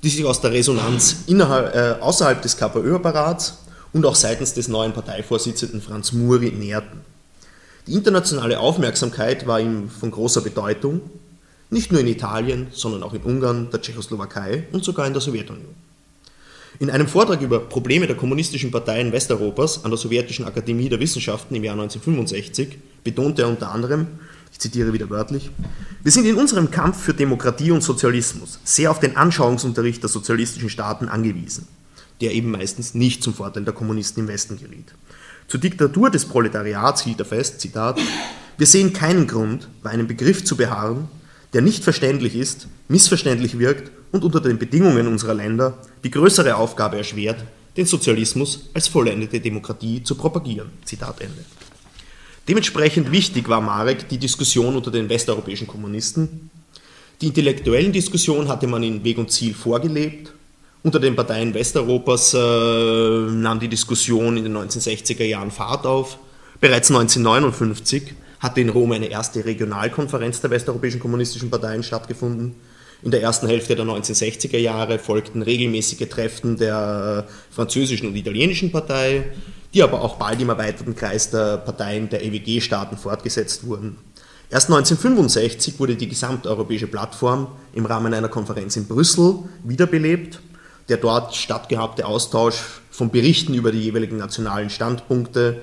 die 0.01 0.09
sich 0.09 0.25
aus 0.25 0.41
der 0.41 0.51
Resonanz 0.51 1.25
innerhalb, 1.27 1.75
äh, 1.75 2.01
außerhalb 2.01 2.41
des 2.41 2.57
KPÖ-Apparats 2.57 3.59
und 3.93 4.03
auch 4.05 4.15
seitens 4.15 4.55
des 4.55 4.67
neuen 4.67 4.93
Parteivorsitzenden 4.93 5.79
Franz 5.81 6.11
Muri 6.11 6.51
näherten. 6.51 7.10
Die 7.87 7.93
internationale 7.93 8.59
Aufmerksamkeit 8.59 9.47
war 9.47 9.59
ihm 9.59 9.89
von 9.89 10.11
großer 10.11 10.41
Bedeutung, 10.41 11.01
nicht 11.71 11.91
nur 11.91 12.01
in 12.01 12.07
Italien, 12.07 12.67
sondern 12.71 13.01
auch 13.01 13.13
in 13.13 13.23
Ungarn, 13.23 13.69
der 13.71 13.81
Tschechoslowakei 13.81 14.67
und 14.71 14.83
sogar 14.83 15.07
in 15.07 15.13
der 15.13 15.21
Sowjetunion. 15.21 15.73
In 16.79 16.89
einem 16.89 17.07
Vortrag 17.07 17.41
über 17.41 17.59
Probleme 17.59 18.07
der 18.07 18.15
kommunistischen 18.15 18.71
Parteien 18.71 19.11
Westeuropas 19.11 19.83
an 19.83 19.91
der 19.91 19.97
Sowjetischen 19.97 20.45
Akademie 20.45 20.89
der 20.89 20.99
Wissenschaften 20.99 21.55
im 21.55 21.63
Jahr 21.63 21.73
1965 21.73 22.77
betonte 23.03 23.43
er 23.43 23.49
unter 23.49 23.71
anderem, 23.71 24.07
ich 24.51 24.59
zitiere 24.59 24.93
wieder 24.93 25.09
wörtlich, 25.09 25.49
wir 26.03 26.11
sind 26.11 26.25
in 26.25 26.35
unserem 26.35 26.71
Kampf 26.71 27.01
für 27.01 27.13
Demokratie 27.13 27.71
und 27.71 27.81
Sozialismus 27.81 28.59
sehr 28.63 28.91
auf 28.91 28.99
den 28.99 29.15
Anschauungsunterricht 29.15 30.03
der 30.03 30.09
sozialistischen 30.09 30.69
Staaten 30.69 31.09
angewiesen, 31.09 31.67
der 32.19 32.33
eben 32.33 32.51
meistens 32.51 32.93
nicht 32.93 33.23
zum 33.23 33.33
Vorteil 33.33 33.63
der 33.63 33.73
Kommunisten 33.73 34.21
im 34.21 34.27
Westen 34.27 34.59
geriet. 34.59 34.93
Zur 35.51 35.59
Diktatur 35.59 36.09
des 36.09 36.23
Proletariats 36.23 37.03
hielt 37.03 37.19
er 37.19 37.25
fest, 37.25 37.59
Zitat, 37.59 37.99
wir 38.57 38.65
sehen 38.65 38.93
keinen 38.93 39.27
Grund, 39.27 39.67
bei 39.83 39.89
einem 39.89 40.07
Begriff 40.07 40.45
zu 40.45 40.55
beharren, 40.55 41.09
der 41.51 41.61
nicht 41.61 41.83
verständlich 41.83 42.37
ist, 42.37 42.69
missverständlich 42.87 43.59
wirkt 43.59 43.91
und 44.13 44.23
unter 44.23 44.39
den 44.39 44.57
Bedingungen 44.57 45.07
unserer 45.07 45.33
Länder 45.33 45.77
die 46.05 46.09
größere 46.09 46.55
Aufgabe 46.55 46.99
erschwert, 46.99 47.43
den 47.75 47.85
Sozialismus 47.85 48.69
als 48.73 48.87
vollendete 48.87 49.41
Demokratie 49.41 50.01
zu 50.01 50.15
propagieren. 50.15 50.69
Zitat 50.85 51.19
Ende. 51.19 51.43
Dementsprechend 52.47 53.11
wichtig 53.11 53.49
war 53.49 53.59
Marek 53.59 54.07
die 54.07 54.19
Diskussion 54.19 54.77
unter 54.77 54.89
den 54.89 55.09
westeuropäischen 55.09 55.67
Kommunisten. 55.67 56.49
Die 57.19 57.27
intellektuellen 57.27 57.91
Diskussionen 57.91 58.47
hatte 58.47 58.67
man 58.67 58.83
in 58.83 59.03
Weg 59.03 59.17
und 59.17 59.29
Ziel 59.29 59.53
vorgelebt 59.53 60.31
Unter 60.83 60.99
den 60.99 61.15
Parteien 61.15 61.53
Westeuropas 61.53 62.33
äh, 62.33 62.37
nahm 62.37 63.59
die 63.59 63.67
Diskussion 63.67 64.35
in 64.37 64.45
den 64.45 64.57
1960er 64.57 65.23
Jahren 65.23 65.51
Fahrt 65.51 65.85
auf. 65.85 66.17
Bereits 66.59 66.89
1959 66.89 68.15
hatte 68.39 68.61
in 68.61 68.69
Rom 68.69 68.91
eine 68.91 69.05
erste 69.05 69.45
Regionalkonferenz 69.45 70.41
der 70.41 70.49
westeuropäischen 70.49 70.99
kommunistischen 70.99 71.51
Parteien 71.51 71.83
stattgefunden. 71.83 72.55
In 73.03 73.11
der 73.11 73.21
ersten 73.21 73.47
Hälfte 73.47 73.75
der 73.75 73.85
1960er 73.85 74.57
Jahre 74.57 74.97
folgten 74.97 75.43
regelmäßige 75.43 76.09
Treffen 76.09 76.57
der 76.57 77.27
französischen 77.51 78.07
und 78.09 78.15
italienischen 78.15 78.71
Partei, 78.71 79.25
die 79.75 79.83
aber 79.83 80.01
auch 80.01 80.15
bald 80.15 80.41
im 80.41 80.49
erweiterten 80.49 80.95
Kreis 80.95 81.29
der 81.29 81.57
Parteien 81.57 82.09
der 82.09 82.23
EWG-Staaten 82.23 82.97
fortgesetzt 82.97 83.67
wurden. 83.67 83.97
Erst 84.49 84.69
1965 84.69 85.79
wurde 85.79 85.95
die 85.95 86.09
gesamteuropäische 86.09 86.87
Plattform 86.87 87.47
im 87.73 87.85
Rahmen 87.85 88.13
einer 88.13 88.29
Konferenz 88.29 88.75
in 88.75 88.87
Brüssel 88.87 89.35
wiederbelebt. 89.63 90.41
Der 90.91 90.97
dort 90.97 91.33
stattgehabte 91.37 92.05
Austausch 92.05 92.61
von 92.91 93.11
Berichten 93.11 93.53
über 93.53 93.71
die 93.71 93.79
jeweiligen 93.79 94.17
nationalen 94.17 94.69
Standpunkte, 94.69 95.61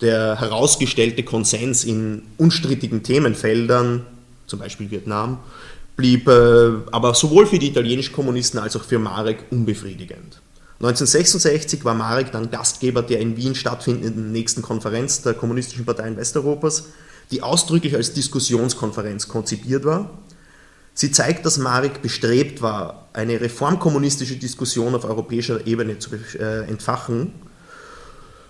der 0.00 0.40
herausgestellte 0.40 1.22
Konsens 1.22 1.84
in 1.84 2.22
unstrittigen 2.36 3.04
Themenfeldern, 3.04 4.04
zum 4.48 4.58
Beispiel 4.58 4.90
Vietnam, 4.90 5.38
blieb 5.96 6.26
äh, 6.26 6.72
aber 6.90 7.14
sowohl 7.14 7.46
für 7.46 7.60
die 7.60 7.68
italienischen 7.68 8.12
Kommunisten 8.12 8.58
als 8.58 8.74
auch 8.74 8.82
für 8.82 8.98
Marek 8.98 9.44
unbefriedigend. 9.52 10.40
1966 10.80 11.84
war 11.84 11.94
Marek 11.94 12.32
dann 12.32 12.50
Gastgeber 12.50 13.02
der 13.02 13.20
in 13.20 13.36
Wien 13.36 13.54
stattfindenden 13.54 14.32
nächsten 14.32 14.62
Konferenz 14.62 15.22
der 15.22 15.34
Kommunistischen 15.34 15.84
Parteien 15.84 16.16
Westeuropas, 16.16 16.86
die 17.30 17.44
ausdrücklich 17.44 17.94
als 17.94 18.14
Diskussionskonferenz 18.14 19.28
konzipiert 19.28 19.84
war. 19.84 20.10
Sie 21.00 21.10
zeigt, 21.10 21.46
dass 21.46 21.56
Marek 21.56 22.02
bestrebt 22.02 22.60
war, 22.60 23.08
eine 23.14 23.40
reformkommunistische 23.40 24.36
Diskussion 24.36 24.94
auf 24.94 25.06
europäischer 25.06 25.66
Ebene 25.66 25.98
zu 25.98 26.10
äh, 26.38 26.68
entfachen. 26.68 27.32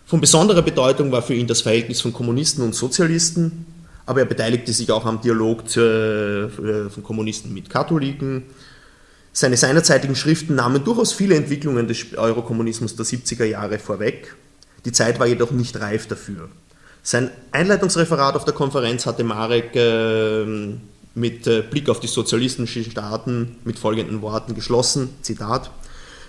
Von 0.04 0.20
besonderer 0.20 0.62
Bedeutung 0.62 1.12
war 1.12 1.22
für 1.22 1.34
ihn 1.34 1.46
das 1.46 1.60
Verhältnis 1.60 2.00
von 2.00 2.12
Kommunisten 2.12 2.64
und 2.64 2.74
Sozialisten, 2.74 3.66
aber 4.04 4.22
er 4.22 4.26
beteiligte 4.26 4.72
sich 4.72 4.90
auch 4.90 5.06
am 5.06 5.20
Dialog 5.20 5.60
äh, 5.76 6.48
von 6.48 7.04
Kommunisten 7.04 7.54
mit 7.54 7.70
Katholiken. 7.70 8.42
Seine 9.32 9.56
seinerzeitigen 9.56 10.16
Schriften 10.16 10.56
nahmen 10.56 10.82
durchaus 10.82 11.12
viele 11.12 11.36
Entwicklungen 11.36 11.86
des 11.86 12.16
Eurokommunismus 12.16 12.96
der 12.96 13.06
70er 13.06 13.44
Jahre 13.44 13.78
vorweg. 13.78 14.34
Die 14.84 14.90
Zeit 14.90 15.20
war 15.20 15.28
jedoch 15.28 15.52
nicht 15.52 15.78
reif 15.78 16.08
dafür. 16.08 16.48
Sein 17.04 17.30
Einleitungsreferat 17.52 18.34
auf 18.34 18.44
der 18.44 18.54
Konferenz 18.54 19.06
hatte 19.06 19.22
Marek 19.22 19.76
äh, 19.76 20.74
mit 21.20 21.46
äh, 21.46 21.62
Blick 21.62 21.88
auf 21.88 22.00
die 22.00 22.08
sozialistischen 22.08 22.90
Staaten 22.90 23.56
mit 23.64 23.78
folgenden 23.78 24.22
Worten 24.22 24.54
geschlossen, 24.54 25.10
Zitat, 25.20 25.70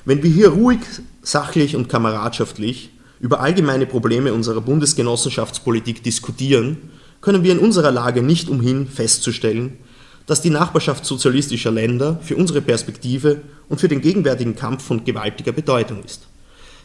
wenn 0.06 0.22
wir 0.22 0.30
hier 0.30 0.50
ruhig, 0.50 0.80
sachlich 1.22 1.76
und 1.76 1.90
kameradschaftlich 1.90 2.92
über 3.20 3.40
allgemeine 3.40 3.86
Probleme 3.86 4.34
unserer 4.34 4.62
Bundesgenossenschaftspolitik 4.62 6.04
diskutieren, 6.04 6.78
können 7.22 7.44
wir 7.44 7.52
in 7.52 7.60
unserer 7.60 7.92
Lage 7.92 8.22
nicht 8.22 8.50
umhin 8.50 8.88
festzustellen, 8.88 9.78
dass 10.26 10.42
die 10.42 10.50
Nachbarschaft 10.50 11.06
sozialistischer 11.06 11.72
Länder 11.72 12.20
für 12.22 12.36
unsere 12.36 12.62
Perspektive 12.62 13.42
und 13.70 13.80
für 13.80 13.88
den 13.88 14.02
gegenwärtigen 14.02 14.56
Kampf 14.56 14.84
von 14.84 15.06
gewaltiger 15.06 15.52
Bedeutung 15.52 16.04
ist. 16.04 16.28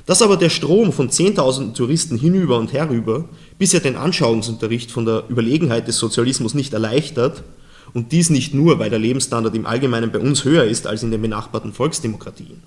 Dass 0.05 0.23
aber 0.23 0.37
der 0.37 0.51
Strom 0.51 0.93
von 0.93 1.11
Zehntausenden 1.11 1.75
Touristen 1.75 2.19
hinüber 2.19 2.59
und 2.59 2.73
herüber 2.73 3.29
bisher 3.59 3.81
den 3.81 3.97
Anschauungsunterricht 3.97 4.91
von 4.91 5.05
der 5.05 5.25
Überlegenheit 5.29 5.89
des 5.89 5.99
Sozialismus 5.99 6.55
nicht 6.55 6.73
erleichtert, 6.73 7.43
und 7.95 8.13
dies 8.13 8.31
nicht 8.31 8.55
nur, 8.55 8.79
weil 8.79 8.91
der 8.91 8.99
Lebensstandard 8.99 9.55
im 9.55 9.67
Allgemeinen 9.67 10.13
bei 10.13 10.19
uns 10.19 10.45
höher 10.45 10.65
ist 10.65 10.87
als 10.87 11.03
in 11.03 11.11
den 11.11 11.23
benachbarten 11.23 11.73
Volksdemokratien. 11.73 12.63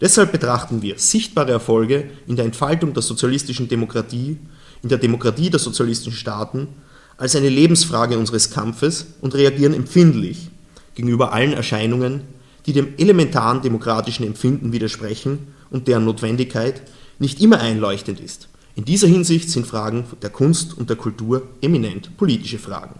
Deshalb 0.00 0.32
betrachten 0.32 0.82
wir 0.82 0.98
sichtbare 0.98 1.52
Erfolge 1.52 2.04
in 2.26 2.36
der 2.36 2.44
Entfaltung 2.44 2.94
der 2.94 3.02
sozialistischen 3.02 3.68
Demokratie, 3.68 4.36
in 4.82 4.88
der 4.88 4.98
Demokratie 4.98 5.50
der 5.50 5.60
sozialistischen 5.60 6.18
Staaten 6.18 6.68
als 7.16 7.36
eine 7.36 7.48
Lebensfrage 7.48 8.18
unseres 8.18 8.50
Kampfes 8.50 9.06
und 9.20 9.34
reagieren 9.34 9.72
empfindlich 9.72 10.48
gegenüber 10.94 11.32
allen 11.32 11.52
Erscheinungen, 11.52 12.22
die 12.66 12.72
dem 12.72 12.94
elementaren 12.98 13.62
demokratischen 13.62 14.26
Empfinden 14.26 14.72
widersprechen 14.72 15.54
und 15.70 15.86
deren 15.86 16.04
Notwendigkeit 16.04 16.82
nicht 17.18 17.40
immer 17.40 17.60
einleuchtend 17.60 18.20
ist. 18.20 18.48
In 18.76 18.84
dieser 18.84 19.06
Hinsicht 19.06 19.50
sind 19.50 19.66
Fragen 19.66 20.04
der 20.22 20.30
Kunst 20.30 20.76
und 20.76 20.90
der 20.90 20.96
Kultur 20.96 21.42
eminent 21.60 22.16
politische 22.16 22.58
Fragen. 22.58 22.96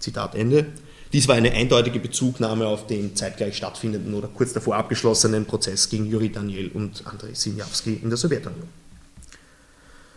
Zitat 0.00 0.34
Ende. 0.34 0.66
Dies 1.12 1.28
war 1.28 1.34
eine 1.34 1.52
eindeutige 1.52 1.98
Bezugnahme 1.98 2.66
auf 2.66 2.86
den 2.86 3.14
zeitgleich 3.14 3.58
stattfindenden 3.58 4.14
oder 4.14 4.28
kurz 4.28 4.54
davor 4.54 4.76
abgeschlossenen 4.76 5.44
Prozess 5.44 5.90
gegen 5.90 6.06
Juri 6.06 6.32
Daniel 6.32 6.70
und 6.72 7.06
Andrei 7.06 7.34
Sinjawski 7.34 8.00
in 8.02 8.08
der 8.08 8.16
Sowjetunion. 8.16 8.68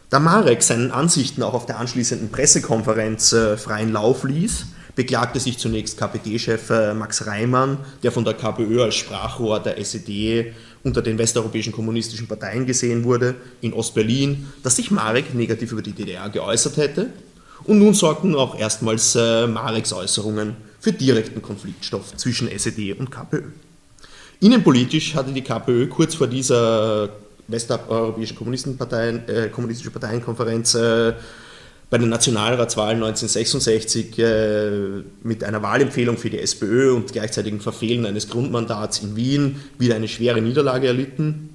Da 0.09 0.19
Marek 0.19 0.63
seinen 0.63 0.91
Ansichten 0.91 1.43
auch 1.43 1.53
auf 1.53 1.65
der 1.65 1.79
anschließenden 1.79 2.29
Pressekonferenz 2.29 3.33
äh, 3.33 3.57
freien 3.57 3.91
Lauf 3.91 4.23
ließ, 4.23 4.67
beklagte 4.95 5.41
sich 5.41 5.57
zunächst 5.57 5.97
KPD-Chef 5.97 6.69
äh, 6.69 6.93
Max 6.93 7.27
Reimann, 7.27 7.79
der 8.01 8.13
von 8.13 8.23
der 8.23 8.35
KPÖ 8.35 8.83
als 8.83 8.95
Sprachrohr 8.95 9.59
der 9.59 9.77
SED 9.77 10.53
unter 10.83 11.01
den 11.01 11.17
westeuropäischen 11.17 11.73
kommunistischen 11.73 12.27
Parteien 12.27 12.65
gesehen 12.65 13.03
wurde, 13.03 13.35
in 13.59 13.73
Ostberlin, 13.73 14.47
dass 14.63 14.77
sich 14.77 14.91
Marek 14.91 15.33
negativ 15.33 15.73
über 15.73 15.81
die 15.81 15.91
DDR 15.91 16.29
geäußert 16.29 16.77
hätte. 16.77 17.09
Und 17.65 17.79
nun 17.79 17.93
sorgten 17.93 18.35
auch 18.35 18.57
erstmals 18.57 19.15
äh, 19.15 19.47
Mareks 19.47 19.91
Äußerungen 19.91 20.55
für 20.85 20.93
direkten 20.93 21.41
Konfliktstoff 21.41 22.15
zwischen 22.15 22.47
SED 22.47 22.93
und 22.99 23.09
KPÖ. 23.09 23.41
Innenpolitisch 24.39 25.15
hatte 25.15 25.31
die 25.31 25.41
KPÖ 25.41 25.87
kurz 25.87 26.13
vor 26.13 26.27
dieser 26.27 27.09
westeuropäischen 27.47 28.37
Kommunistenparteien, 28.37 29.27
äh, 29.27 29.49
kommunistische 29.49 29.89
Parteienkonferenz 29.89 30.75
äh, 30.75 31.13
bei 31.89 31.97
den 31.97 32.09
Nationalratswahlen 32.09 32.97
1966 32.97 34.19
äh, 34.19 35.03
mit 35.23 35.43
einer 35.43 35.63
Wahlempfehlung 35.63 36.17
für 36.17 36.29
die 36.29 36.37
SPÖ 36.37 36.93
und 36.93 37.11
gleichzeitigem 37.11 37.61
Verfehlen 37.61 38.05
eines 38.05 38.29
Grundmandats 38.29 38.99
in 38.99 39.15
Wien 39.15 39.61
wieder 39.79 39.95
eine 39.95 40.07
schwere 40.07 40.39
Niederlage 40.39 40.85
erlitten. 40.85 41.49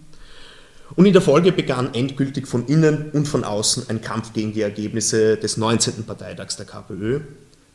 Und 0.97 1.07
in 1.07 1.13
der 1.13 1.23
Folge 1.23 1.53
begann 1.53 1.95
endgültig 1.95 2.49
von 2.49 2.67
innen 2.67 3.13
und 3.13 3.29
von 3.29 3.45
außen 3.45 3.91
ein 3.91 4.01
Kampf 4.01 4.33
gegen 4.33 4.55
die 4.55 4.63
Ergebnisse 4.63 5.37
des 5.37 5.57
19. 5.57 6.03
Parteitags 6.03 6.57
der 6.57 6.67
KPÖ. 6.67 7.21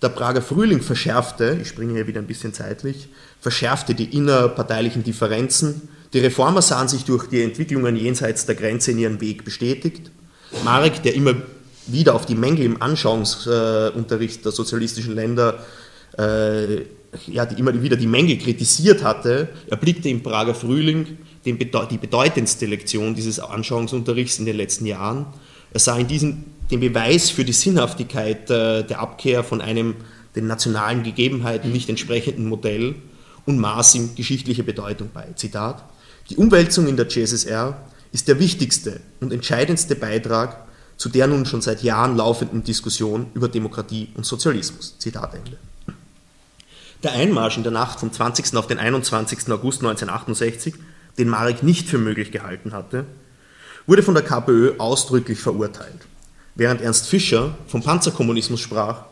Der 0.06 0.10
Prager 0.10 0.44
Frühling 0.44 0.82
verschärfte, 0.82 1.58
ich 1.60 1.68
springe 1.68 1.94
hier 1.94 2.06
wieder 2.06 2.22
ein 2.22 2.28
bisschen 2.28 2.54
zeitlich, 2.54 3.08
verschärfte 3.40 3.96
die 3.96 4.16
innerparteilichen 4.16 5.02
Differenzen. 5.02 5.90
Die 6.14 6.20
Reformer 6.20 6.62
sahen 6.62 6.88
sich 6.88 7.06
durch 7.06 7.28
die 7.28 7.42
Entwicklungen 7.42 7.96
jenseits 7.96 8.46
der 8.46 8.54
Grenze 8.54 8.92
in 8.92 9.00
ihren 9.00 9.20
Weg 9.20 9.44
bestätigt. 9.44 10.12
Marek, 10.64 11.02
der 11.02 11.16
immer 11.16 11.34
wieder 11.88 12.14
auf 12.14 12.28
die 12.28 12.36
Mängel 12.36 12.66
im 12.66 12.84
Anschauungsunterricht 12.84 14.46
der 14.46 14.52
sozialistischen 14.52 15.16
Länder, 15.16 15.66
äh, 16.20 16.82
ja, 17.26 17.48
die 17.48 17.60
immer 17.60 17.82
wieder 17.82 17.98
die 17.98 18.06
Mängel 18.06 18.38
kritisiert 18.38 19.04
hatte, 19.04 19.50
erblickte 19.72 20.08
im 20.10 20.22
Prager 20.22 20.54
Frühling 20.54 21.18
den, 21.48 21.58
die 21.58 21.98
bedeutendste 21.98 22.68
Lektion 22.68 23.16
dieses 23.16 23.40
Anschauungsunterrichts 23.40 24.38
in 24.38 24.46
den 24.46 24.58
letzten 24.58 24.86
Jahren. 24.86 25.26
Er 25.74 25.80
sah 25.80 25.98
in 25.98 26.08
diesem 26.08 26.44
den 26.72 26.80
Beweis 26.80 27.30
für 27.30 27.46
die 27.46 27.54
Sinnhaftigkeit 27.54 28.50
äh, 28.50 28.84
der 28.84 29.00
Abkehr 29.00 29.44
von 29.44 29.62
einem 29.62 29.96
den 30.36 30.48
nationalen 30.48 31.04
Gegebenheiten 31.04 31.72
nicht 31.72 31.90
entsprechenden 31.90 32.48
Modell 32.48 32.96
und 33.46 33.58
maß 33.58 33.96
ihm 33.96 34.16
geschichtliche 34.16 34.64
Bedeutung 34.64 35.10
bei. 35.14 35.28
Zitat: 35.36 35.84
Die 36.30 36.38
Umwälzung 36.38 36.88
in 36.88 36.98
der 36.98 37.08
CSSR 37.08 37.78
ist 38.12 38.28
der 38.28 38.40
wichtigste 38.40 39.02
und 39.20 39.32
entscheidendste 39.32 39.96
Beitrag 39.96 40.66
zu 40.98 41.10
der 41.10 41.28
nun 41.28 41.46
schon 41.46 41.62
seit 41.62 41.84
Jahren 41.84 42.16
laufenden 42.16 42.64
Diskussion 42.64 43.28
über 43.34 43.50
Demokratie 43.50 44.10
und 44.16 44.26
Sozialismus. 44.26 44.98
Zitat 44.98 45.34
Ende. 45.34 45.58
Der 47.04 47.12
Einmarsch 47.14 47.58
in 47.58 47.64
der 47.64 47.72
Nacht 47.72 48.00
vom 48.00 48.12
20. 48.12 48.56
auf 48.56 48.68
den 48.68 48.80
21. 48.80 49.40
August 49.52 49.82
1968, 49.82 50.74
den 51.18 51.30
Marek 51.30 51.64
nicht 51.64 51.88
für 51.88 51.98
möglich 51.98 52.32
gehalten 52.32 52.74
hatte, 52.74 53.06
wurde 53.86 54.04
von 54.04 54.16
der 54.16 54.24
KPÖ 54.24 54.78
ausdrücklich 54.78 55.40
verurteilt. 55.40 56.08
Während 56.56 56.82
Ernst 56.82 57.08
Fischer 57.08 57.58
vom 57.68 57.84
Panzerkommunismus 57.84 58.62
sprach, 58.62 59.04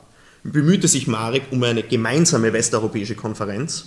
bemühte 0.44 0.88
sich 0.88 1.08
Marek 1.08 1.44
um 1.52 1.62
eine 1.64 1.84
gemeinsame 1.84 2.54
westeuropäische 2.54 3.16
Konferenz. 3.16 3.86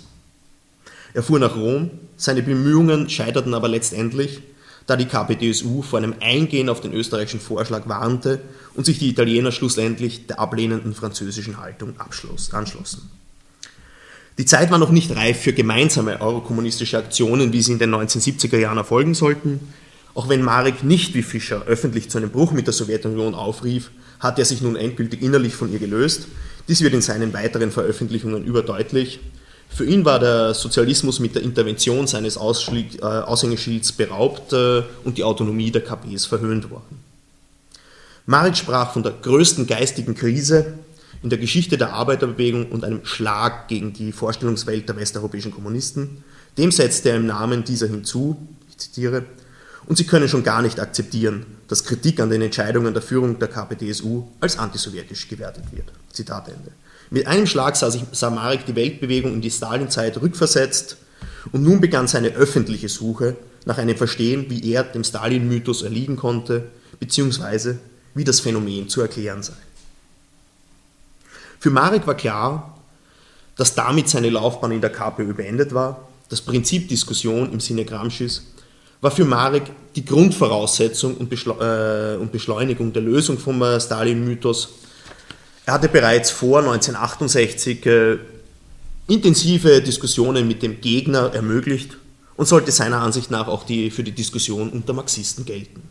Er 1.13 1.23
fuhr 1.23 1.39
nach 1.39 1.55
Rom, 1.55 1.89
seine 2.15 2.43
Bemühungen 2.43 3.09
scheiterten 3.09 3.53
aber 3.53 3.67
letztendlich, 3.67 4.41
da 4.85 4.95
die 4.95 5.05
KPDSU 5.05 5.81
vor 5.81 5.99
einem 5.99 6.15
Eingehen 6.21 6.69
auf 6.69 6.81
den 6.81 6.93
österreichischen 6.93 7.39
Vorschlag 7.39 7.87
warnte 7.87 8.41
und 8.75 8.85
sich 8.85 8.99
die 8.99 9.09
Italiener 9.09 9.51
schlussendlich 9.51 10.27
der 10.27 10.39
ablehnenden 10.39 10.93
französischen 10.93 11.59
Haltung 11.59 11.95
anschlossen. 11.99 13.09
Die 14.37 14.45
Zeit 14.45 14.69
war 14.69 14.77
noch 14.77 14.91
nicht 14.91 15.15
reif 15.15 15.41
für 15.41 15.53
gemeinsame 15.53 16.21
eurokommunistische 16.21 16.97
Aktionen, 16.97 17.53
wie 17.53 17.61
sie 17.63 17.73
in 17.73 17.79
den 17.79 17.93
1970er 17.93 18.57
Jahren 18.57 18.77
erfolgen 18.77 19.15
sollten. 19.15 19.73
Auch 20.17 20.29
wenn 20.29 20.41
Marek 20.41 20.83
nicht 20.83 21.13
wie 21.13 21.21
Fischer 21.21 21.61
öffentlich 21.67 22.09
zu 22.09 22.17
einem 22.17 22.31
Bruch 22.31 22.51
mit 22.51 22.65
der 22.65 22.73
Sowjetunion 22.73 23.35
aufrief, 23.35 23.91
hat 24.19 24.39
er 24.39 24.45
sich 24.45 24.63
nun 24.63 24.75
endgültig 24.75 25.21
innerlich 25.21 25.53
von 25.53 25.71
ihr 25.71 25.77
gelöst. 25.77 26.27
Dies 26.67 26.81
wird 26.81 26.95
in 26.95 27.03
seinen 27.03 27.33
weiteren 27.33 27.69
Veröffentlichungen 27.69 28.43
überdeutlich. 28.43 29.19
Für 29.69 29.85
ihn 29.85 30.05
war 30.05 30.17
der 30.17 30.55
Sozialismus 30.55 31.19
mit 31.19 31.35
der 31.35 31.43
Intervention 31.43 32.07
seines 32.07 32.35
äh, 32.35 32.39
Aushängeschilds 33.03 33.91
beraubt 33.91 34.53
äh, 34.53 34.81
und 35.03 35.19
die 35.19 35.23
Autonomie 35.23 35.69
der 35.69 35.83
KPs 35.83 36.25
verhöhnt 36.25 36.71
worden. 36.71 36.99
Marek 38.25 38.57
sprach 38.57 38.93
von 38.93 39.03
der 39.03 39.13
größten 39.21 39.67
geistigen 39.67 40.15
Krise 40.15 40.79
in 41.21 41.29
der 41.29 41.37
Geschichte 41.37 41.77
der 41.77 41.93
Arbeiterbewegung 41.93 42.71
und 42.71 42.83
einem 42.83 43.05
Schlag 43.05 43.67
gegen 43.67 43.93
die 43.93 44.11
Vorstellungswelt 44.11 44.89
der 44.89 44.95
westeuropäischen 44.95 45.51
Kommunisten. 45.51 46.23
Dem 46.57 46.71
setzte 46.71 47.09
er 47.09 47.17
im 47.17 47.27
Namen 47.27 47.63
dieser 47.63 47.85
hinzu, 47.85 48.35
ich 48.67 48.79
zitiere, 48.79 49.23
und 49.87 49.97
sie 49.97 50.05
können 50.05 50.27
schon 50.27 50.43
gar 50.43 50.61
nicht 50.61 50.79
akzeptieren, 50.79 51.45
dass 51.67 51.83
Kritik 51.83 52.19
an 52.19 52.29
den 52.29 52.41
Entscheidungen 52.41 52.93
der 52.93 53.01
Führung 53.01 53.39
der 53.39 53.47
KPDSU 53.47 54.27
als 54.39 54.59
antisowjetisch 54.59 55.27
gewertet 55.27 55.63
wird. 55.71 55.91
Zitat 56.11 56.49
Ende. 56.49 56.71
Mit 57.09 57.25
einem 57.25 57.47
Schlag 57.47 57.77
sah, 57.77 57.89
sich, 57.89 58.03
sah 58.11 58.29
Marek 58.29 58.65
die 58.65 58.75
Weltbewegung 58.75 59.33
in 59.33 59.41
die 59.41 59.49
Stalinzeit 59.49 60.21
rückversetzt 60.21 60.97
und 61.53 61.63
nun 61.63 61.79
begann 61.79 62.07
seine 62.07 62.29
öffentliche 62.29 62.89
Suche 62.89 63.37
nach 63.65 63.77
einem 63.77 63.95
Verstehen, 63.95 64.49
wie 64.49 64.71
er 64.71 64.83
dem 64.83 65.05
Stalin-Mythos 65.05 65.83
erliegen 65.83 66.17
konnte, 66.17 66.69
beziehungsweise 66.99 67.79
wie 68.13 68.25
das 68.25 68.41
Phänomen 68.41 68.89
zu 68.89 69.01
erklären 69.01 69.41
sei. 69.41 69.53
Für 71.59 71.69
Marek 71.69 72.05
war 72.05 72.15
klar, 72.15 72.77
dass 73.55 73.73
damit 73.73 74.09
seine 74.09 74.29
Laufbahn 74.29 74.71
in 74.71 74.81
der 74.81 74.91
KPÖ 74.91 75.33
beendet 75.33 75.73
war. 75.73 76.07
Das 76.29 76.41
Prinzip 76.41 76.89
Diskussion 76.89 77.51
im 77.51 77.59
Sinne 77.59 77.85
Gramscis 77.85 78.43
war 79.01 79.11
für 79.11 79.25
Marek 79.25 79.63
die 79.95 80.05
Grundvoraussetzung 80.05 81.15
und, 81.15 81.31
äh, 81.31 82.17
Beschleunigung 82.31 82.93
der 82.93 83.01
Lösung 83.01 83.37
vom 83.37 83.61
äh, 83.61 83.79
Stalin-Mythos 83.79 84.69
er 85.67 85.73
hatte 85.73 85.89
bereits 85.89 86.31
vor 86.31 86.59
1968 86.59 87.85
äh, 87.87 88.17
intensive 89.09 89.81
Diskussionen 89.81 90.47
mit 90.47 90.63
dem 90.63 90.79
Gegner 90.79 91.33
ermöglicht 91.33 91.97
und 92.37 92.47
sollte 92.47 92.71
seiner 92.71 93.01
Ansicht 93.01 93.31
nach 93.31 93.49
auch 93.49 93.65
die, 93.65 93.91
für 93.91 94.01
die 94.01 94.13
Diskussion 94.13 94.69
unter 94.69 94.93
Marxisten 94.93 95.43
gelten. 95.43 95.81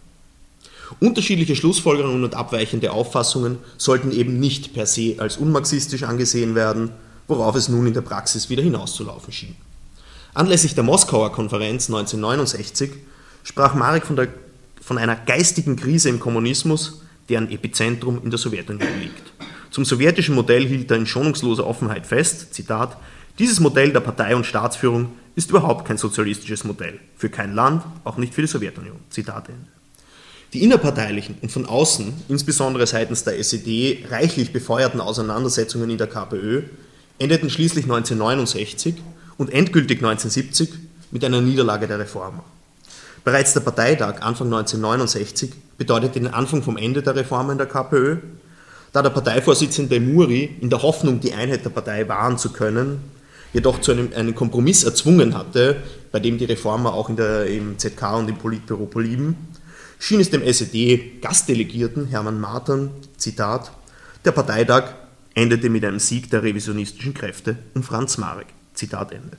Unterschiedliche 0.99 1.55
Schlussfolgerungen 1.55 2.25
und 2.25 2.35
abweichende 2.35 2.91
Auffassungen 2.91 3.59
sollten 3.77 4.13
eben 4.13 4.41
nicht 4.41 4.73
per 4.73 4.87
se 4.87 5.17
als 5.19 5.37
unmarxistisch 5.37 6.05
angesehen 6.05 6.55
werden, 6.55 6.93
worauf 7.29 7.55
es 7.55 7.69
nun 7.69 7.87
in 7.87 7.93
der 7.93 8.01
Praxis 8.01 8.49
wieder 8.49 8.63
hinauszulaufen 8.63 9.31
schien. 9.31 9.57
Anlässlich 10.37 10.75
der 10.75 10.85
Moskauer 10.85 11.33
Konferenz 11.33 11.89
1969 11.89 12.91
sprach 13.43 13.75
Marek 13.75 14.05
von, 14.05 14.17
der, 14.17 14.29
von 14.83 14.99
einer 14.99 15.17
geistigen 15.17 15.77
Krise 15.77 16.11
im 16.11 16.21
Kommunismus, 16.21 17.01
deren 17.31 17.51
Epizentrum 17.51 18.21
in 18.23 18.29
der 18.29 18.39
Sowjetunion 18.39 19.01
liegt. 19.01 19.33
Zum 19.71 19.87
sowjetischen 19.87 20.35
Modell 20.35 20.67
hielt 20.67 20.91
er 20.91 20.99
in 20.99 21.07
schonungsloser 21.07 21.67
Offenheit 21.67 22.07
fest, 22.07 22.53
Zitat, 22.53 22.99
dieses 23.39 23.61
Modell 23.61 23.95
der 23.95 24.01
Partei- 24.01 24.37
und 24.37 24.45
Staatsführung 24.45 25.09
ist 25.37 25.49
überhaupt 25.49 25.87
kein 25.87 25.97
sozialistisches 25.97 26.65
Modell, 26.65 27.01
für 27.17 27.31
kein 27.31 27.55
Land, 27.55 27.83
auch 28.05 28.19
nicht 28.19 28.35
für 28.35 28.43
die 28.43 28.47
Sowjetunion. 28.47 28.99
Zitat 29.09 29.49
Ende. 29.49 29.69
Die 30.53 30.63
innerparteilichen 30.63 31.37
und 31.41 31.51
von 31.51 31.65
außen, 31.65 32.13
insbesondere 32.29 32.87
seitens 32.87 33.25
der 33.25 33.39
SED, 33.39 34.05
reichlich 34.11 34.53
befeuerten 34.53 35.01
Auseinandersetzungen 35.01 35.89
in 35.89 35.97
der 35.97 36.09
KPÖ 36.09 36.65
endeten 37.19 37.49
schließlich 37.49 37.85
1969 37.85 38.97
und 39.39 39.53
endgültig 39.53 39.99
1970 39.99 40.71
mit 41.11 41.25
einer 41.25 41.41
Niederlage 41.41 41.87
der 41.87 41.99
Reformer. 41.99 42.45
Bereits 43.25 43.55
der 43.55 43.61
Parteitag 43.61 44.23
Anfang 44.23 44.47
1969 44.47 45.51
bedeutete 45.79 46.21
den 46.21 46.33
Anfang 46.33 46.63
vom 46.63 46.77
Ende 46.77 47.03
der 47.03 47.17
Reformen 47.17 47.59
der 47.59 47.67
KPÖ 47.67 48.19
da 48.97 49.03
der 49.03 49.11
Parteivorsitzende 49.11 50.01
Muri 50.01 50.57
in 50.63 50.71
der 50.71 50.81
Hoffnung, 50.81 51.21
die 51.21 51.35
Einheit 51.35 51.67
der 51.67 51.71
Partei 51.71 52.09
wahren 52.09 52.39
zu 52.39 52.51
können, 52.51 53.01
jedoch 53.53 53.83
zu 53.83 53.93
einem, 53.93 54.11
einem 54.17 54.35
Kompromiss 54.35 54.85
erzwungen 54.85 55.37
hatte, 55.37 55.77
bei 56.13 56.19
dem 56.19 56.39
die 56.39 56.47
Reformer 56.47 56.95
auch 56.95 57.11
in 57.11 57.17
der, 57.17 57.45
im 57.47 57.79
ZK 57.79 58.17
und 58.17 58.31
im 58.31 58.39
Politbüro 58.39 58.87
blieben, 58.87 59.37
schien 59.99 60.19
es 60.19 60.31
dem 60.31 60.43
SED-Gastdelegierten 60.43 62.07
Hermann 62.07 62.41
Martern, 62.41 62.91
Zitat, 63.19 63.71
der 64.25 64.33
Parteitag 64.33 64.95
endete 65.35 65.69
mit 65.69 65.85
einem 65.85 65.99
Sieg 65.99 66.31
der 66.31 66.43
revisionistischen 66.43 67.13
Kräfte 67.13 67.59
um 67.75 67.83
Franz 67.83 68.17
Marek. 68.17 68.47
Zitat 68.77 69.13
Ende. 69.13 69.37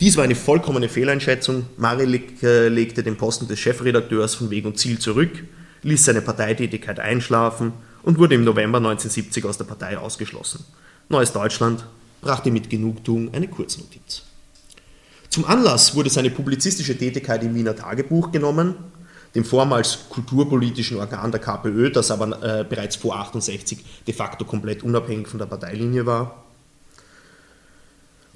Dies 0.00 0.16
war 0.16 0.24
eine 0.24 0.34
vollkommene 0.34 0.88
Fehleinschätzung. 0.88 1.66
Marek 1.76 2.42
äh, 2.42 2.68
legte 2.68 3.02
den 3.02 3.16
Posten 3.16 3.46
des 3.46 3.60
Chefredakteurs 3.60 4.34
von 4.34 4.50
Weg 4.50 4.66
und 4.66 4.78
Ziel 4.78 4.98
zurück, 4.98 5.30
ließ 5.82 6.04
seine 6.04 6.20
Parteitätigkeit 6.20 6.98
einschlafen 6.98 7.72
und 8.02 8.18
wurde 8.18 8.34
im 8.34 8.44
November 8.44 8.78
1970 8.78 9.44
aus 9.44 9.56
der 9.56 9.64
Partei 9.64 9.96
ausgeschlossen. 9.96 10.64
Neues 11.08 11.32
Deutschland 11.32 11.84
brachte 12.20 12.50
mit 12.50 12.70
Genugtuung 12.70 13.32
eine 13.32 13.48
Kurznotiz. 13.48 14.22
Zum 15.28 15.44
Anlass 15.44 15.94
wurde 15.94 16.10
seine 16.10 16.30
publizistische 16.30 16.96
Tätigkeit 16.96 17.42
im 17.42 17.54
Wiener 17.54 17.76
Tagebuch 17.76 18.32
genommen, 18.32 18.76
dem 19.34 19.44
vormals 19.44 20.08
kulturpolitischen 20.08 20.98
Organ 20.98 21.30
der 21.32 21.40
KPÖ, 21.40 21.90
das 21.90 22.10
aber 22.10 22.42
äh, 22.42 22.64
bereits 22.64 22.96
vor 22.96 23.16
68 23.16 23.78
de 24.06 24.14
facto 24.14 24.44
komplett 24.44 24.82
unabhängig 24.82 25.28
von 25.28 25.38
der 25.38 25.46
Parteilinie 25.46 26.06
war. 26.06 26.43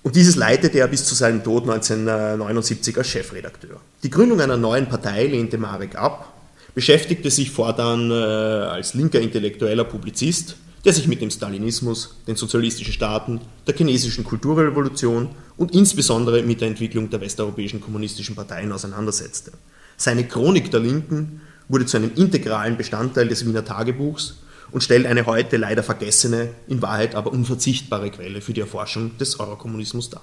Und 0.03 0.17
dieses 0.17 0.37
leitete 0.37 0.79
er 0.79 0.89
bis 0.89 1.05
zu 1.05 1.15
seinem 1.15 1.43
Tod 1.43 1.65
1979 1.65 2.97
als 2.97 3.09
Chefredakteur. 3.09 3.81
Die 4.03 4.11
Gründung 4.11 4.41
einer 4.41 4.57
neuen 4.57 4.89
Partei 4.89 5.27
lehnte 5.27 5.59
Marek 5.59 5.97
ab, 5.97 6.33
beschäftigte 6.75 7.31
sich 7.31 7.51
fortan 7.51 8.11
äh, 8.11 8.15
als 8.15 8.95
linker 8.95 9.21
intellektueller 9.21 9.85
Publizist, 9.85 10.57
der 10.85 10.93
sich 10.93 11.09
mit 11.09 11.21
dem 11.21 11.31
Stalinismus, 11.31 12.15
den 12.27 12.37
sozialistischen 12.37 12.93
Staaten, 12.93 13.41
der 13.67 13.75
chinesischen 13.75 14.25
Kulturrevolution 14.25 15.31
und 15.57 15.75
insbesondere 15.75 16.43
mit 16.43 16.61
der 16.61 16.69
Entwicklung 16.69 17.11
der 17.11 17.21
westeuropäischen 17.21 17.81
kommunistischen 17.81 18.37
Parteien 18.37 18.71
auseinandersetzte. 18.71 19.53
Seine 19.97 20.25
Chronik 20.25 20.71
der 20.71 20.81
Linken 20.81 21.41
wurde 21.69 21.87
zu 21.87 21.97
einem 21.97 22.13
integralen 22.15 22.77
Bestandteil 22.77 23.29
des 23.29 23.45
Wiener 23.45 23.65
Tagebuchs 23.65 24.37
und 24.71 24.83
stellt 24.83 25.07
eine 25.07 25.27
heute 25.27 25.57
leider 25.57 25.83
vergessene, 25.83 26.51
in 26.67 26.83
Wahrheit 26.83 27.15
aber 27.15 27.33
unverzichtbare 27.33 28.11
Quelle 28.11 28.41
für 28.41 28.53
die 28.53 28.61
Erforschung 28.61 29.17
des 29.19 29.41
Eurokommunismus 29.41 30.11
dar. 30.11 30.23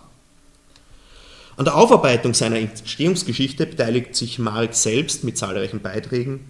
An 1.57 1.65
der 1.65 1.75
Aufarbeitung 1.75 2.33
seiner 2.33 2.57
Entstehungsgeschichte 2.57 3.65
beteiligt 3.65 4.15
sich 4.15 4.39
Marek 4.39 4.73
selbst 4.73 5.23
mit 5.23 5.37
zahlreichen 5.37 5.81
Beiträgen. 5.81 6.49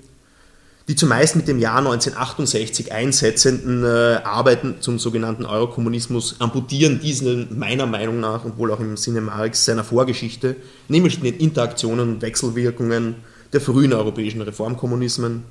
Die 0.88 0.96
zumeist 0.96 1.36
mit 1.36 1.48
dem 1.48 1.58
Jahr 1.58 1.80
1968 1.80 2.92
einsetzenden 2.92 3.84
äh, 3.84 4.22
Arbeiten 4.24 4.76
zum 4.82 5.00
sogenannten 5.00 5.46
Eurokommunismus 5.46 6.36
amputieren 6.40 7.00
diesen 7.00 7.58
meiner 7.58 7.88
Meinung 7.88 8.20
nach 8.20 8.46
und 8.46 8.58
wohl 8.60 8.72
auch 8.72 8.80
im 8.80 8.96
Sinne 8.96 9.22
Mareks 9.22 9.66
seiner 9.66 9.84
Vorgeschichte, 9.84 10.56
nämlich 10.88 11.20
den 11.20 11.38
Interaktionen 11.38 12.16
und 12.16 12.22
Wechselwirkungen 12.22 13.16
der 13.52 13.62
frühen 13.62 13.94
europäischen 13.94 14.42
Reformkommunismen. 14.42 15.44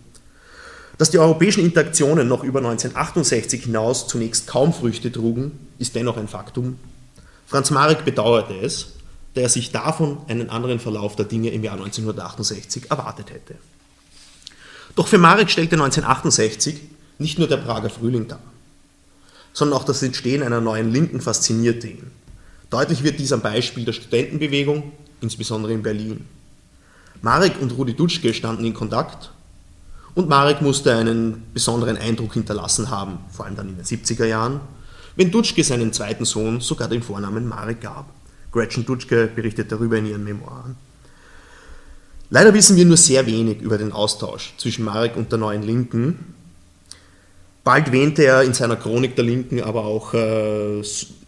Dass 0.97 1.11
die 1.11 1.19
europäischen 1.19 1.65
Interaktionen 1.65 2.29
noch 2.29 2.45
über 2.45 2.61
1968 2.61 3.65
hinaus 3.65 4.07
zunächst 4.07 4.47
kaum 4.47 4.73
Früchte 4.73 5.11
trugen, 5.11 5.59
ist 5.79 5.95
dennoch 5.95 6.17
ein 6.17 6.29
Faktum. 6.29 6.79
Franz 7.47 7.71
Marek 7.71 8.05
bedauerte 8.05 8.55
es, 8.55 8.93
der 9.35 9.49
sich 9.49 9.73
davon 9.73 10.19
einen 10.29 10.51
anderen 10.51 10.79
Verlauf 10.79 11.17
der 11.17 11.25
Dinge 11.25 11.51
im 11.51 11.65
Jahr 11.65 11.75
1968 11.75 12.91
erwartet 12.91 13.31
hätte. 13.31 13.57
Doch 14.95 15.09
für 15.09 15.19
Marek 15.19 15.51
stellte 15.51 15.75
1968 15.75 16.81
nicht 17.19 17.39
nur 17.39 17.49
der 17.49 17.57
Prager 17.57 17.91
Frühling 17.91 18.29
dar, 18.29 18.41
sondern 19.53 19.79
auch 19.79 19.85
das 19.85 20.03
Entstehen 20.03 20.45
einer 20.45 20.61
neuen 20.61 20.93
Linken 20.93 21.21
faszinierte 21.21 21.89
ihn. 21.89 22.11
Deutlich 22.71 23.03
wird 23.03 23.19
dies 23.19 23.33
am 23.33 23.41
Beispiel 23.41 23.85
der 23.85 23.93
Studentenbewegung, 23.93 24.93
insbesondere 25.21 25.73
in 25.73 25.83
Berlin. 25.83 26.27
Marek 27.23 27.61
und 27.61 27.73
Rudi 27.73 27.95
Dutschke 27.95 28.35
standen 28.35 28.65
in 28.65 28.75
Kontakt 28.75 29.31
und 30.15 30.29
Marek 30.29 30.63
musste 30.63 30.95
einen 30.95 31.43
besonderen 31.53 31.97
Eindruck 31.97 32.35
hinterlassen 32.35 32.91
haben, 32.91 33.19
vor 33.31 33.47
allem 33.47 33.57
dann 33.57 33.69
in 33.69 33.77
den 33.77 33.85
70er 33.85 34.27
Jahren, 34.27 34.61
wenn 35.17 35.31
Dutschke 35.31 35.63
seinen 35.65 35.93
zweiten 35.93 36.25
Sohn 36.25 36.61
sogar 36.61 36.89
den 36.89 37.03
Vornamen 37.03 37.49
Marek 37.49 37.81
gab. 37.81 38.07
Gretchen 38.53 38.87
Dutschke 38.87 39.29
berichtet 39.35 39.73
darüber 39.73 39.97
in 39.97 40.07
ihren 40.07 40.25
Memoiren. 40.25 40.77
Leider 42.31 42.55
wissen 42.55 42.77
wir 42.77 42.85
nur 42.85 42.97
sehr 42.97 43.27
wenig 43.27 43.61
über 43.61 43.79
den 43.79 43.93
Austausch 43.93 44.55
zwischen 44.57 44.85
Marek 44.85 45.17
und 45.17 45.31
der 45.31 45.39
Neuen 45.39 45.63
Linken. 45.63 46.35
Bald 47.63 47.93
wähnte 47.93 48.25
er 48.25 48.43
in 48.43 48.55
seiner 48.55 48.77
Chronik 48.77 49.17
der 49.17 49.25
Linken 49.25 49.63
aber 49.63 49.85
auch 49.85 50.15
äh, 50.15 50.83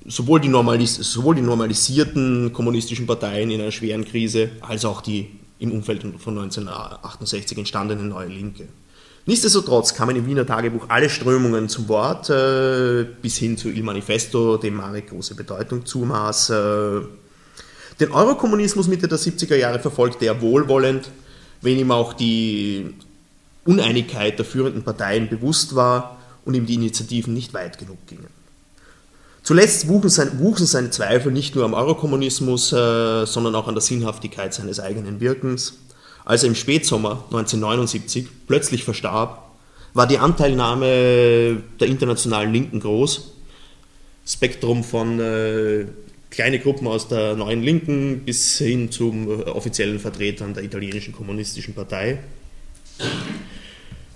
sowohl, 0.05 0.41
die 0.41 0.87
sowohl 0.87 1.34
die 1.34 1.43
normalisierten 1.43 2.53
kommunistischen 2.53 3.07
Parteien 3.07 3.51
in 3.51 3.61
einer 3.61 3.72
schweren 3.72 4.05
Krise 4.05 4.51
als 4.61 4.84
auch 4.84 5.01
die 5.01 5.30
im 5.59 5.73
Umfeld 5.73 6.03
von 6.03 6.39
1968 6.39 7.59
entstandene 7.59 8.03
Neue 8.03 8.29
Linke. 8.29 8.69
Nichtsdestotrotz 9.29 9.95
kamen 9.95 10.15
im 10.15 10.27
Wiener 10.27 10.47
Tagebuch 10.47 10.85
alle 10.89 11.11
Strömungen 11.11 11.69
zum 11.69 11.89
Wort, 11.89 12.31
äh, 12.31 13.05
bis 13.21 13.37
hin 13.39 13.57
zu 13.57 13.69
Il 13.69 13.83
Manifesto, 13.83 14.57
dem 14.57 14.75
Marek 14.75 15.09
große 15.09 15.35
Bedeutung 15.35 15.85
zumaß. 15.85 16.51
Äh, 16.51 17.01
den 17.99 18.13
Eurokommunismus 18.13 18.87
Mitte 18.87 19.09
der 19.09 19.19
70er 19.19 19.57
Jahre 19.57 19.81
verfolgte 19.81 20.27
er 20.27 20.41
wohlwollend, 20.41 21.11
wenn 21.61 21.79
ihm 21.79 21.91
auch 21.91 22.13
die 22.13 22.95
Uneinigkeit 23.65 24.39
der 24.39 24.45
führenden 24.45 24.85
Parteien 24.85 25.29
bewusst 25.29 25.75
war 25.75 26.19
und 26.45 26.55
ihm 26.55 26.67
die 26.67 26.75
Initiativen 26.75 27.35
nicht 27.35 27.53
weit 27.53 27.79
genug 27.79 28.07
gingen. 28.07 28.36
Zuletzt 29.47 29.86
wuchen, 29.86 30.11
sein, 30.11 30.40
wuchen 30.40 30.66
seine 30.66 30.90
Zweifel 30.90 31.30
nicht 31.30 31.55
nur 31.55 31.64
am 31.64 31.72
Eurokommunismus, 31.72 32.72
äh, 32.72 33.26
sondern 33.26 33.55
auch 33.55 33.68
an 33.68 33.76
der 33.76 33.80
Sinnhaftigkeit 33.80 34.53
seines 34.53 34.80
eigenen 34.80 35.20
Wirkens. 35.20 35.74
Als 36.24 36.42
er 36.42 36.49
im 36.49 36.57
Spätsommer 36.57 37.22
1979 37.26 38.26
plötzlich 38.49 38.82
verstarb, 38.82 39.49
war 39.94 40.09
die 40.09 40.18
Anteilnahme 40.18 41.62
der 41.78 41.86
internationalen 41.86 42.53
Linken 42.53 42.80
groß. 42.80 43.34
Spektrum 44.26 44.82
von 44.82 45.20
äh, 45.20 45.84
kleine 46.30 46.59
Gruppen 46.59 46.88
aus 46.88 47.07
der 47.07 47.36
neuen 47.36 47.62
Linken 47.62 48.22
bis 48.24 48.59
hin 48.59 48.90
zum 48.90 49.30
äh, 49.30 49.44
offiziellen 49.44 50.01
Vertretern 50.01 50.55
der 50.55 50.64
italienischen 50.64 51.12
kommunistischen 51.12 51.72
Partei. 51.72 52.18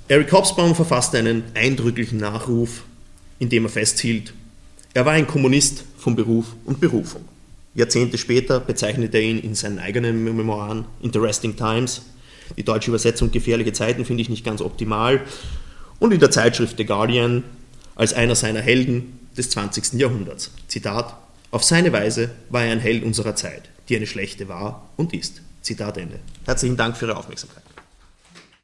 Eric 0.08 0.32
Hobsbawm 0.32 0.74
verfasste 0.74 1.18
einen 1.18 1.44
eindrücklichen 1.54 2.18
Nachruf, 2.18 2.82
in 3.38 3.48
dem 3.48 3.66
er 3.66 3.70
festhielt, 3.70 4.34
er 4.92 5.06
war 5.06 5.12
ein 5.12 5.26
Kommunist 5.26 5.84
von 5.98 6.16
Beruf 6.16 6.46
und 6.64 6.80
Berufung. 6.80 7.24
Jahrzehnte 7.74 8.18
später 8.18 8.58
bezeichnete 8.58 9.18
er 9.18 9.22
ihn 9.22 9.38
in 9.38 9.54
seinen 9.54 9.78
eigenen 9.78 10.24
Memoiren 10.24 10.84
Interesting 11.00 11.54
Times. 11.56 12.02
Die 12.56 12.64
deutsche 12.64 12.90
Übersetzung 12.90 13.30
Gefährliche 13.30 13.72
Zeiten 13.72 14.04
finde 14.04 14.22
ich 14.22 14.28
nicht 14.28 14.44
ganz 14.44 14.60
optimal. 14.60 15.20
Und 16.00 16.12
in 16.12 16.18
der 16.18 16.32
Zeitschrift 16.32 16.76
The 16.78 16.84
Guardian 16.84 17.44
als 17.94 18.12
einer 18.14 18.34
seiner 18.34 18.60
Helden 18.60 19.20
des 19.36 19.50
20. 19.50 19.92
Jahrhunderts. 19.92 20.50
Zitat: 20.66 21.14
Auf 21.52 21.62
seine 21.62 21.92
Weise 21.92 22.30
war 22.48 22.64
er 22.64 22.72
ein 22.72 22.80
Held 22.80 23.04
unserer 23.04 23.36
Zeit, 23.36 23.68
die 23.88 23.94
eine 23.94 24.08
schlechte 24.08 24.48
war 24.48 24.88
und 24.96 25.14
ist. 25.14 25.40
Zitat 25.62 25.98
Ende. 25.98 26.18
Herzlichen 26.46 26.76
Dank 26.76 26.96
für 26.96 27.06
Ihre 27.06 27.16
Aufmerksamkeit. 27.16 27.62